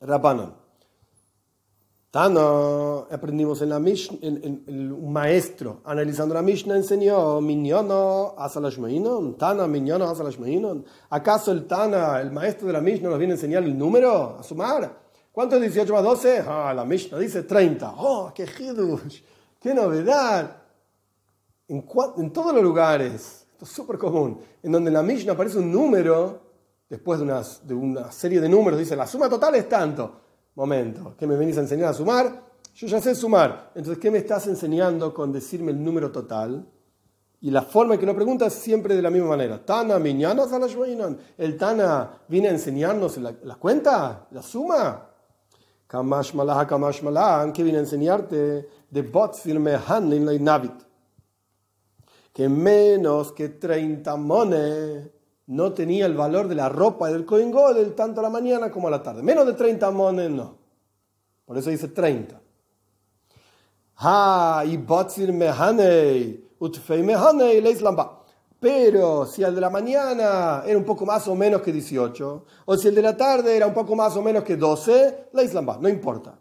Rabbanon. 0.00 0.54
Tano, 2.10 3.06
aprendimos 3.08 3.62
en 3.62 3.68
la 3.68 3.78
Mishnah, 3.78 4.18
en, 4.20 4.92
un 4.92 5.12
maestro 5.12 5.80
analizando 5.84 6.34
la 6.34 6.42
Mishnah 6.42 6.74
enseñó 6.74 7.40
Minyono 7.40 8.34
Asalashmainon, 8.36 9.38
Tana 9.38 9.68
Minyono 9.68 10.06
Asalashmainon. 10.06 10.84
¿Acaso 11.10 11.52
el 11.52 11.68
Tana, 11.68 12.20
el 12.20 12.32
maestro 12.32 12.66
de 12.66 12.72
la 12.72 12.80
Mishnah, 12.80 13.10
nos 13.10 13.18
viene 13.18 13.34
a 13.34 13.36
enseñar 13.36 13.62
el 13.62 13.78
número, 13.78 14.38
a 14.40 14.42
sumar? 14.42 15.09
¿Cuánto 15.32 15.56
es 15.56 15.62
18 15.62 15.92
más 15.92 16.02
12? 16.02 16.44
Ah, 16.46 16.72
la 16.74 16.84
Mishnah 16.84 17.18
dice 17.18 17.44
30. 17.44 17.94
¡Oh, 17.96 18.32
qué 18.34 18.44
hidush! 18.44 19.22
¡Qué 19.60 19.72
novedad! 19.72 20.56
En, 21.68 22.32
todos 22.32 22.52
los 22.52 22.62
lugares, 22.62 23.46
esto 23.52 23.64
es 23.64 23.70
súper 23.70 23.96
común, 23.96 24.40
en 24.60 24.72
donde 24.72 24.90
la 24.90 25.02
Mishnah 25.02 25.34
aparece 25.34 25.58
un 25.58 25.70
número, 25.70 26.40
después 26.88 27.20
de 27.20 27.74
una, 27.74 28.10
serie 28.10 28.40
de 28.40 28.48
números, 28.48 28.76
dice 28.76 28.96
la 28.96 29.06
suma 29.06 29.28
total 29.28 29.54
es 29.54 29.68
tanto. 29.68 30.20
Momento, 30.56 31.14
¿qué 31.16 31.28
me 31.28 31.36
venís 31.36 31.56
a 31.58 31.60
enseñar 31.60 31.90
a 31.90 31.94
sumar? 31.94 32.42
Yo 32.74 32.88
ya 32.88 33.00
sé 33.00 33.14
sumar. 33.14 33.70
Entonces, 33.76 34.02
¿qué 34.02 34.10
me 34.10 34.18
estás 34.18 34.48
enseñando 34.48 35.14
con 35.14 35.32
decirme 35.32 35.70
el 35.70 35.82
número 35.82 36.10
total? 36.10 36.66
Y 37.40 37.52
la 37.52 37.62
forma 37.62 37.94
en 37.94 38.00
que 38.00 38.06
lo 38.06 38.16
preguntas 38.16 38.52
es 38.52 38.60
siempre 38.60 38.96
de 38.96 39.02
la 39.02 39.10
misma 39.10 39.28
manera. 39.28 39.64
Tana, 39.64 39.98
miñanos 40.00 40.50
El 41.38 41.56
Tana 41.56 42.10
viene 42.26 42.48
a 42.48 42.50
enseñarnos 42.50 43.16
la, 43.18 43.32
la 43.44 43.54
cuenta, 43.54 44.26
la 44.32 44.42
suma. 44.42 45.09
Kamash 45.90 46.34
Malaha 46.34 46.66
Kamash 46.68 47.02
Malaha, 47.02 47.52
que 47.52 47.64
viene 47.64 47.78
a 47.78 47.80
enseñarte 47.80 48.68
de 48.88 49.02
Botzir 49.02 49.58
Mehanin 49.58 50.24
Navit. 50.44 50.86
Que 52.32 52.48
menos 52.48 53.32
que 53.32 53.48
30 53.48 54.14
mones 54.14 55.10
no 55.46 55.72
tenía 55.72 56.06
el 56.06 56.14
valor 56.14 56.46
de 56.46 56.54
la 56.54 56.68
ropa 56.68 57.10
del 57.10 57.26
Kohen 57.26 57.50
Godel 57.50 57.96
tanto 57.96 58.20
a 58.20 58.22
la 58.22 58.30
mañana 58.30 58.70
como 58.70 58.86
a 58.86 58.90
la 58.92 59.02
tarde. 59.02 59.24
Menos 59.24 59.44
de 59.46 59.54
30 59.54 59.90
mones 59.90 60.30
no. 60.30 60.58
Por 61.44 61.58
eso 61.58 61.70
dice 61.70 61.88
30. 61.88 62.40
Ha, 63.96 64.62
y 64.66 64.76
Botzir 64.76 65.32
Mehanei, 65.32 66.50
Utfei 66.60 67.02
Mehanei, 67.02 67.60
Leislamba. 67.60 68.19
Pero 68.60 69.24
si 69.24 69.42
el 69.42 69.54
de 69.54 69.60
la 69.60 69.70
mañana 69.70 70.62
era 70.66 70.76
un 70.76 70.84
poco 70.84 71.06
más 71.06 71.26
o 71.28 71.34
menos 71.34 71.62
que 71.62 71.72
18, 71.72 72.44
o 72.66 72.76
si 72.76 72.88
el 72.88 72.94
de 72.94 73.02
la 73.02 73.16
tarde 73.16 73.56
era 73.56 73.66
un 73.66 73.72
poco 73.72 73.96
más 73.96 74.14
o 74.16 74.22
menos 74.22 74.44
que 74.44 74.56
12, 74.56 75.28
la 75.32 75.42
Islam 75.42 75.66
va, 75.66 75.78
no 75.80 75.88
importa. 75.88 76.38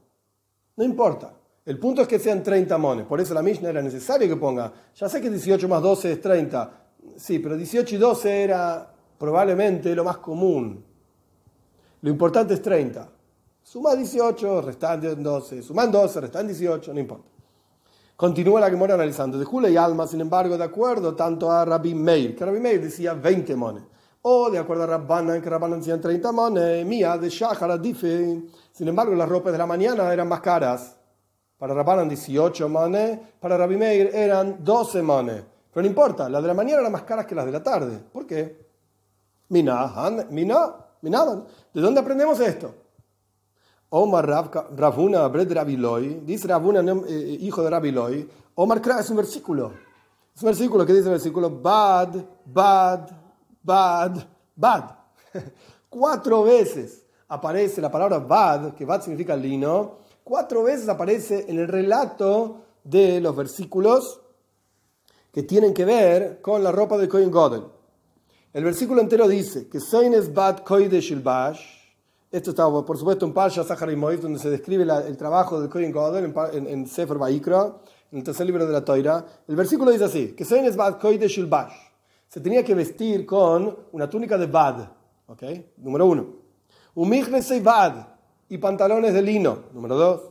No 0.75 0.83
importa. 0.83 1.33
El 1.65 1.79
punto 1.79 2.01
es 2.01 2.07
que 2.07 2.19
sean 2.19 2.43
30 2.43 2.77
mones. 2.77 3.05
Por 3.05 3.21
eso 3.21 3.33
la 3.33 3.41
Mishnah 3.41 3.69
era 3.69 3.81
necesario 3.81 4.27
que 4.27 4.35
ponga, 4.35 4.71
ya 4.95 5.07
sé 5.07 5.21
que 5.21 5.29
18 5.29 5.67
más 5.69 5.81
12 5.81 6.11
es 6.11 6.21
30. 6.21 6.71
Sí, 7.15 7.39
pero 7.39 7.55
18 7.55 7.95
y 7.95 7.97
12 7.97 8.43
era 8.43 8.93
probablemente 9.17 9.95
lo 9.95 10.03
más 10.03 10.17
común. 10.17 10.83
Lo 12.01 12.09
importante 12.09 12.53
es 12.53 12.61
30. 12.61 13.09
Suma 13.63 13.95
18, 13.95 14.61
restan 14.61 15.23
12. 15.23 15.61
Suman 15.61 15.91
12, 15.91 16.21
restan 16.21 16.47
18, 16.47 16.93
no 16.93 16.99
importa. 16.99 17.28
Continúa 18.19 18.59
la 18.59 18.69
Gemora 18.69 18.95
analizando. 18.95 19.39
De 19.39 19.45
Jula 19.45 19.69
y 19.69 19.77
Alma, 19.77 20.05
sin 20.05 20.19
embargo, 20.19 20.57
de 20.57 20.65
acuerdo 20.65 21.15
tanto 21.15 21.49
a 21.49 21.63
Rabbi 21.63 21.95
Meir, 21.95 22.35
que 22.35 22.43
Rabbi 22.43 22.59
Meir 22.59 22.81
decía 22.81 23.13
20 23.13 23.55
mones. 23.55 23.83
O 24.23 24.49
de 24.49 24.57
acuerdo 24.57 24.83
a 24.83 24.87
Rabbanan, 24.87 25.41
que 25.41 25.49
Rabbanan 25.49 25.79
decía 25.79 26.01
30 26.01 26.33
mones. 26.33 26.85
Mía, 26.85 27.17
de 27.17 27.29
Shahar, 27.29 27.79
Dife. 27.79 28.43
Sin 28.73 28.89
embargo, 28.89 29.15
las 29.15 29.29
ropas 29.29 29.53
de 29.53 29.57
la 29.57 29.65
mañana 29.65 30.11
eran 30.11 30.27
más 30.27 30.41
caras. 30.41 30.97
Para 31.57 31.73
Rabbanan 31.73 32.09
18 32.09 32.67
mones, 32.67 33.19
para 33.39 33.55
Rabbi 33.55 33.77
Meir 33.77 34.11
eran 34.13 34.65
12 34.65 35.01
mones. 35.01 35.41
Pero 35.73 35.81
no 35.81 35.87
importa, 35.87 36.27
las 36.27 36.41
de 36.41 36.47
la 36.49 36.53
mañana 36.53 36.81
eran 36.81 36.91
más 36.91 37.03
caras 37.03 37.25
que 37.25 37.35
las 37.35 37.45
de 37.45 37.53
la 37.53 37.63
tarde. 37.63 37.99
¿Por 38.11 38.27
qué? 38.27 38.67
Mina, 39.47 39.93
mina. 40.29 40.75
¿De 41.01 41.81
dónde 41.81 42.01
aprendemos 42.01 42.37
esto? 42.41 42.75
Omar 43.91 44.27
Ravuna, 44.75 45.27
Bred 45.27 45.51
Rabiloi, 45.51 46.21
dice 46.25 46.47
Ravuna, 46.47 46.81
eh, 47.07 47.37
hijo 47.41 47.63
de 47.63 47.69
Rabiloi, 47.69 48.29
Omar 48.55 48.81
Kra 48.81 48.99
es 48.99 49.09
un 49.09 49.17
versículo. 49.17 49.71
Es 50.35 50.43
un 50.43 50.47
versículo 50.47 50.85
que 50.85 50.93
dice 50.93 51.05
el 51.05 51.13
versículo 51.13 51.49
bad, 51.49 52.15
bad, 52.45 53.09
bad, 53.63 54.17
bad. 54.55 54.83
Cuatro 55.89 56.43
veces 56.43 57.03
aparece 57.29 57.81
la 57.81 57.91
palabra 57.91 58.19
bad, 58.19 58.73
que 58.73 58.85
bad 58.85 59.01
significa 59.01 59.35
lino, 59.35 59.97
cuatro 60.23 60.63
veces 60.63 60.87
aparece 60.87 61.45
en 61.47 61.57
el 61.57 61.67
relato 61.67 62.61
de 62.83 63.19
los 63.19 63.35
versículos 63.35 64.21
que 65.31 65.43
tienen 65.43 65.73
que 65.73 65.85
ver 65.85 66.41
con 66.41 66.63
la 66.63 66.71
ropa 66.71 66.97
de 66.97 67.07
Kohen 67.09 67.31
Godel. 67.31 67.63
El 68.53 68.63
versículo 68.63 69.01
entero 69.01 69.27
dice 69.27 69.67
que 69.67 69.79
Soines 69.79 70.33
Bad 70.33 70.59
Koidesh 70.63 71.11
Esto 72.31 72.51
está, 72.51 72.69
por 72.69 72.97
supuesto, 72.97 73.25
en 73.25 73.33
Parsha 73.33 73.63
Sahara 73.63 73.91
y 73.91 73.95
Mois, 73.95 74.21
donde 74.21 74.37
se 74.37 74.49
describe 74.49 74.83
el 74.83 75.17
trabajo 75.17 75.59
de 75.59 75.67
Kohen 75.67 75.91
Godel 75.91 76.33
en, 76.53 76.85
Sefer 76.87 77.17
Baikra, 77.17 77.73
en 78.11 78.19
el 78.19 78.23
tercer 78.23 78.45
libro 78.45 78.65
de 78.65 78.71
la 78.73 78.85
Toira. 78.85 79.25
El 79.47 79.55
versículo 79.55 79.89
dice 79.91 80.05
así: 80.05 80.33
que 80.33 80.45
Soines 80.45 80.75
Bad 80.75 80.99
Koidesh 80.99 81.43
Se 82.27 82.39
tenía 82.39 82.63
que 82.63 82.75
vestir 82.75 83.25
con 83.25 83.75
una 83.91 84.09
túnica 84.09 84.37
de 84.37 84.45
Bad. 84.45 84.89
¿Ok? 85.27 85.43
Número 85.77 86.05
uno. 86.05 86.27
Umichnesei 86.95 87.61
Bad. 87.61 88.07
Y 88.49 88.57
pantalones 88.57 89.13
de 89.13 89.21
lino. 89.21 89.63
Número 89.73 89.95
dos. 89.95 90.21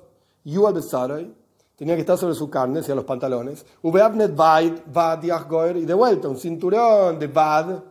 Yual 0.44 0.74
Besaroy 0.74 1.34
tenía 1.76 1.94
que 1.94 2.00
estar 2.00 2.18
sobre 2.18 2.34
su 2.34 2.48
carne, 2.48 2.80
hacia 2.80 2.94
los 2.94 3.04
pantalones. 3.04 3.64
Ubeabnet 3.82 4.34
Bad 4.34 5.22
Y 5.76 5.84
de 5.84 5.94
vuelta, 5.94 6.28
un 6.28 6.36
cinturón 6.36 7.18
de 7.18 7.26
Bad 7.26 7.82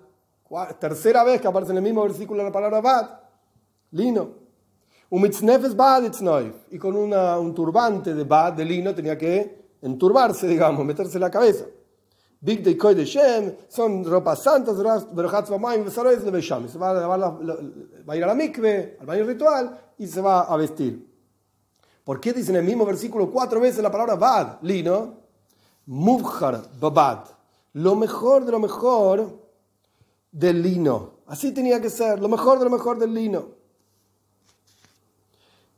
Tercera 0.79 1.23
vez 1.23 1.41
que 1.41 1.47
aparece 1.47 1.71
en 1.71 1.77
el 1.77 1.83
mismo 1.83 2.03
versículo 2.03 2.41
la 2.41 2.51
palabra 2.51 2.79
bad, 2.79 3.09
lino. 3.91 4.29
Y 5.09 6.77
con 6.77 6.95
un 6.95 7.53
turbante 7.53 8.13
de 8.13 8.23
bad, 8.23 8.53
de 8.53 8.65
lino, 8.65 8.93
tenía 8.93 9.17
que 9.17 9.67
enturbarse, 9.81 10.47
digamos, 10.47 10.85
meterse 10.85 11.17
la 11.19 11.31
cabeza. 11.31 11.65
Big 12.39 12.77
Koy 12.77 12.93
de 12.93 13.05
Shem, 13.05 13.55
son 13.67 14.03
ropas 14.05 14.43
santas, 14.43 14.77
se 14.77 14.83
va 14.83 14.95
a, 14.95 14.99
va 18.05 18.13
a 18.13 18.15
ir 18.15 18.23
a 18.23 18.27
la 18.27 18.35
mikve, 18.35 18.97
al 18.99 19.05
baño 19.07 19.25
ritual, 19.25 19.79
y 19.97 20.05
se 20.07 20.21
va 20.21 20.41
a 20.41 20.55
vestir. 20.57 21.07
¿Por 22.03 22.19
qué 22.19 22.33
dice 22.33 22.51
en 22.51 22.57
el 22.57 22.63
mismo 22.63 22.85
versículo 22.85 23.31
cuatro 23.31 23.59
veces 23.59 23.81
la 23.81 23.91
palabra 23.91 24.15
bad, 24.15 24.61
lino? 24.61 25.15
Mubhar 25.87 26.61
babad. 26.79 27.25
Lo 27.73 27.95
mejor 27.95 28.45
de 28.45 28.51
lo 28.51 28.59
mejor 28.59 29.39
del 30.31 30.61
lino. 30.61 31.15
Así 31.25 31.51
tenía 31.51 31.81
que 31.81 31.89
ser, 31.89 32.21
lo 32.21 32.29
mejor 32.29 32.59
de 32.59 32.65
lo 32.65 32.71
mejor 32.71 32.97
del 32.97 33.13
lino. 33.13 33.56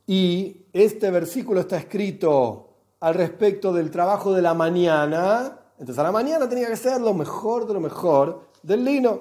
Y 0.06 0.66
este 0.72 1.10
versículo 1.10 1.60
está 1.60 1.76
escrito 1.76 2.68
al 3.00 3.14
respecto 3.14 3.72
del 3.72 3.90
trabajo 3.90 4.32
de 4.32 4.42
la 4.42 4.54
mañana. 4.54 5.58
Entonces 5.78 5.98
a 5.98 6.02
la 6.02 6.12
mañana 6.12 6.48
tenía 6.48 6.68
que 6.68 6.76
ser 6.76 7.00
lo 7.00 7.14
mejor 7.14 7.66
de 7.66 7.74
lo 7.74 7.80
mejor 7.80 8.48
del 8.62 8.84
lino. 8.84 9.20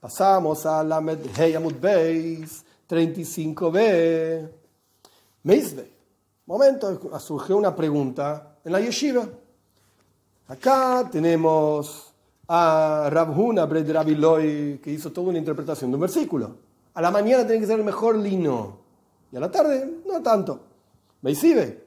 Pasamos 0.00 0.64
a 0.66 0.82
la 0.82 1.02
Heyamut 1.38 1.80
Beis 1.80 2.64
35b. 2.88 4.50
Meisbe. 5.42 5.92
Momento, 6.46 7.18
surgió 7.18 7.56
una 7.56 7.74
pregunta 7.74 8.58
en 8.64 8.72
la 8.72 8.80
yeshiva. 8.80 9.26
Acá 10.48 11.08
tenemos 11.10 12.14
a 12.48 13.08
Rabhuna, 13.10 13.64
Bred 13.66 13.90
Rabiloy, 13.90 14.78
que 14.78 14.92
hizo 14.92 15.10
toda 15.10 15.30
una 15.30 15.38
interpretación 15.38 15.90
de 15.90 15.96
un 15.96 16.00
versículo. 16.02 16.56
A 16.94 17.02
la 17.02 17.10
mañana 17.10 17.44
tiene 17.44 17.60
que 17.60 17.66
ser 17.66 17.80
el 17.80 17.84
mejor 17.84 18.16
lino 18.16 18.85
la 19.40 19.50
tarde 19.50 20.02
no 20.06 20.22
tanto. 20.22 20.60
Meisibe. 21.22 21.84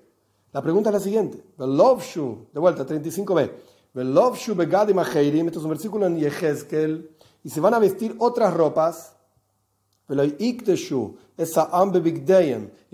La 0.51 0.61
pregunta 0.61 0.89
es 0.89 0.93
la 0.93 0.99
siguiente. 0.99 1.43
De 1.57 2.59
vuelta, 2.59 2.85
35b. 2.85 3.51
Esto 3.93 5.59
es 5.59 5.63
un 5.63 5.69
versículo 5.69 6.07
en 6.07 6.17
Yehezkel. 6.17 7.09
Y 7.43 7.49
se 7.49 7.59
van 7.59 7.73
a 7.73 7.79
vestir 7.79 8.15
otras 8.19 8.53
ropas. 8.53 9.15
Y 10.09 10.59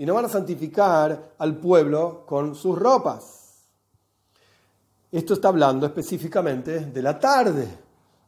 no 0.06 0.14
van 0.14 0.24
a 0.24 0.28
santificar 0.28 1.32
al 1.38 1.56
pueblo 1.56 2.24
con 2.26 2.54
sus 2.54 2.78
ropas. 2.78 3.64
Esto 5.10 5.34
está 5.34 5.48
hablando 5.48 5.86
específicamente 5.86 6.80
de 6.80 7.02
la 7.02 7.18
tarde. 7.18 7.85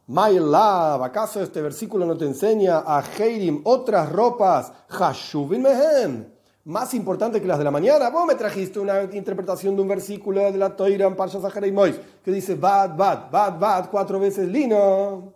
Love, 0.09 1.03
¿acaso 1.03 1.39
este 1.39 1.61
versículo 1.61 2.03
no 2.03 2.17
te 2.17 2.25
enseña 2.25 2.79
a 2.79 3.03
Heirim 3.03 3.61
otras 3.63 4.11
ropas? 4.11 4.73
Hashuvin 4.87 5.61
mehem. 5.61 6.25
Más 6.65 6.95
importante 6.95 7.39
que 7.39 7.47
las 7.47 7.59
de 7.59 7.63
la 7.63 7.69
mañana. 7.69 8.09
Vos 8.09 8.25
me 8.25 8.33
trajiste 8.33 8.79
una 8.79 9.03
interpretación 9.03 9.75
de 9.75 9.83
un 9.83 9.87
versículo 9.87 10.51
de 10.51 10.57
la 10.57 10.75
Toira 10.75 11.05
en 11.05 11.15
Parsha 11.15 11.39
y 11.65 11.71
Mois 11.71 11.95
que 12.23 12.31
dice 12.31 12.55
bad, 12.55 12.97
bad, 12.97 13.29
bad, 13.29 13.59
bad, 13.59 13.89
cuatro 13.91 14.19
veces 14.19 14.47
lino. 14.47 15.33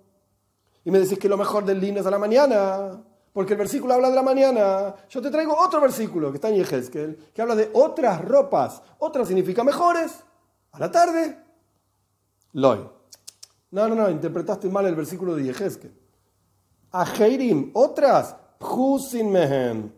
Y 0.84 0.89
me 0.89 0.99
decís 0.99 1.19
que 1.19 1.30
lo 1.30 1.38
mejor 1.38 1.65
del 1.65 1.80
lino 1.80 1.99
es 1.99 2.07
a 2.07 2.11
la 2.11 2.17
mañana. 2.17 2.99
Porque 3.32 3.53
el 3.53 3.59
versículo 3.59 3.93
habla 3.93 4.09
de 4.09 4.15
la 4.15 4.24
mañana. 4.24 4.95
Yo 5.07 5.21
te 5.21 5.30
traigo 5.30 5.55
otro 5.55 5.82
versículo 5.82 6.32
que 6.32 6.38
está 6.38 6.49
en 6.49 6.55
Yehezkel, 6.55 7.32
que 7.34 7.41
habla 7.41 7.55
de 7.55 7.69
otras 7.74 8.24
ropas. 8.26 8.82
Otras 8.97 9.28
significa 9.28 9.63
mejores. 9.63 10.24
A 10.71 10.80
la 10.80 10.91
tarde, 10.91 11.38
Loy. 12.53 13.02
No, 13.74 13.89
no, 13.89 13.95
no, 13.95 14.07
interpretaste 14.07 14.69
mal 14.69 14.86
el 14.86 14.93
versículo 14.93 15.36
de 15.36 15.45
Yehezkel. 15.45 15.91
A 16.91 17.05
Heirim, 17.05 17.71
otras, 17.74 18.36
Phusin 18.59 19.32
Mehen, 19.32 19.91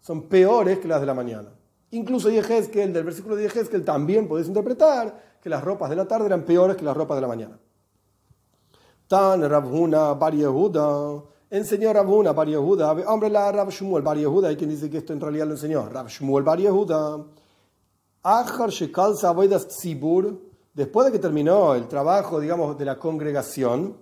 son 0.00 0.28
peores 0.28 0.78
que 0.78 0.86
las 0.86 1.00
de 1.00 1.06
la 1.06 1.14
mañana. 1.14 1.48
Incluso 1.92 2.28
Yehezkel, 2.28 2.92
del 2.92 3.04
versículo 3.04 3.34
de 3.34 3.44
Yehezkel, 3.44 3.86
también 3.86 4.28
puedes 4.28 4.48
interpretar 4.48 5.38
que 5.42 5.48
las 5.48 5.64
ropas 5.64 5.88
de 5.88 5.96
la 5.96 6.06
tarde 6.06 6.26
eran 6.26 6.42
peores 6.42 6.76
que 6.76 6.84
las 6.84 6.94
ropas 6.94 7.16
de 7.16 7.22
la 7.22 7.28
mañana. 7.28 7.58
Tan 9.08 9.48
Rabhuna 9.48 10.12
Bar 10.12 10.34
Yehuda, 10.34 11.22
enseñó 11.48 11.90
Rabhuna 11.90 12.32
Bar 12.32 12.48
Yehuda, 12.48 12.92
hombre 13.06 13.30
la 13.30 13.50
Rab 13.50 13.70
Shmuel 13.70 14.02
Bar 14.02 14.18
Yehuda, 14.18 14.48
hay 14.48 14.56
quien 14.56 14.68
dice 14.68 14.90
que 14.90 14.98
esto 14.98 15.14
en 15.14 15.20
realidad 15.22 15.46
lo 15.46 15.52
enseñó, 15.52 15.88
Rab 15.88 16.08
Shmuel 16.08 16.44
Bar 16.44 16.58
Yehuda. 16.58 17.24
Achar 18.24 18.68
Shekal 18.68 19.14
Tzibur, 19.14 20.51
después 20.74 21.06
de 21.06 21.12
que 21.12 21.18
terminó 21.18 21.74
el 21.74 21.88
trabajo, 21.88 22.40
digamos, 22.40 22.78
de 22.78 22.84
la 22.84 22.98
congregación, 22.98 23.96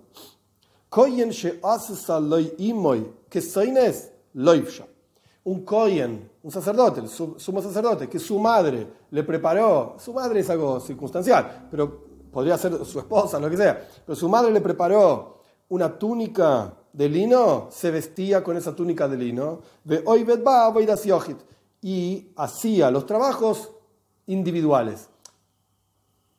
un 5.43 5.65
koyen, 5.65 6.29
un 6.43 6.51
sacerdote, 6.51 6.99
el 6.99 7.09
sumo 7.09 7.61
sacerdote, 7.61 8.07
que 8.07 8.19
su 8.19 8.37
madre 8.39 8.87
le 9.09 9.23
preparó, 9.23 9.95
su 9.97 10.13
madre 10.13 10.41
es 10.41 10.49
algo 10.49 10.79
circunstancial, 10.79 11.67
pero 11.71 12.05
podría 12.31 12.57
ser 12.57 12.85
su 12.85 12.99
esposa, 12.99 13.39
lo 13.39 13.49
que 13.49 13.57
sea, 13.57 13.87
pero 14.05 14.15
su 14.15 14.29
madre 14.29 14.51
le 14.51 14.61
preparó 14.61 15.41
una 15.69 15.97
túnica 15.97 16.73
de 16.93 17.09
lino, 17.09 17.69
se 17.71 17.89
vestía 17.89 18.43
con 18.43 18.57
esa 18.57 18.75
túnica 18.75 19.07
de 19.07 19.17
lino, 19.17 19.61
y 21.81 22.31
hacía 22.35 22.91
los 22.91 23.05
trabajos 23.05 23.71
individuales. 24.27 25.09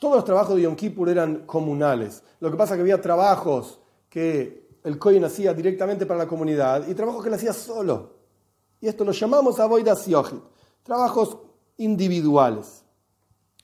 Todos 0.03 0.17
los 0.17 0.25
trabajos 0.25 0.57
de 0.57 0.63
Yom 0.63 0.75
Kippur 0.75 1.09
eran 1.09 1.47
comunales. 1.47 2.25
Lo 2.41 2.51
que 2.51 2.57
pasa 2.57 2.75
es 2.75 2.79
que 2.79 2.81
había 2.81 3.01
trabajos 3.01 3.79
que 4.09 4.81
el 4.83 4.99
Kohen 4.99 5.25
hacía 5.25 5.55
directamente 5.55 6.07
para 6.07 6.19
la 6.19 6.27
comunidad 6.27 6.89
y 6.89 6.95
trabajos 6.95 7.23
que 7.23 7.29
él 7.29 7.37
hacía 7.37 7.53
solo. 7.53 8.11
Y 8.81 8.89
esto 8.89 9.05
lo 9.05 9.13
llamamos 9.13 9.61
Avoidas 9.61 10.05
Yochit, 10.09 10.43
trabajos 10.83 11.39
individuales. 11.77 12.83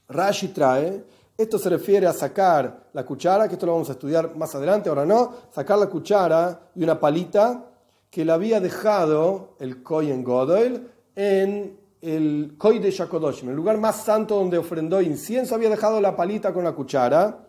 Rashi 0.08 0.52
trae, 0.52 1.04
esto 1.36 1.58
se 1.58 1.70
refiere 1.70 2.06
a 2.06 2.12
sacar 2.12 2.88
la 2.92 3.04
cuchara, 3.04 3.48
que 3.48 3.54
esto 3.54 3.66
lo 3.66 3.72
vamos 3.72 3.88
a 3.88 3.94
estudiar 3.94 4.36
más 4.36 4.54
adelante, 4.54 4.88
ahora 4.88 5.04
no, 5.04 5.34
sacar 5.50 5.76
la 5.76 5.88
cuchara 5.88 6.70
y 6.76 6.84
una 6.84 7.00
palita 7.00 7.68
que 8.08 8.24
le 8.24 8.30
había 8.30 8.60
dejado 8.60 9.56
el 9.58 9.82
Kohen 9.82 10.22
Godel 10.22 10.88
en 11.16 11.77
el 12.00 12.54
Koi 12.56 12.78
de 12.78 12.90
Shakodoshim, 12.90 13.48
el 13.48 13.56
lugar 13.56 13.78
más 13.78 14.04
santo 14.04 14.36
donde 14.36 14.58
ofrendó 14.58 15.00
incienso, 15.00 15.54
había 15.54 15.68
dejado 15.68 16.00
la 16.00 16.14
palita 16.16 16.52
con 16.52 16.64
la 16.64 16.72
cuchara. 16.72 17.44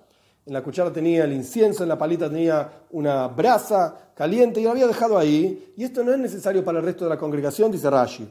En 0.45 0.53
la 0.53 0.63
cuchara 0.63 0.91
tenía 0.91 1.25
el 1.25 1.33
incienso, 1.33 1.83
en 1.83 1.89
la 1.89 1.97
palita 1.97 2.27
tenía 2.27 2.85
una 2.91 3.27
brasa 3.27 4.11
caliente 4.15 4.59
y 4.59 4.63
lo 4.63 4.71
había 4.71 4.87
dejado 4.87 5.17
ahí. 5.17 5.73
Y 5.77 5.83
esto 5.83 6.03
no 6.03 6.11
es 6.11 6.19
necesario 6.19 6.63
para 6.63 6.79
el 6.79 6.85
resto 6.85 7.03
de 7.03 7.09
la 7.09 7.17
congregación, 7.17 7.71
dice 7.71 7.89
Rashi. 7.89 8.27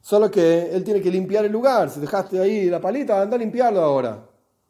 Solo 0.00 0.30
que 0.30 0.74
él 0.74 0.82
tiene 0.82 1.00
que 1.00 1.10
limpiar 1.10 1.44
el 1.44 1.52
lugar. 1.52 1.90
Si 1.90 2.00
dejaste 2.00 2.40
ahí 2.40 2.70
la 2.70 2.80
palita, 2.80 3.20
anda 3.20 3.36
a 3.36 3.38
limpiarlo 3.38 3.80
ahora. 3.80 4.18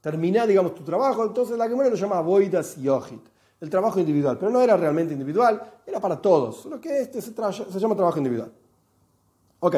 Terminá, 0.00 0.46
digamos, 0.46 0.74
tu 0.74 0.82
trabajo. 0.82 1.24
Entonces 1.24 1.56
la 1.56 1.68
Gemara 1.68 1.88
lo 1.88 1.96
llama 1.96 2.20
Boidas 2.20 2.76
Yohit. 2.76 3.22
El 3.60 3.70
trabajo 3.70 4.00
individual. 4.00 4.36
Pero 4.38 4.50
no 4.50 4.60
era 4.60 4.76
realmente 4.76 5.12
individual, 5.12 5.62
era 5.86 6.00
para 6.00 6.20
todos. 6.20 6.56
Solo 6.56 6.80
que 6.80 7.02
este 7.02 7.22
se, 7.22 7.32
se 7.32 7.78
llama 7.78 7.94
trabajo 7.94 8.18
individual. 8.18 8.52
Ok. 9.60 9.76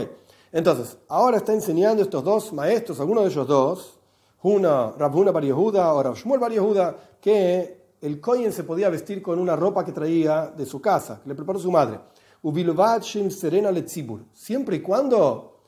Entonces, 0.54 0.96
ahora 1.08 1.38
está 1.38 1.52
enseñando 1.52 2.00
estos 2.00 2.22
dos 2.22 2.52
maestros, 2.52 3.00
algunos 3.00 3.24
de 3.24 3.30
ellos 3.30 3.44
dos, 3.44 3.98
una 4.42 4.92
Rabuna 4.92 5.32
Bar 5.32 5.44
o 5.50 6.00
Rab 6.00 6.14
Shmuel 6.14 6.38
Bar 6.38 6.96
que 7.20 7.96
el 8.00 8.20
Kohen 8.20 8.52
se 8.52 8.62
podía 8.62 8.88
vestir 8.88 9.20
con 9.20 9.40
una 9.40 9.56
ropa 9.56 9.84
que 9.84 9.90
traía 9.90 10.46
de 10.56 10.64
su 10.64 10.80
casa, 10.80 11.20
que 11.20 11.28
le 11.28 11.34
preparó 11.34 11.58
su 11.58 11.72
madre. 11.72 11.98
serena 13.30 13.72
Siempre 14.32 14.76
y 14.76 14.80
cuando 14.80 15.58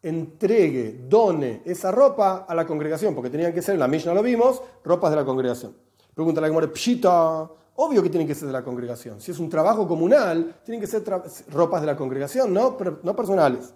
entregue, 0.00 1.06
done 1.08 1.62
esa 1.64 1.90
ropa 1.90 2.46
a 2.48 2.54
la 2.54 2.64
congregación, 2.64 3.16
porque 3.16 3.30
tenían 3.30 3.52
que 3.52 3.62
ser, 3.62 3.74
en 3.74 3.80
la 3.80 3.88
Mishnah 3.88 4.14
lo 4.14 4.22
vimos, 4.22 4.62
ropas 4.84 5.10
de 5.10 5.16
la 5.16 5.24
congregación. 5.24 5.74
Pregunta 6.14 6.40
la 6.40 6.46
Gemore, 6.46 6.68
pshita, 6.68 7.50
obvio 7.74 8.00
que 8.00 8.10
tienen 8.10 8.28
que 8.28 8.36
ser 8.36 8.46
de 8.46 8.52
la 8.52 8.62
congregación. 8.62 9.20
Si 9.20 9.32
es 9.32 9.40
un 9.40 9.50
trabajo 9.50 9.88
comunal, 9.88 10.60
tienen 10.64 10.80
que 10.80 10.86
ser 10.86 11.02
ropas 11.48 11.80
de 11.80 11.88
la 11.88 11.96
congregación, 11.96 12.54
no 12.54 12.76
personales. 13.16 13.74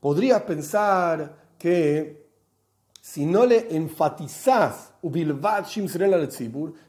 Podrías 0.00 0.42
pensar 0.42 1.34
que 1.56 2.28
si 3.00 3.24
no 3.24 3.46
le 3.46 3.74
enfatizás 3.74 4.92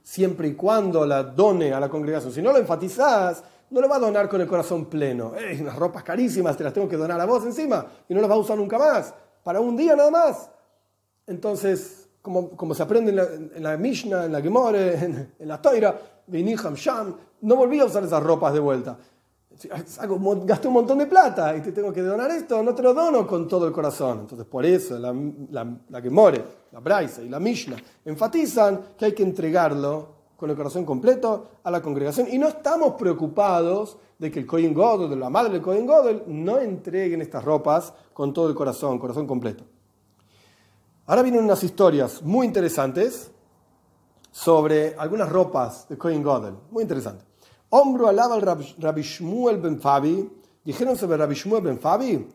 siempre 0.04 0.50
y 0.50 0.54
cuando 0.56 1.06
la 1.06 1.24
done 1.24 1.72
a 1.72 1.80
la 1.80 1.88
congregación, 1.88 2.34
si 2.34 2.42
no 2.42 2.52
lo 2.52 2.58
enfatizás, 2.58 3.42
no 3.70 3.80
lo 3.80 3.88
va 3.88 3.96
a 3.96 4.00
donar 4.00 4.28
con 4.28 4.42
el 4.42 4.48
corazón 4.48 4.88
pleno. 4.88 5.34
¡Ey, 5.34 5.62
unas 5.62 5.78
ropas 5.78 6.04
carísimas, 6.04 6.58
te 6.58 6.66
las 6.66 6.74
tengo 6.74 6.90
que 6.90 6.98
donar 6.98 7.22
a 7.22 7.26
vos 7.26 7.46
encima 7.46 7.86
y 8.10 8.14
no 8.14 8.20
las 8.20 8.30
va 8.30 8.36
a 8.36 8.40
usar 8.40 8.58
nunca 8.58 8.78
más, 8.78 9.14
para 9.46 9.62
un 9.62 9.78
día 9.78 9.96
nada 9.96 10.12
más. 10.12 10.50
Entonces, 11.26 12.10
como, 12.22 12.74
se 12.74 12.84
aprende 12.84 13.12
en 13.12 13.64
la, 13.64 13.78
Mishnah, 13.78 14.26
en 14.26 14.32
la 14.32 14.42
Gemore, 14.42 14.96
en, 14.96 15.48
la 15.48 15.62
Toira, 15.62 15.96
Sham, 16.28 17.16
no 17.42 17.56
volví 17.56 17.80
a 17.80 17.86
usar 17.86 18.04
esas 18.04 18.22
ropas 18.22 18.54
de 18.54 18.60
vuelta. 18.60 18.98
gasté 20.46 20.68
un 20.68 20.74
montón 20.74 20.98
de 20.98 21.06
plata 21.06 21.56
y 21.56 21.62
te 21.62 21.72
tengo 21.72 21.94
que 21.94 22.02
donar 22.02 22.32
esto, 22.32 22.62
no 22.62 22.74
te 22.74 22.82
lo 22.82 22.94
dono 22.94 23.26
con 23.26 23.48
todo 23.48 23.68
el 23.68 23.74
corazón. 23.74 24.22
Entonces, 24.22 24.46
por 24.46 24.66
eso 24.66 24.98
la, 24.98 25.14
la, 25.52 25.78
la 25.90 26.02
Gemore, 26.02 26.44
la 26.72 26.80
Braisa 26.80 27.22
y 27.22 27.30
la 27.30 27.40
Mishnah 27.40 27.78
enfatizan 28.06 28.82
que 28.98 29.06
hay 29.06 29.14
que 29.14 29.24
entregarlo 29.24 30.16
con 30.36 30.50
el 30.50 30.56
corazón 30.56 30.86
completo 30.86 31.48
a 31.64 31.72
la 31.72 31.82
congregación. 31.82 32.28
Y 32.32 32.38
no 32.38 32.48
estamos 32.48 32.96
preocupados 32.96 33.98
de 34.18 34.32
que 34.32 34.40
el 34.40 34.46
Kohen 34.46 34.74
Godel, 34.74 35.10
de 35.10 35.16
la 35.16 35.30
madre 35.30 35.54
del 35.54 35.62
Kohen 35.62 35.86
Godel, 35.86 36.24
no 36.28 36.60
entreguen 36.60 37.22
estas 37.22 37.44
ropas 37.44 37.94
con 38.14 38.34
todo 38.34 38.50
el 38.50 38.56
corazón, 38.56 39.00
corazón 39.00 39.28
completo. 39.28 39.64
Ahora 41.08 41.22
vienen 41.22 41.44
unas 41.44 41.64
historias 41.64 42.22
muy 42.24 42.48
interesantes 42.48 43.32
sobre 44.36 44.94
algunas 44.98 45.30
ropas 45.30 45.88
de 45.88 45.98
Kohen 45.98 46.22
Godel. 46.22 46.56
Muy 46.70 46.84
interesante. 46.84 47.24
Hombro 47.70 48.10
alaba 48.10 48.36
al 48.36 48.42
Rabbi 48.42 49.02
Shmuel 49.02 49.62
ben 49.62 49.80
Fabi. 49.80 50.30
Dijeron 50.62 50.98
sobre 50.98 51.16
Rabbi 51.16 51.36
Shmuel 51.36 51.64
ben 51.64 51.80
Fabi 51.80 52.28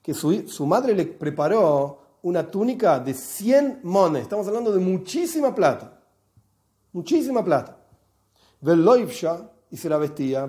que 0.00 0.14
su, 0.14 0.48
su 0.48 0.64
madre 0.64 0.94
le 0.94 1.06
preparó 1.06 1.98
una 2.22 2.48
túnica 2.48 3.00
de 3.00 3.14
100 3.14 3.80
mones. 3.82 4.22
Estamos 4.22 4.46
hablando 4.46 4.70
de 4.70 4.78
muchísima 4.78 5.52
plata. 5.52 6.00
Muchísima 6.92 7.44
plata. 7.44 7.76
Y 9.70 9.76
se 9.76 9.88
la 9.88 9.98
vestía. 9.98 10.46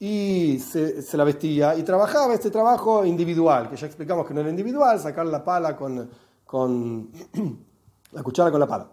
Y 0.00 0.58
se, 0.60 1.02
se, 1.02 1.16
la 1.16 1.24
vestía 1.24 1.76
y 1.76 1.82
trabajaba 1.82 2.34
este 2.34 2.50
trabajo 2.50 3.04
individual, 3.04 3.68
que 3.68 3.76
ya 3.76 3.86
explicamos 3.86 4.26
que 4.26 4.34
no 4.34 4.40
era 4.40 4.50
individual, 4.50 5.00
sacar 5.00 5.26
la 5.26 5.44
pala 5.44 5.76
con, 5.76 6.08
con 6.44 7.10
la 8.12 8.22
cuchara 8.22 8.50
con 8.50 8.60
la 8.60 8.66
pala. 8.66 8.88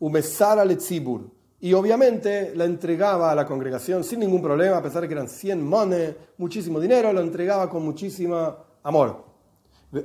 Umesara 0.00 0.64
letzibur. 0.64 1.30
Y 1.60 1.72
obviamente 1.72 2.54
la 2.54 2.64
entregaba 2.64 3.32
a 3.32 3.34
la 3.34 3.46
congregación 3.46 4.04
sin 4.04 4.20
ningún 4.20 4.42
problema, 4.42 4.76
a 4.76 4.82
pesar 4.82 5.02
de 5.02 5.08
que 5.08 5.14
eran 5.14 5.28
100 5.28 5.64
mones, 5.64 6.14
muchísimo 6.38 6.78
dinero, 6.78 7.12
lo 7.12 7.20
entregaba 7.20 7.68
con 7.68 7.84
muchísimo 7.84 8.56
amor. 8.82 9.27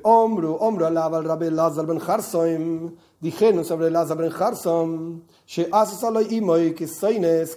Hombro, 0.04 0.56
hombro 0.56 0.86
alaba 0.86 1.18
al 1.18 1.26
rabbi 1.26 1.50
Lazar 1.50 1.86
ben 1.86 2.00
Harsoim, 2.00 2.96
dijeron 3.20 3.66
sobre 3.66 3.92
Lazar 3.92 4.18
ben 4.18 4.32
Harsom, 4.32 5.24
que 5.46 6.88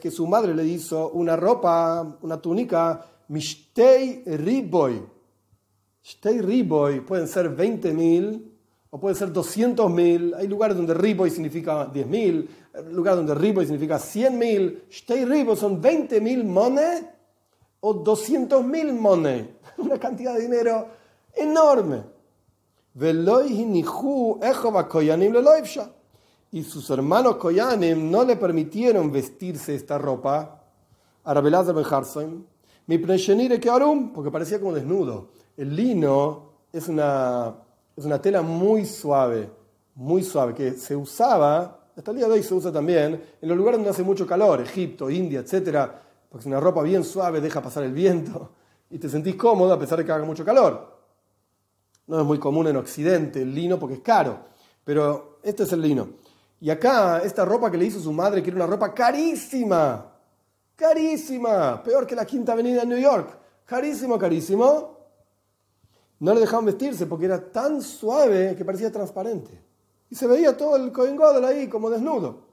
que 0.01 0.11
su 0.11 0.27
madre 0.27 0.53
le 0.55 0.64
hizo 0.64 1.11
una 1.11 1.37
ropa, 1.37 2.18
una 2.22 2.41
túnica, 2.41 3.07
mishtei 3.29 4.24
riboy. 4.27 5.01
Shtei 6.03 6.41
riboy 6.41 7.01
pueden 7.01 7.29
ser 7.29 7.57
20.000 7.57 8.43
o 8.91 8.99
pueden 9.01 9.16
ser 9.16 9.33
200.000. 9.33 10.35
Hay 10.37 10.49
lugares 10.49 10.77
donde 10.77 10.95
riboy 10.95 11.31
significa 11.31 11.93
10.000, 11.93 12.49
lugares 12.91 13.18
donde 13.18 13.35
riboy 13.35 13.66
significa 13.66 13.99
100.000. 13.99 14.89
Shtei 14.89 15.24
riboy 15.24 15.57
son 15.57 15.81
20.000 15.83 16.45
mones 16.45 17.05
o 17.81 18.05
200.000 18.05 18.93
mones. 18.93 19.47
Una 19.79 19.99
cantidad 19.99 20.35
de 20.35 20.43
dinero 20.43 20.89
enorme. 21.35 22.16
Y 26.51 26.62
sus 26.62 26.88
hermanos 26.88 27.36
Koyanim 27.36 28.11
no 28.11 28.24
le 28.24 28.36
permitieron 28.36 29.12
vestirse 29.12 29.74
esta 29.74 29.99
ropa 29.99 30.62
a 31.22 31.34
Rabelazar 31.34 31.74
ben 31.74 31.84
Harsoim, 31.84 32.44
porque 34.14 34.30
parecía 34.30 34.59
como 34.59 34.72
desnudo. 34.72 35.28
El 35.59 35.76
lino 35.76 36.53
es 36.72 36.88
una, 36.88 37.55
es 37.94 38.07
una 38.07 38.18
tela 38.18 38.40
muy 38.40 38.86
suave, 38.86 39.51
muy 39.94 40.22
suave, 40.22 40.55
que 40.55 40.72
se 40.72 40.97
usaba, 40.97 41.90
hasta 41.94 42.12
el 42.12 42.16
día 42.16 42.28
de 42.28 42.32
hoy 42.32 42.42
se 42.42 42.55
usa 42.55 42.72
también, 42.72 43.22
en 43.42 43.47
los 43.47 43.59
lugares 43.59 43.76
donde 43.76 43.90
hace 43.90 44.03
mucho 44.03 44.26
calor, 44.26 44.62
Egipto, 44.62 45.11
India, 45.11 45.40
etc. 45.40 45.90
Porque 46.30 46.44
es 46.44 46.47
una 46.47 46.61
ropa 46.61 46.80
bien 46.80 47.05
suave, 47.05 47.42
deja 47.42 47.61
pasar 47.61 47.84
el 47.84 47.92
viento 47.92 48.53
y 48.88 48.99
te 48.99 49.11
sentís 49.11 49.34
cómodo 49.34 49.74
a 49.74 49.78
pesar 49.78 49.99
de 49.99 50.07
que 50.07 50.12
haga 50.12 50.24
mucho 50.24 50.47
calor. 50.47 50.95
No 52.07 52.20
es 52.20 52.26
muy 52.26 52.38
común 52.38 52.66
en 52.68 52.76
Occidente 52.76 53.42
el 53.42 53.54
lino 53.54 53.78
porque 53.78 53.96
es 53.96 54.00
caro, 54.00 54.38
pero 54.84 55.38
este 55.42 55.64
es 55.64 55.72
el 55.72 55.82
lino. 55.82 56.09
Y 56.61 56.70
acá, 56.70 57.18
esta 57.18 57.44
ropa 57.44 57.70
que 57.70 57.76
le 57.76 57.86
hizo 57.86 58.00
su 58.00 58.12
madre, 58.12 58.42
que 58.42 58.50
era 58.50 58.57
una 58.57 58.66
ropa 58.66 58.94
carísima, 58.94 60.12
carísima, 60.74 61.82
peor 61.82 62.07
que 62.07 62.14
la 62.14 62.24
Quinta 62.24 62.52
Avenida 62.52 62.82
en 62.82 62.88
New 62.88 62.98
York, 62.98 63.36
carísimo, 63.64 64.18
carísimo, 64.18 64.96
no 66.20 66.34
le 66.34 66.40
dejaban 66.40 66.64
vestirse 66.64 67.07
porque 67.07 67.26
era 67.26 67.52
tan 67.52 67.82
suave 67.82 68.54
que 68.57 68.64
parecía 68.64 68.90
transparente. 68.90 69.61
Y 70.09 70.14
se 70.14 70.26
veía 70.26 70.57
todo 70.57 70.76
el 70.76 70.92
Cohen 70.92 71.18
ahí 71.44 71.68
como 71.68 71.90
desnudo. 71.90 72.46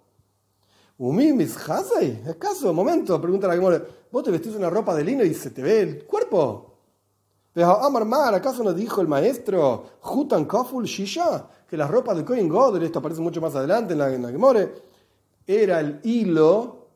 Umi, 0.97 1.33
mis 1.33 1.57
¿acaso? 1.57 2.73
Momento, 2.73 3.19
pregunta 3.21 3.47
la 3.47 3.55
que 3.55 3.85
¿vos 4.11 4.23
te 4.23 4.31
vestís 4.31 4.55
una 4.55 4.69
ropa 4.69 4.95
de 4.95 5.03
lino 5.03 5.23
y 5.23 5.33
se 5.33 5.51
te 5.51 5.61
ve 5.61 5.81
el 5.81 6.05
cuerpo? 6.05 6.72
Amar 7.61 8.05
Mar, 8.05 8.33
¿acaso 8.33 8.63
nos 8.63 8.75
dijo 8.75 9.01
el 9.01 9.07
maestro 9.07 9.85
Hutan 10.03 10.45
Koful 10.45 10.85
Shisha? 10.85 11.47
Que 11.69 11.77
las 11.77 11.89
ropas 11.89 12.17
de 12.17 12.25
Kohen 12.25 12.49
Godel, 12.49 12.83
esto 12.83 12.99
aparece 12.99 13.21
mucho 13.21 13.41
más 13.41 13.55
adelante 13.55 13.93
en 13.93 13.99
la, 13.99 14.13
en 14.13 14.23
la 14.23 14.31
Gemore, 14.31 14.73
era 15.45 15.79
el 15.79 15.99
hilo, 16.03 16.87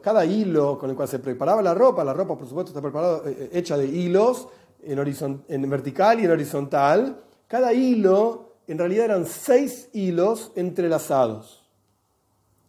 cada 0.00 0.24
hilo 0.24 0.78
con 0.78 0.90
el 0.90 0.96
cual 0.96 1.08
se 1.08 1.18
preparaba 1.18 1.60
la 1.60 1.74
ropa, 1.74 2.04
la 2.04 2.12
ropa 2.12 2.36
por 2.36 2.46
supuesto 2.46 2.70
está 2.70 2.80
preparada, 2.80 3.22
eh, 3.26 3.36
eh, 3.38 3.50
hecha 3.52 3.76
de 3.76 3.86
hilos 3.86 4.46
en, 4.82 5.44
en 5.48 5.70
vertical 5.70 6.20
y 6.20 6.24
en 6.24 6.30
horizontal, 6.30 7.24
cada 7.48 7.72
hilo 7.72 8.54
en 8.68 8.78
realidad 8.78 9.06
eran 9.06 9.26
seis 9.26 9.88
hilos 9.92 10.52
entrelazados. 10.54 11.68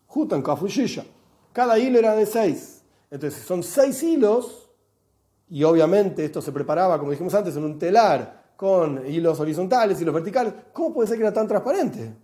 Hutan 0.08 0.42
Koful 0.42 0.70
Shisha. 0.70 1.06
Cada 1.54 1.78
hilo 1.78 2.00
era 2.00 2.16
de 2.16 2.26
seis. 2.26 2.82
Entonces, 3.12 3.44
son 3.44 3.62
seis 3.62 4.02
hilos 4.02 4.61
y 5.52 5.66
obviamente 5.66 6.24
esto 6.24 6.42
se 6.42 6.54
preparaba, 6.54 6.98
como 6.98 7.12
dijimos 7.12 7.34
antes, 7.34 7.58
en 7.58 7.66
un 7.66 7.78
telar 7.78 8.54
con 8.56 9.06
hilos 9.06 9.38
horizontales, 9.38 10.00
y 10.00 10.04
hilos 10.04 10.14
verticales. 10.14 10.54
¿Cómo 10.72 10.94
puede 10.94 11.10
ser 11.10 11.18
que 11.18 11.24
era 11.24 11.34
tan 11.34 11.46
transparente? 11.46 12.16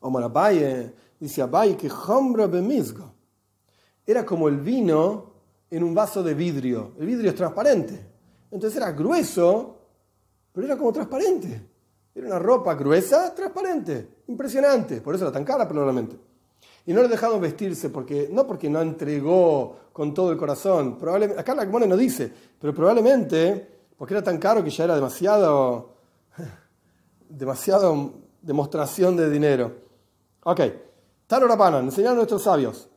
Omar 0.00 0.22
Abaye 0.22 0.94
dice 1.20 1.42
Abaye 1.42 1.76
que 1.76 1.90
hombra 1.90 2.46
bemisgo. 2.46 3.12
Era 4.06 4.24
como 4.24 4.48
el 4.48 4.56
vino 4.56 5.34
en 5.70 5.82
un 5.84 5.94
vaso 5.94 6.22
de 6.22 6.32
vidrio. 6.32 6.92
El 6.98 7.04
vidrio 7.04 7.28
es 7.28 7.36
transparente. 7.36 8.06
Entonces 8.50 8.78
era 8.78 8.90
grueso, 8.92 9.76
pero 10.50 10.66
era 10.66 10.78
como 10.78 10.90
transparente. 10.94 11.60
Era 12.14 12.26
una 12.26 12.38
ropa 12.38 12.74
gruesa, 12.74 13.34
transparente. 13.34 14.22
Impresionante. 14.28 15.02
Por 15.02 15.14
eso 15.14 15.24
era 15.24 15.32
tan 15.32 15.44
cara 15.44 15.68
probablemente. 15.68 16.16
Y 16.88 16.94
no 16.94 17.02
le 17.02 17.08
dejaron 17.08 17.38
vestirse, 17.38 17.90
porque, 17.90 18.30
no 18.32 18.46
porque 18.46 18.70
no 18.70 18.80
entregó 18.80 19.76
con 19.92 20.14
todo 20.14 20.32
el 20.32 20.38
corazón. 20.38 20.96
Probablemente, 20.96 21.38
acá 21.38 21.54
la 21.54 21.66
Gemone 21.66 21.86
no 21.86 21.98
dice, 21.98 22.32
pero 22.58 22.72
probablemente 22.72 23.90
porque 23.98 24.14
era 24.14 24.22
tan 24.22 24.38
caro 24.38 24.64
que 24.64 24.70
ya 24.70 24.84
era 24.84 24.94
demasiado, 24.94 25.96
demasiado 27.28 28.14
demostración 28.40 29.16
de 29.16 29.28
dinero. 29.28 29.70
Ok, 30.44 30.60
Tano 31.26 31.46
Rapanan, 31.46 31.84
enseñaron 31.84 32.14
a 32.14 32.20
nuestros 32.20 32.44
sabios. 32.44 32.88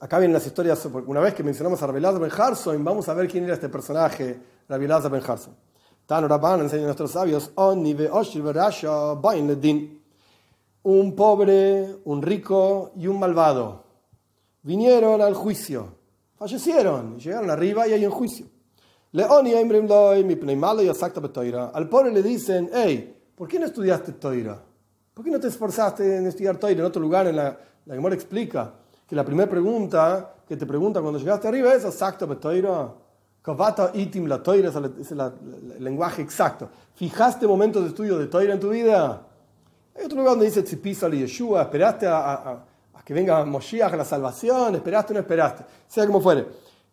Acá 0.00 0.18
vienen 0.18 0.32
las 0.32 0.46
historias, 0.46 0.82
una 1.06 1.20
vez 1.20 1.34
que 1.34 1.42
mencionamos 1.42 1.82
a 1.82 1.86
Rabelazar 1.88 2.22
Ben 2.22 2.32
Harson, 2.34 2.82
vamos 2.82 3.06
a 3.10 3.12
ver 3.12 3.28
quién 3.28 3.44
era 3.44 3.52
este 3.52 3.68
personaje, 3.68 4.40
Rabelazar 4.66 5.10
Ben 5.10 5.22
Harson. 5.22 5.54
Tano 6.06 6.26
Rapanan 6.26 6.62
enseña 6.62 6.84
a 6.84 6.86
nuestros 6.86 7.10
sabios, 7.10 7.50
Oni 7.56 7.92
ve 7.92 8.08
Bain 8.08 9.60
un 10.86 11.14
pobre, 11.16 11.96
un 12.04 12.22
rico 12.22 12.92
y 12.94 13.08
un 13.08 13.18
malvado. 13.18 13.82
Vinieron 14.62 15.20
al 15.20 15.34
juicio, 15.34 15.96
fallecieron, 16.36 17.18
llegaron 17.18 17.50
arriba 17.50 17.88
y 17.88 17.92
hay 17.92 18.06
un 18.06 18.12
juicio. 18.12 18.46
Al 19.12 19.48
pobre 21.88 22.12
le 22.12 22.22
dicen, 22.22 22.70
hey, 22.72 23.16
¿por 23.34 23.48
qué 23.48 23.58
no 23.58 23.66
estudiaste 23.66 24.12
Toira? 24.12 24.62
¿Por 25.12 25.24
qué 25.24 25.32
no 25.32 25.40
te 25.40 25.48
esforzaste 25.48 26.18
en 26.18 26.28
estudiar 26.28 26.56
Toira 26.56 26.78
en 26.78 26.86
otro 26.86 27.02
lugar, 27.02 27.26
en 27.26 27.34
la 27.34 27.58
La 27.86 27.96
Gemara 27.96 28.14
explica 28.14 28.72
que 29.08 29.16
la 29.16 29.24
primera 29.24 29.50
pregunta 29.50 30.34
que 30.46 30.56
te 30.56 30.66
pregunta 30.66 31.00
cuando 31.00 31.18
llegaste 31.18 31.48
arriba 31.48 31.74
es 31.74 31.84
exacto, 31.84 32.28
Kavata 33.42 33.90
itim 33.94 34.26
la 34.26 34.42
toira 34.42 34.72
es 35.00 35.12
el, 35.12 35.32
lenguaje 35.78 36.22
exacto. 36.22 36.68
¿Fijaste 36.94 37.46
momentos 37.46 37.82
de 37.82 37.88
estudio 37.88 38.18
de 38.18 38.26
toira 38.26 38.54
en 38.54 38.60
tu 38.60 38.70
vida? 38.70 39.25
Hay 39.96 40.04
otro 40.04 40.18
lugar 40.18 40.32
donde 40.32 40.46
dice 40.46 40.62
tzipisa 40.62 41.08
y 41.08 41.20
Yeshua, 41.20 41.62
esperaste 41.62 42.06
a, 42.06 42.64
que 43.04 43.14
venga 43.14 43.44
Moshiach 43.44 43.92
a 43.92 43.96
la 43.96 44.04
salvación, 44.04 44.74
esperaste 44.74 45.12
o 45.12 45.14
no 45.14 45.20
esperaste, 45.20 45.64
sea 45.86 46.06
como 46.06 46.20
fuere. 46.20 46.44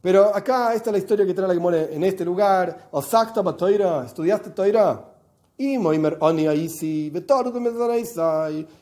Pero 0.01 0.35
acá 0.35 0.73
esta 0.73 0.89
es 0.89 0.93
la 0.93 0.97
historia 0.99 1.25
que 1.25 1.33
trae 1.33 1.47
la 1.47 1.53
Gemara 1.53 1.83
en 1.83 2.03
este 2.03 2.23
lugar. 2.23 2.89
Exacto, 2.93 3.41
toira, 3.55 4.05
¿estudiaste 4.05 4.51
toira? 4.51 5.09
Y 5.57 5.77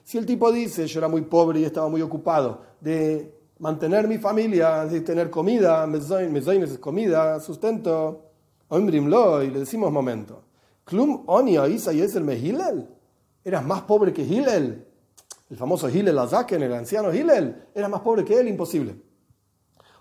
si 0.04 0.18
el 0.18 0.26
tipo 0.26 0.52
dice, 0.52 0.88
yo 0.88 1.00
era 1.00 1.08
muy 1.08 1.22
pobre 1.22 1.60
y 1.60 1.66
estaba 1.66 1.90
muy 1.90 2.02
ocupado 2.02 2.62
de 2.80 3.34
mantener 3.60 4.08
mi 4.08 4.18
familia, 4.18 4.86
de 4.86 5.02
tener 5.02 5.30
comida, 5.30 5.86
mezoin 5.86 6.64
es 6.64 6.78
comida, 6.80 7.40
sustento, 7.40 8.32
y 8.72 8.80
le 8.82 9.60
decimos 9.60 9.92
momento, 9.92 10.44
Klum 10.86 11.24
oni 11.28 11.58
Isa 11.58 11.92
y 11.92 12.02
es 12.02 12.16
el 12.16 12.24
Mehilel, 12.24 12.88
eras 13.44 13.66
más 13.66 13.82
pobre 13.84 14.14
que 14.14 14.24
Hillel, 14.24 14.88
el 15.50 15.58
famoso 15.58 15.90
Hillel 15.90 16.18
Azaken, 16.18 16.64
el 16.64 16.74
anciano 16.74 17.14
Hillel, 17.14 17.68
eras 17.74 17.90
más 17.90 18.02
pobre 18.02 18.24
que 18.24 18.40
él, 18.40 18.48
imposible. 18.48 18.96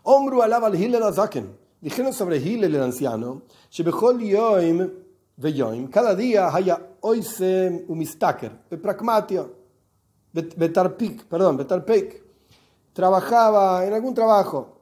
Omru 0.03 0.43
alaba 0.43 0.69
al 0.69 0.75
Hillel 0.75 1.03
Azaken, 1.03 1.57
dijeron 1.81 2.13
sobre 2.13 2.39
Hillel 2.39 2.75
el 2.75 2.83
anciano, 2.83 3.43
Shebechol 3.71 4.21
Yoim 4.21 4.91
cada 5.91 6.15
día 6.15 6.55
haya 6.55 6.79
oise 7.01 7.85
umistaker, 7.89 8.53
bepragmatio, 8.69 9.57
betarpik, 10.33 11.25
perdón, 11.25 11.57
betarpik, 11.57 12.23
trabajaba 12.93 13.87
en 13.87 13.95
algún 13.95 14.15
trabajo. 14.15 14.77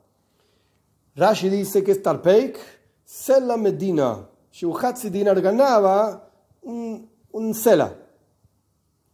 Rashi 1.14 1.48
dice 1.48 1.84
que 1.84 1.92
es 1.92 2.02
tarpeik, 2.02 2.58
sela 3.04 3.56
medina, 3.56 4.28
Shuhatzi 4.50 5.10
dinar 5.10 5.40
ganaba 5.40 6.28
un, 6.62 7.08
un 7.30 7.54
sela, 7.54 7.94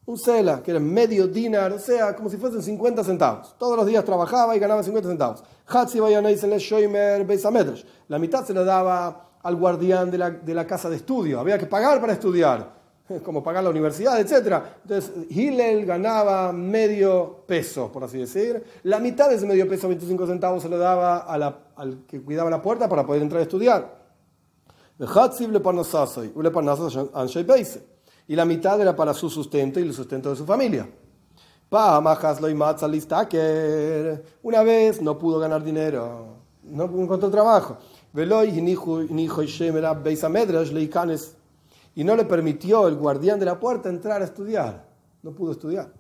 un 0.07 0.19
sela, 0.19 0.63
que 0.63 0.71
era 0.71 0.81
medio 0.81 1.27
dinar, 1.27 1.73
o 1.73 1.79
sea, 1.79 2.15
como 2.15 2.29
si 2.29 2.37
fuesen 2.37 2.63
50 2.63 3.05
centavos. 3.05 3.55
Todos 3.59 3.77
los 3.77 3.87
días 3.87 4.05
trabajaba 4.05 4.55
y 4.55 4.59
ganaba 4.59 4.83
50 4.83 5.09
centavos. 5.09 5.43
La 8.09 8.19
mitad 8.19 8.45
se 8.45 8.53
le 8.53 8.65
daba 8.65 9.31
al 9.43 9.57
guardián 9.57 10.11
de 10.11 10.19
la, 10.19 10.31
de 10.31 10.55
la 10.55 10.67
casa 10.67 10.91
de 10.91 10.97
estudio. 10.97 11.41
Había 11.41 11.59
que 11.59 11.67
pagar 11.67 12.01
para 12.01 12.13
estudiar, 12.13 12.71
como 13.25 13.43
pagar 13.43 13.65
la 13.65 13.71
universidad, 13.71 14.21
etc. 14.21 14.63
Entonces, 14.83 15.11
Hillel 15.31 15.87
ganaba 15.87 16.53
medio 16.53 17.45
peso, 17.47 17.91
por 17.91 18.05
así 18.05 18.19
decir. 18.19 18.63
La 18.83 18.99
mitad 18.99 19.31
de 19.31 19.37
ese 19.37 19.47
medio 19.47 19.67
peso, 19.67 19.89
25 19.89 20.27
centavos, 20.27 20.63
se 20.63 20.69
lo 20.69 20.77
daba 20.77 21.19
al 21.19 22.05
que 22.07 22.21
cuidaba 22.21 22.51
la 22.51 22.61
puerta 22.61 22.89
para 22.89 23.07
poder 23.07 23.23
entrar 23.23 23.41
a 23.41 23.45
estudiar. 23.45 24.05
Y 28.27 28.37
la 28.37 28.45
mitad 28.45 28.81
era 28.81 28.97
para 28.97 29.13
su 29.13 29.29
sustento 29.29 29.81
y 29.81 29.83
el 29.83 29.93
sustento 29.93 30.31
de 30.31 30.37
su 30.37 30.47
familia. 30.47 30.89
Una 34.43 34.63
vez 34.63 35.03
no 35.03 35.19
pudo 35.19 35.39
ganar 35.39 35.63
dinero, 35.65 36.37
no 36.63 36.85
encontró 36.85 37.31
trabajo. 37.31 37.79
Y 41.97 42.05
no 42.05 42.17
le 42.17 42.25
permitió 42.25 42.89
el 42.89 42.97
guardián 42.97 43.39
de 43.39 43.47
la 43.47 43.59
puerta 43.59 43.89
entrar 43.89 44.23
a 44.23 44.25
estudiar. 44.25 44.89
No 45.23 45.33
pudo 45.33 45.53
estudiar. 45.53 45.93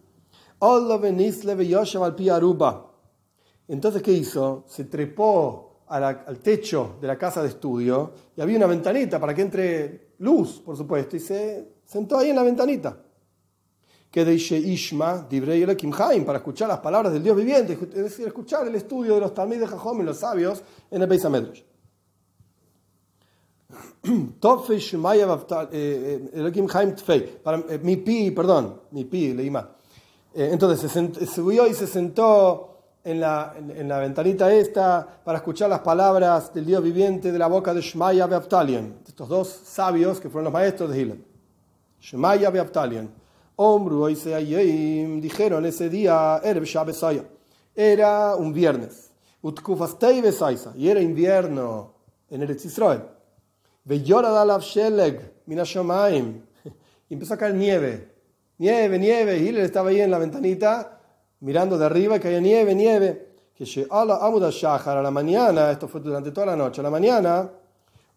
Entonces, 3.69 4.03
¿qué 4.03 4.13
hizo? 4.13 4.65
Se 4.67 4.85
trepó 4.85 5.83
al 5.89 6.39
techo 6.39 6.97
de 7.01 7.07
la 7.07 7.19
casa 7.19 7.43
de 7.43 7.49
estudio 7.49 8.13
y 8.37 8.41
había 8.41 8.57
una 8.57 8.67
ventanita 8.67 9.19
para 9.19 9.35
que 9.35 9.43
entre 9.43 10.15
luz, 10.19 10.61
por 10.65 10.77
supuesto, 10.77 11.17
y 11.17 11.21
se 11.21 11.74
sentó 11.85 12.19
ahí 12.19 12.31
en 12.31 12.37
la 12.37 12.43
ventanita. 12.43 12.99
Que 14.11 14.25
dice 14.25 14.57
Ishma, 14.57 15.29
para 15.29 16.39
escuchar 16.39 16.69
las 16.69 16.79
palabras 16.79 17.13
del 17.13 17.23
Dios 17.23 17.37
viviente, 17.37 17.73
es 17.73 17.95
decir, 17.95 18.27
escuchar 18.27 18.67
el 18.67 18.75
estudio 18.77 19.15
de 19.15 19.21
los 19.21 19.35
Talmud 19.35 19.57
de 19.57 19.67
Jajom 19.67 20.01
y 20.01 20.05
los 20.05 20.19
sabios 20.19 20.63
en 20.91 21.03
el 21.03 21.09
Beis 21.09 21.29
Medrash. 21.29 21.63
Para 27.43 27.59
mi 27.83 27.97
pi, 27.97 28.31
perdón, 28.31 28.81
mi 28.93 29.05
pi, 29.05 29.33
leí 29.33 29.51
mal. 29.51 29.71
Entonces 30.33 30.91
se 30.91 31.27
subió 31.27 31.67
y 31.67 31.75
se 31.75 31.87
sentó 31.87 32.75
en 33.05 33.21
la, 33.21 33.55
en, 33.57 33.87
la, 33.87 33.99
ventanita 33.99 34.53
esta 34.53 35.07
para 35.23 35.39
escuchar 35.39 35.69
las 35.69 35.81
palabras 35.81 36.53
del 36.55 36.65
Dios 36.65 36.83
viviente 36.83 37.31
de 37.31 37.39
la 37.39 37.47
boca 37.47 37.75
de 37.75 37.83
Shmaya 37.83 38.27
Beaftalian, 38.27 39.01
estos 39.07 39.29
dos 39.29 39.49
sabios 39.49 40.21
que 40.21 40.31
fueron 40.31 40.45
los 40.45 40.53
maestros 40.53 40.91
de 40.91 41.01
Hillel. 41.01 41.34
Shmaya 42.05 42.51
Beaftalian. 42.51 43.09
Ombru 43.57 44.07
dijeron 44.07 45.65
ese 45.65 45.89
día, 45.89 46.41
era 47.75 48.37
un 48.37 48.53
viernes. 48.53 49.11
Y 50.77 50.89
era 50.89 51.01
invierno 51.01 51.95
en 52.29 52.43
Eretz 52.43 52.65
Israel. 52.67 53.05
Y 57.07 57.13
empezó 57.13 57.35
a 57.35 57.37
caer 57.37 57.55
nieve. 57.55 58.09
Nieve, 58.59 58.99
nieve. 58.99 59.49
Él 59.49 59.59
estaba 59.59 59.91
ahí 59.91 60.01
en 60.01 60.11
la 60.11 60.19
ventanita 60.19 60.99
mirando 61.41 61.77
de 61.77 61.85
arriba 61.85 62.17
y 62.17 62.21
caía 62.21 62.41
nieve, 62.41 62.75
nieve. 62.75 63.29
Que 63.55 63.87
a 63.91 65.03
la 65.03 65.11
mañana, 65.11 65.71
esto 65.71 65.87
fue 65.87 66.01
durante 66.01 66.33
toda 66.33 66.47
la 66.47 66.57
noche, 66.57 66.81
a 66.81 66.85
la 66.85 66.91
mañana, 66.91 67.51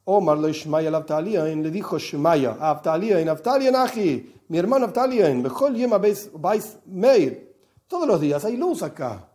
Omar 0.10 0.38
lo 0.38 0.48
Ishmaya 0.48 0.90
le 0.90 1.70
dijo 1.70 2.00
Shmaya, 2.00 2.58
Abtalion, 2.62 3.28
Abtalion 3.28 3.76
Aji, 3.76 4.36
mi 4.48 4.58
hermano 4.58 4.86
Abtalion, 4.86 5.42
mejor 5.42 5.74
Yema 5.74 5.98
Bais 5.98 6.78
Meir. 6.86 7.54
Todos 7.88 8.08
los 8.08 8.22
días 8.22 8.46
hay 8.46 8.56
luz 8.56 8.84
acá. 8.84 9.30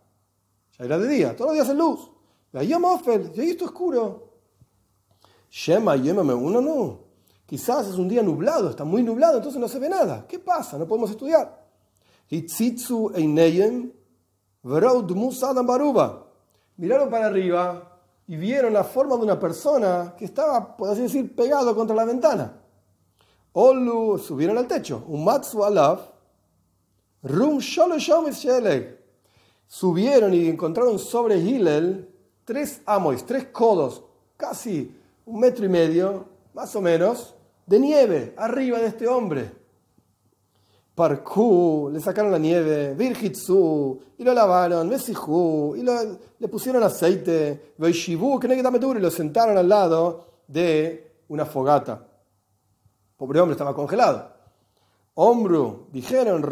Ya 0.78 0.84
era 0.86 0.98
de 0.98 1.08
día, 1.08 1.36
todos 1.36 1.50
los 1.50 1.54
días 1.56 1.68
hay 1.68 1.76
luz. 1.76 2.10
Veía 2.54 2.78
Mofel, 2.78 3.32
y 3.34 3.40
ahí 3.40 3.50
está 3.50 3.66
oscuro. 3.66 4.30
Shema, 5.50 5.94
me 5.96 6.32
uno 6.32 6.62
no. 6.62 7.00
Quizás 7.44 7.88
es 7.88 7.96
un 7.96 8.08
día 8.08 8.22
nublado, 8.22 8.70
está 8.70 8.84
muy 8.84 9.02
nublado, 9.02 9.36
entonces 9.36 9.60
no 9.60 9.68
se 9.68 9.78
ve 9.78 9.90
nada. 9.90 10.26
¿Qué 10.26 10.38
pasa? 10.38 10.78
No 10.78 10.88
podemos 10.88 11.10
estudiar. 11.10 11.66
Miraron 16.78 17.10
para 17.10 17.26
arriba 17.26 17.91
y 18.26 18.36
vieron 18.36 18.72
la 18.72 18.84
forma 18.84 19.16
de 19.16 19.22
una 19.22 19.38
persona 19.38 20.14
que 20.16 20.24
estaba, 20.24 20.76
por 20.76 20.90
así 20.90 21.02
decir, 21.02 21.34
pegado 21.34 21.74
contra 21.74 21.94
la 21.94 22.04
ventana. 22.04 22.60
Olu 23.52 24.18
subieron 24.18 24.56
al 24.58 24.66
techo. 24.66 25.04
Un 25.08 25.24
matsu 25.24 25.64
alav. 25.64 26.12
Rum 27.22 27.60
Subieron 29.66 30.34
y 30.34 30.48
encontraron 30.48 30.98
sobre 30.98 31.38
Hillel 31.38 32.08
tres 32.44 32.82
amois, 32.84 33.24
tres 33.24 33.46
codos, 33.46 34.02
casi 34.36 34.94
un 35.24 35.40
metro 35.40 35.64
y 35.64 35.68
medio, 35.68 36.26
más 36.52 36.74
o 36.74 36.80
menos, 36.80 37.34
de 37.66 37.78
nieve 37.78 38.34
arriba 38.36 38.78
de 38.78 38.88
este 38.88 39.06
hombre. 39.06 39.61
Parkú, 40.94 41.88
le 41.90 42.00
sacaron 42.00 42.30
la 42.30 42.38
nieve, 42.38 42.94
Virjitsu, 42.94 44.00
y 44.18 44.24
lo 44.24 44.34
lavaron, 44.34 44.88
Mesijú, 44.88 45.74
y 45.74 45.82
le 45.82 46.48
pusieron 46.48 46.82
aceite, 46.82 47.74
Veishivu, 47.78 48.38
que 48.38 48.46
y 48.46 49.00
lo 49.00 49.10
sentaron 49.10 49.56
al 49.56 49.68
lado 49.68 50.26
de 50.46 51.24
una 51.28 51.46
fogata. 51.46 52.06
Pobre 53.16 53.40
hombre, 53.40 53.52
estaba 53.52 53.74
congelado. 53.74 54.32
Ombru, 55.14 55.88
dijeron, 55.92 56.44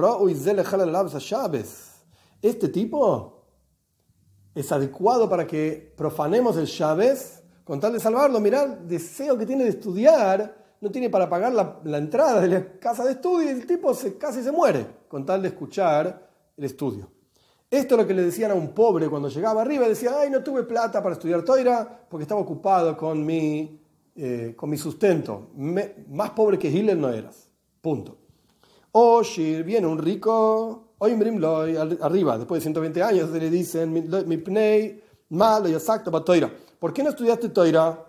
Este 2.43 2.69
tipo 2.69 3.45
es 4.55 4.73
adecuado 4.73 5.29
para 5.29 5.47
que 5.47 5.93
profanemos 5.97 6.57
el 6.57 6.67
Shabes 6.67 7.43
con 7.65 7.79
tal 7.79 7.93
de 7.93 8.01
salvarlo, 8.01 8.41
mirá, 8.41 8.67
deseo 8.67 9.39
que 9.39 9.47
tiene 9.47 9.63
de 9.63 9.71
estudiar, 9.71 10.60
no 10.81 10.91
tiene 10.91 11.11
para 11.11 11.29
pagar 11.29 11.53
la, 11.53 11.99
entrada 11.99 12.41
de 12.41 12.49
la 12.49 12.79
casa 12.79 13.05
de 13.05 13.13
estudio 13.13 13.51
y 13.51 13.53
el 13.53 13.67
tipo 13.67 13.95
se, 13.95 14.17
casi 14.17 14.43
se 14.43 14.51
muere 14.51 14.87
con 15.09 15.27
tal 15.27 15.43
de 15.43 15.49
escuchar 15.49 16.29
el 16.57 16.65
estudio. 16.65 17.11
Esto 17.71 17.95
es 17.95 18.01
lo 18.01 18.07
que 18.07 18.15
le 18.15 18.23
decían 18.23 18.51
a 18.51 18.55
un 18.55 18.69
pobre 18.75 19.09
cuando 19.09 19.29
llegaba 19.29 19.63
arriba, 19.63 19.89
decía, 19.89 20.13
ay, 20.19 20.31
no 20.31 20.43
tuve 20.43 20.65
plata 20.65 21.03
para 21.03 21.15
estudiar 21.15 21.43
Toira 21.43 22.07
porque 22.09 22.23
estaba 22.23 22.41
ocupado 22.41 22.97
con 22.97 23.25
mi, 23.25 23.81
eh, 24.17 24.55
con 24.57 24.71
mi 24.71 24.77
sustento. 24.77 25.51
más 25.55 26.31
pobre 26.31 26.59
que 26.59 26.69
Hillel 26.69 27.01
no 27.01 27.11
eras. 27.11 27.49
Punto. 27.81 28.17
O 28.93 29.23
viene 29.65 29.87
un 29.87 29.99
rico, 29.99 30.95
hoy 30.99 31.13
arriba, 32.01 32.39
después 32.39 32.61
de 32.61 32.65
120 32.65 33.03
años, 33.03 33.31
le 33.31 33.49
dicen, 33.49 33.93
mi 33.93 34.37
pnei, 34.39 35.01
malo 35.29 35.69
y 35.69 35.75
exacto 35.75 36.11
para 36.11 36.25
Toira. 36.25 36.51
¿por 36.81 36.93
qué 36.93 37.05
no 37.05 37.11
estudiaste 37.11 37.51
Toira? 37.51 38.07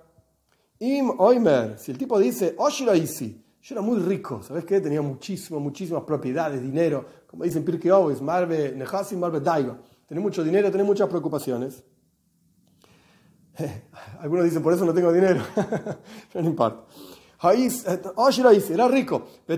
Im 0.82 1.12
Oimer, 1.20 1.78
si 1.78 1.92
el 1.92 1.98
tipo 2.00 2.18
dice, 2.18 2.56
Oshiraisi, 2.58 3.40
yo 3.62 3.76
era 3.76 3.84
muy 3.84 4.00
rico, 4.00 4.42
¿sabes 4.42 4.66
qué? 4.66 4.82
Tenía 4.82 5.04
muchísimas, 5.04 5.62
muchísimas 5.62 6.02
propiedades, 6.04 6.60
dinero, 6.60 7.06
como 7.28 7.44
dicen 7.44 7.64
Pirke 7.64 7.92
Ovis, 7.92 8.20
Marve 8.20 8.74
Nehasim, 8.76 9.20
Marve 9.20 9.42
Daigo. 9.42 9.78
tenés 10.08 10.24
mucho 10.24 10.44
dinero, 10.44 10.72
tenés 10.72 10.88
muchas 10.88 11.08
preocupaciones. 11.08 11.84
Algunos 14.22 14.46
dicen, 14.46 14.64
por 14.64 14.74
eso 14.74 14.84
no 14.84 14.92
tengo 14.92 15.14
dinero. 15.14 15.44
no 16.34 16.42
importa. 16.42 16.84
Era 17.44 18.88
rico. 18.88 19.28
Y 19.48 19.58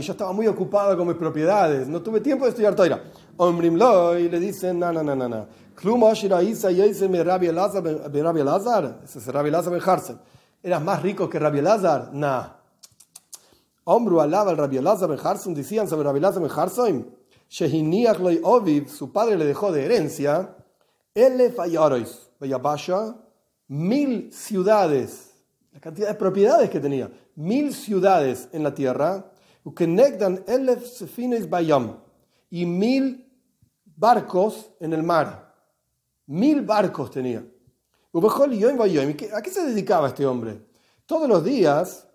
yo 0.00 0.12
estaba 0.12 0.32
muy 0.32 0.46
ocupado 0.46 0.96
con 0.96 1.06
mis 1.06 1.16
propiedades. 1.16 1.86
No 1.88 2.00
tuve 2.00 2.20
tiempo 2.20 2.44
de 2.44 2.50
estudiar 2.50 2.74
Toira. 2.74 3.04
Y 3.38 4.28
le 4.28 4.40
dicen, 4.40 4.78
no, 4.78 4.92
no, 4.92 5.02
no, 5.02 5.14
no, 5.14 5.28
no. 5.28 5.46
Ese 9.04 9.18
es 9.18 9.26
Rabbi 9.26 9.50
Lazar 9.50 9.72
Ben 9.72 10.18
¿Eras 10.62 10.82
más 10.82 11.02
rico 11.02 11.28
que 11.28 11.38
Rabbi 11.38 11.60
Lazar? 11.60 12.10
Nah. 12.12 12.48
Hombro 13.84 14.20
alaba 14.20 14.50
al 14.50 14.56
Rabbi 14.56 14.78
Lazar 14.78 15.08
Ben 15.08 15.18
Harson. 15.22 15.54
Decían 15.54 15.88
sobre 15.88 16.04
Rabbi 16.04 16.20
Lazar 16.20 16.42
Ben 16.42 16.50
Harson. 16.54 17.16
Shehiniach 17.48 18.18
loy 18.18 18.40
oviv. 18.42 18.88
Su 18.88 19.12
padre 19.12 19.36
le 19.36 19.44
dejó 19.44 19.72
de 19.72 19.84
herencia. 19.84 20.56
Elef 21.14 21.58
ayarois. 21.58 22.30
Vayabasha. 22.38 23.16
Mil 23.68 24.32
ciudades 24.32 25.32
la 25.72 25.80
cantidad 25.80 26.08
de 26.08 26.14
propiedades 26.14 26.70
que 26.70 26.80
tenía. 26.80 27.10
Mil 27.34 27.74
ciudades 27.74 28.48
en 28.52 28.62
la 28.62 28.74
tierra, 28.74 29.32
y 32.50 32.66
mil 32.66 33.26
barcos 33.96 34.70
en 34.80 34.92
el 34.92 35.02
mar. 35.02 35.51
Mil 36.26 36.62
barcos 36.62 37.10
tenía. 37.10 37.44
¿A 38.14 39.42
qué 39.42 39.50
se 39.50 39.66
dedicaba 39.66 40.08
este 40.08 40.26
hombre? 40.26 40.60
Todos 41.06 41.28
los 41.28 41.44
días, 41.44 42.08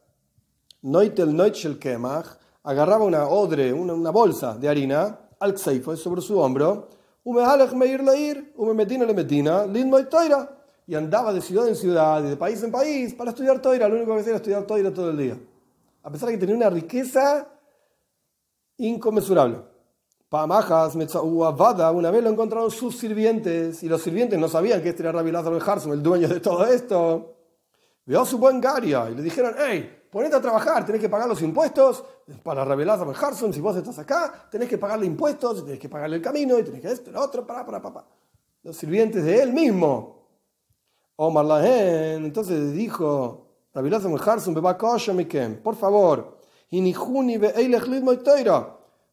agarraba 2.63 3.05
una 3.05 3.27
odre, 3.27 3.73
una, 3.73 4.11
bolsa 4.11 4.57
de 4.57 4.69
harina, 4.69 5.19
al 5.39 5.57
sobre 5.57 6.21
su 6.21 6.39
hombro, 6.39 6.89
y 10.87 10.95
andaba 10.95 11.33
de 11.33 11.41
ciudad 11.41 11.67
en 11.67 11.75
ciudad 11.75 12.23
y 12.23 12.29
de 12.29 12.37
país 12.37 12.63
en 12.63 12.71
país 12.71 13.13
para 13.13 13.31
estudiar 13.31 13.61
Toira. 13.61 13.89
Lo 13.89 13.95
único 13.95 14.13
que 14.13 14.21
hacía 14.21 14.29
era 14.31 14.37
estudiar 14.37 14.63
Toira 14.63 14.93
todo 14.93 15.09
el 15.09 15.17
día. 15.17 15.37
A 16.03 16.09
pesar 16.09 16.29
de 16.29 16.35
que 16.35 16.39
tenía 16.39 16.55
una 16.55 16.69
riqueza 16.69 17.47
inconmensurable. 18.77 19.76
Pamajas, 20.30 20.95
Avada, 21.45 21.91
una 21.91 22.11
vez 22.11 22.23
lo 22.23 22.30
encontraron 22.30 22.69
sus 22.69 22.97
sirvientes 22.97 23.82
y 23.84 23.88
los 23.88 24.01
sirvientes 24.01 24.38
no 24.38 24.49
sabían 24.49 24.82
que 24.82 24.89
este 24.89 25.03
era 25.03 25.13
Rabbi 25.13 25.32
Lázaro 25.32 25.57
el 25.93 26.03
dueño 26.03 26.28
de 26.28 26.39
todo 26.41 26.65
esto. 26.65 27.36
Vio 28.05 28.25
su 28.25 28.38
buen 28.38 28.59
Garia 28.59 29.09
y 29.09 29.15
le 29.15 29.21
dijeron, 29.21 29.55
hey, 29.57 30.05
ponete 30.09 30.36
a 30.36 30.41
trabajar, 30.41 30.86
tenés 30.86 30.99
que 30.99 31.09
pagar 31.09 31.30
los 31.30 31.41
impuestos 31.41 32.03
para 32.43 32.65
Rabbi 32.65 32.84
Lázaro 32.84 33.13
Harson, 33.13 33.53
si 33.53 33.61
vos 33.61 33.75
estás 33.78 33.99
acá, 33.99 34.47
tenés 34.51 34.67
que 34.67 34.78
pagarle 34.78 35.05
impuestos, 35.05 35.63
tenés 35.63 35.80
que 35.80 35.88
pagarle 35.88 36.17
el 36.17 36.21
camino 36.21 36.59
y 36.59 36.63
tenés 36.63 36.82
que 36.82 36.91
esto, 36.91 37.11
lo 37.11 37.21
otro, 37.21 37.47
para, 37.47 37.65
para, 37.65 37.82
para. 37.82 38.05
Los 38.63 38.75
sirvientes 38.75 39.23
de 39.23 39.41
él 39.41 39.53
mismo 39.53 40.28
Omar 41.15 41.45
Lahen, 41.45 42.25
entonces 42.25 42.73
dijo, 42.73 43.47
por 45.63 45.75
favor, 45.75 46.38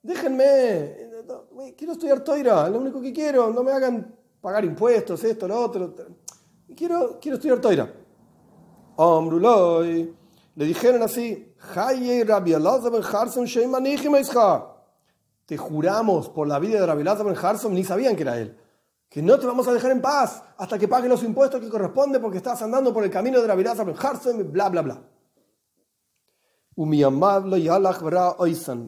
déjenme, 0.03 1.04
quiero 1.77 1.93
estudiar 1.93 2.21
Toira, 2.21 2.69
lo 2.69 2.79
único 2.79 3.01
que 3.01 3.13
quiero, 3.13 3.51
no 3.51 3.63
me 3.63 3.73
hagan 3.73 4.15
pagar 4.41 4.65
impuestos, 4.65 5.23
esto, 5.25 5.49
lo 5.49 5.61
otro, 5.61 5.95
quiero, 6.77 7.19
quiero 7.21 7.37
estudiar 7.37 7.61
Toira. 7.61 7.93
Omruloy, 8.97 10.15
le 10.55 10.65
dijeron 10.65 11.03
así, 11.03 11.55
te 15.47 15.57
juramos 15.57 16.29
por 16.29 16.47
la 16.47 16.59
vida 16.59 16.81
de 16.81 16.87
Rabbi 16.87 17.03
ben 17.03 17.37
Harson, 17.37 17.75
ni 17.75 17.85
sabían 17.85 18.17
que 18.17 18.23
era 18.23 18.39
él 18.39 18.57
que 19.15 19.23
no 19.23 19.39
te 19.39 19.47
vamos 19.47 19.69
a 19.69 19.73
dejar 19.73 19.93
en 19.93 20.01
paz 20.01 20.43
hasta 20.59 20.77
que 20.77 20.89
pagues 20.89 21.09
los 21.09 21.23
impuestos 21.23 21.61
que 21.61 21.69
corresponden 21.69 22.21
porque 22.21 22.39
estás 22.39 22.61
andando 22.63 22.93
por 22.93 23.05
el 23.05 23.11
camino 23.11 23.41
de 23.41 23.47
la 23.47 23.55
vida 23.55 23.73
bla, 23.73 24.69
bla, 24.71 24.83
bla. 24.83 25.03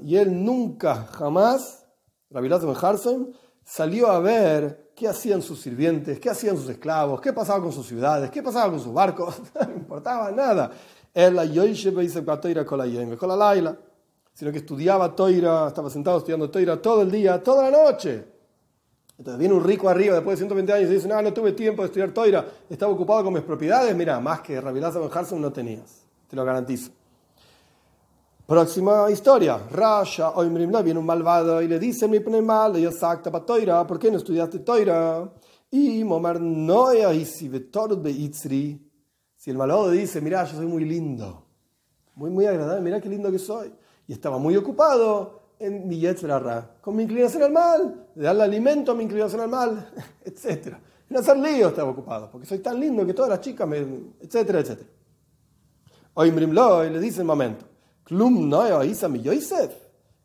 Y 0.03 0.17
él 0.17 0.45
nunca, 0.45 0.95
jamás, 1.13 1.86
Rabilaza 2.31 2.67
Ben 2.67 3.33
salió 3.65 4.09
a 4.09 4.21
ver 4.21 4.93
qué 4.95 5.09
hacían 5.09 5.43
sus 5.43 5.61
sirvientes, 5.61 6.19
qué 6.19 6.31
hacían 6.31 6.57
sus 6.57 6.69
esclavos, 6.69 7.21
qué 7.21 7.33
pasaba 7.33 7.63
con 7.63 7.73
sus 7.73 7.87
ciudades, 7.87 8.31
qué 8.31 8.43
pasaba 8.43 8.71
con 8.71 8.81
sus 8.81 8.93
barcos, 8.93 9.43
no 9.55 9.75
importaba 9.75 10.31
nada. 10.31 10.71
Él 11.13 11.39
sino 14.37 14.53
que 14.53 14.59
estudiaba 14.59 15.17
Toira, 15.17 15.69
estaba 15.69 15.89
sentado 15.89 16.19
estudiando 16.19 16.51
Toira 16.51 16.81
todo 16.81 17.01
el 17.03 17.11
día, 17.11 17.43
toda 17.43 17.71
la 17.71 17.85
noche. 17.85 18.37
Entonces 19.19 19.39
viene 19.39 19.55
un 19.55 19.65
rico 19.65 19.89
arriba 19.89 20.15
después 20.17 20.39
de 20.39 20.45
120 20.45 20.73
años 20.75 20.91
y 20.91 20.95
dice, 20.95 21.09
no, 21.09 21.23
no 21.23 21.33
tuve 21.33 21.53
tiempo 21.53 21.81
de 21.81 21.87
estudiar 21.87 22.11
Toira, 22.11 22.45
estaba 22.69 22.93
ocupado 22.93 23.25
con 23.25 23.33
mis 23.33 23.43
propiedades. 23.43 23.97
Mira, 23.97 24.21
más 24.21 24.43
que 24.43 24.61
Rabilaza 24.61 24.99
Ben 24.99 25.09
Harson 25.11 25.41
no 25.41 25.51
tenías, 25.53 26.03
te 26.29 26.37
lo 26.37 26.45
garantizo. 26.45 26.91
Próxima 28.47 29.11
historia. 29.11 29.59
Rasha 29.73 30.33
no 30.37 30.83
viene 30.85 31.01
un 31.01 31.07
malvado 31.07 31.61
y 31.61 31.67
le 31.67 31.81
dice, 31.81 32.07
mi 32.07 32.21
mal, 32.41 32.77
yo 32.77 32.93
sacta 32.93 33.29
para 33.29 33.45
Toira, 33.45 33.85
¿por 33.85 33.99
qué 33.99 34.09
no 34.09 34.19
estudiaste 34.19 34.61
Toira? 34.61 35.29
Y 35.69 36.05
Momar 36.05 36.41
no 36.41 36.93
si 39.37 39.51
el 39.51 39.57
malvado 39.57 39.91
dice, 39.91 40.21
mira, 40.21 40.45
yo 40.45 40.59
soy 40.59 40.67
muy 40.67 40.85
lindo, 40.85 41.45
muy, 42.15 42.31
muy 42.31 42.47
agradable, 42.47 42.83
mira 42.83 43.01
qué 43.01 43.09
lindo 43.09 43.33
que 43.33 43.41
soy. 43.41 43.73
Y 44.07 44.13
estaba 44.13 44.39
muy 44.39 44.57
ocupado 44.57 45.41
en 45.59 45.89
mi 45.89 45.99
yetzerara, 45.99 46.77
con 46.81 46.95
mi 46.95 47.03
inclinación 47.03 47.43
al 47.43 47.53
mal, 47.53 48.07
de 48.15 48.23
darle 48.23 48.45
alimento 48.45 48.93
a 48.93 48.95
mi 48.95 49.03
inclinación 49.03 49.41
al 49.41 49.49
mal, 49.49 49.91
etc. 50.25 50.77
En 51.11 51.17
hacer 51.17 51.37
lío 51.37 51.69
estaba 51.69 51.91
ocupado, 51.91 52.31
porque 52.31 52.47
soy 52.47 52.61
tan 52.61 52.79
lindo 52.79 53.05
que 53.05 53.13
todas 53.13 53.29
las 53.29 53.41
chicas 53.41 53.67
me. 53.67 53.79
etcétera, 54.21 54.61
etcétera. 54.61 54.89
Hoy 56.15 56.31
Mrimloy 56.31 56.91
le 56.91 57.01
dice 57.01 57.25
momento: 57.25 57.76
Klum 58.07 58.49
no 58.49 58.85
Isa 58.85 59.09
mi 59.09 59.21
Yosef. 59.21 59.73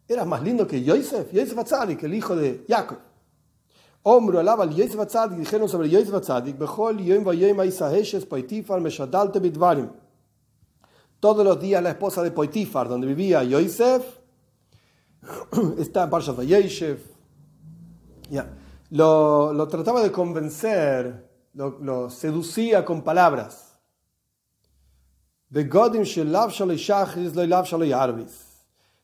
Eras 0.07 0.27
más 0.27 0.43
lindo 0.43 0.67
que 0.67 0.83
Yosef, 0.83 1.33
Yosef 1.33 1.57
Atzadik, 1.57 2.03
el 2.03 2.13
hijo 2.13 2.35
de 2.35 2.63
Jacob. 2.67 2.99
Hombro 4.03 4.39
alaba 4.39 4.63
al 4.63 4.75
Yosef 4.75 4.99
Atzadik, 4.99 5.39
dijeron 5.39 5.67
sobre 5.67 5.89
Yosef 5.89 6.13
Atzadik: 6.13 6.59
Bechol 6.59 6.99
Yom 7.01 7.23
Vayem 7.23 7.63
Isa 7.63 7.91
Heshes 7.91 8.25
Poitifar 8.25 8.79
Meshadalte 8.81 9.39
Bidvarim. 9.39 9.89
Todos 11.19 11.43
los 11.43 11.59
días 11.59 11.81
la 11.81 11.91
esposa 11.91 12.21
de 12.21 12.29
Poitifar, 12.29 12.87
donde 12.87 13.07
vivía 13.07 13.43
Yosef, 13.43 14.03
está 15.79 16.03
en 16.03 16.09
Parshat 16.09 16.35
Vayeshev. 16.35 16.99
Lo, 18.91 19.53
lo, 19.53 19.67
trataba 19.67 20.01
de 20.01 20.11
convencer, 20.11 21.29
lo, 21.53 21.79
lo 21.79 22.09
seducía 22.09 22.85
con 22.85 23.01
palabras. 23.01 23.70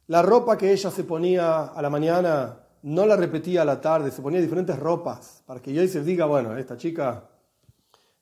La 0.08 0.22
ropa 0.22 0.58
que 0.58 0.72
ella 0.72 0.90
se 0.90 1.04
ponía 1.04 1.66
a 1.66 1.82
la 1.82 1.90
mañana 1.90 2.60
no 2.84 3.06
la 3.06 3.18
repetía 3.18 3.64
a 3.64 3.66
la 3.66 3.82
tarde, 3.82 4.12
se 4.12 4.22
ponía 4.22 4.40
diferentes 4.40 4.80
ropas 4.80 5.44
para 5.46 5.62
que 5.62 5.74
Yosef 5.74 6.06
diga, 6.06 6.26
bueno, 6.26 6.56
esta 6.56 6.78
chica 6.78 7.28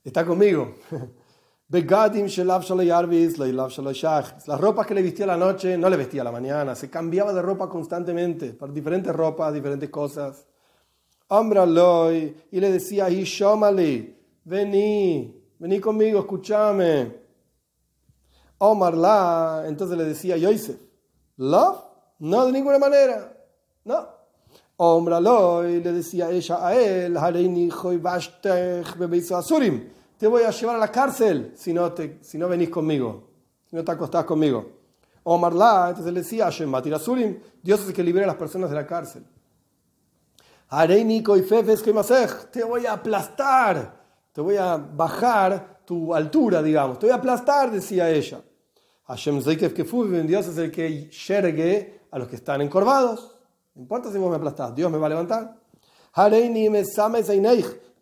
está 0.03 0.25
conmigo. 0.25 0.73
Las 1.67 1.91
ropas 4.59 4.87
que 4.87 4.93
le 4.95 5.01
vestía 5.03 5.25
a 5.25 5.27
la 5.27 5.37
noche 5.37 5.77
no 5.77 5.87
le 5.89 5.97
vestía 5.97 6.21
a 6.21 6.25
la 6.25 6.31
mañana, 6.31 6.73
se 6.73 6.89
cambiaba 6.89 7.31
de 7.31 7.43
ropa 7.43 7.69
constantemente, 7.69 8.53
para 8.53 8.71
diferentes 8.71 9.15
ropas, 9.15 9.53
diferentes 9.53 9.89
cosas. 9.91 10.47
Loy, 11.29 12.35
y 12.51 12.59
le 12.59 12.71
decía, 12.71 13.07
Hishomali, 13.09 14.15
vení, 14.45 15.43
vení 15.59 15.79
conmigo, 15.79 16.19
escúchame. 16.19 17.24
Omar 18.57 18.95
la, 18.95 19.63
entonces 19.67 19.97
le 19.97 20.05
decía 20.05 20.37
Yosef, 20.37 20.77
¿love? 21.37 21.79
No, 22.19 22.45
de 22.45 22.51
ninguna 22.51 22.79
manera, 22.79 23.35
no. 23.83 24.15
Loy, 24.77 25.81
le 25.81 25.91
decía 25.91 26.29
ella 26.31 26.67
a 26.67 26.75
él, 26.75 27.17
Asurim 27.17 29.89
te 30.17 30.27
voy 30.27 30.43
a 30.43 30.51
llevar 30.51 30.75
a 30.75 30.79
la 30.79 30.91
cárcel 30.91 31.53
si 31.55 31.73
no, 31.73 31.91
te, 31.91 32.19
si 32.21 32.37
no 32.37 32.47
venís 32.47 32.69
conmigo, 32.69 33.29
si 33.69 33.75
no 33.75 33.83
te 33.83 33.91
acostás 33.91 34.25
conmigo. 34.25 34.71
Omar 35.23 35.53
la, 35.53 35.89
entonces 35.89 36.13
le 36.13 36.21
decía 36.21 36.47
a 36.47 36.51
Surim, 36.51 37.39
Dios 37.61 37.81
es 37.81 37.87
el 37.87 37.93
que 37.93 38.03
libera 38.03 38.25
a 38.25 38.27
las 38.27 38.37
personas 38.37 38.69
de 38.69 38.75
la 38.75 38.85
cárcel. 38.85 39.25
Areinico 40.69 41.37
y 41.37 41.41
Fefes 41.41 41.83
te 42.51 42.63
voy 42.63 42.85
a 42.85 42.93
aplastar, 42.93 44.01
te 44.31 44.41
voy 44.41 44.57
a 44.57 44.77
bajar 44.77 45.74
tu 45.85 46.13
altura, 46.13 46.61
digamos, 46.61 46.99
te 46.99 47.05
voy 47.05 47.13
a 47.13 47.17
aplastar, 47.17 47.71
decía 47.71 48.09
ella. 48.09 48.41
Hashem 49.07 49.39
Dios 49.41 50.47
es 50.47 50.57
el 50.57 50.71
que 50.71 51.09
yergue 51.09 52.01
a 52.11 52.19
los 52.19 52.27
que 52.27 52.35
están 52.37 52.61
encorvados. 52.61 53.35
No 53.75 53.81
importa 53.81 54.11
si 54.11 54.17
me 54.17 54.35
aplastás, 54.35 54.73
Dios 54.75 54.91
me 54.91 54.97
va 54.97 55.05
a 55.07 55.09
levantar 55.09 55.65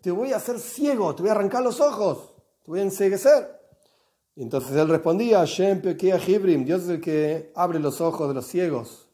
te 0.02 0.12
voy 0.12 0.34
a 0.34 0.36
hacer 0.36 0.60
ciego, 0.60 1.16
te 1.16 1.24
voy 1.24 1.30
a 1.30 1.32
arrancar 1.32 1.64
los 1.64 1.82
ojos, 1.82 2.36
te 2.64 2.70
voy 2.70 2.80
a 2.82 2.84
enseguecer. 2.84 3.60
Y 4.36 4.44
entonces 4.44 4.76
él 4.76 4.88
respondía, 4.88 5.44
Dios 5.46 6.84
es 6.84 6.90
el 6.90 7.02
que 7.02 7.52
abre 7.56 7.80
los 7.80 8.02
ojos 8.02 8.28
de 8.28 8.34
los 8.36 8.46
ciegos. 8.46 9.08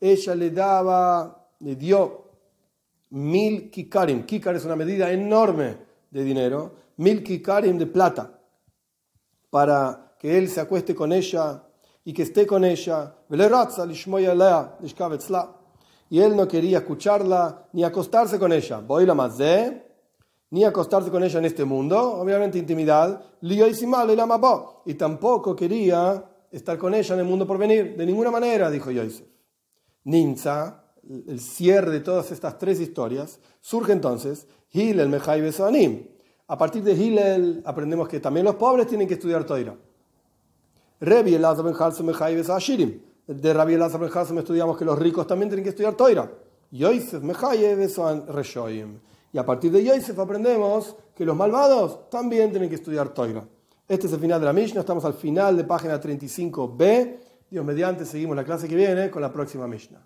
Ella 0.00 0.34
le 0.34 0.50
daba, 0.50 1.48
le 1.60 1.76
dio 1.76 2.25
mil 3.10 3.70
kikarim. 3.70 4.24
Kikar 4.24 4.56
es 4.56 4.64
una 4.64 4.76
medida 4.76 5.10
enorme 5.10 5.76
de 6.10 6.24
dinero. 6.24 6.74
Mil 6.96 7.22
kikarim 7.22 7.78
de 7.78 7.86
plata. 7.86 8.38
Para 9.50 10.14
que 10.18 10.38
él 10.38 10.48
se 10.48 10.60
acueste 10.60 10.94
con 10.94 11.12
ella 11.12 11.62
y 12.04 12.12
que 12.12 12.22
esté 12.22 12.46
con 12.46 12.64
ella. 12.64 13.14
Y 16.08 16.20
él 16.20 16.36
no 16.36 16.48
quería 16.48 16.78
escucharla 16.78 17.68
ni 17.72 17.84
acostarse 17.84 18.38
con 18.38 18.52
ella. 18.52 18.80
Voy 18.80 19.06
la 19.06 19.14
más 19.14 19.38
de 19.38 19.86
ni 20.50 20.64
acostarse 20.64 21.10
con 21.10 21.24
ella 21.24 21.38
en 21.38 21.44
este 21.44 21.64
mundo, 21.64 22.00
obviamente 22.20 22.58
intimidad, 22.58 23.20
y 23.40 24.94
tampoco 24.94 25.56
quería 25.56 26.24
estar 26.50 26.78
con 26.78 26.94
ella 26.94 27.14
en 27.14 27.20
el 27.20 27.26
mundo 27.26 27.46
por 27.46 27.58
venir, 27.58 27.96
de 27.96 28.06
ninguna 28.06 28.30
manera, 28.30 28.70
dijo 28.70 28.90
Yosef. 28.90 29.26
Ninza, 30.04 30.84
el 31.26 31.40
cierre 31.40 31.90
de 31.90 32.00
todas 32.00 32.30
estas 32.32 32.58
tres 32.58 32.80
historias, 32.80 33.38
surge 33.60 33.92
entonces 33.92 34.46
Hillel, 34.72 35.08
Mejai 35.08 35.40
Besoanim. 35.40 36.06
A 36.48 36.56
partir 36.56 36.82
de 36.82 36.92
Hillel 36.92 37.62
aprendemos 37.64 38.08
que 38.08 38.20
también 38.20 38.44
los 38.46 38.56
pobres 38.56 38.86
tienen 38.86 39.08
que 39.08 39.14
estudiar 39.14 39.44
Toira. 39.44 39.76
Rebi 41.00 41.34
Elazar 41.34 41.64
ben 41.64 42.06
Mejai 42.06 42.40
Ashirim. 42.48 43.00
De 43.26 43.52
Rabbi 43.52 43.74
Elazar 43.74 44.00
ben 44.00 44.38
estudiamos 44.38 44.76
que 44.78 44.84
los 44.84 44.98
ricos 44.98 45.26
también 45.26 45.48
tienen 45.48 45.64
que 45.64 45.70
estudiar 45.70 45.94
Toira. 45.94 46.30
Yosef 46.70 47.22
Mejai 47.22 47.86
Reshoim. 48.28 48.98
Y 49.32 49.38
a 49.38 49.44
partir 49.44 49.72
de 49.72 49.84
Yosef 49.84 50.18
aprendemos 50.18 50.96
que 51.14 51.24
los 51.24 51.36
malvados 51.36 52.08
también 52.10 52.50
tienen 52.50 52.68
que 52.68 52.76
estudiar 52.76 53.08
Toira. 53.10 53.46
Este 53.88 54.06
es 54.06 54.12
el 54.12 54.20
final 54.20 54.40
de 54.40 54.46
la 54.46 54.52
Mishnah, 54.52 54.80
estamos 54.80 55.04
al 55.04 55.14
final 55.14 55.56
de 55.56 55.64
página 55.64 56.00
35b. 56.00 57.16
Dios 57.50 57.64
mediante, 57.64 58.04
seguimos 58.04 58.34
la 58.34 58.44
clase 58.44 58.66
que 58.68 58.74
viene 58.74 59.10
con 59.10 59.22
la 59.22 59.32
próxima 59.32 59.68
Mishnah. 59.68 60.04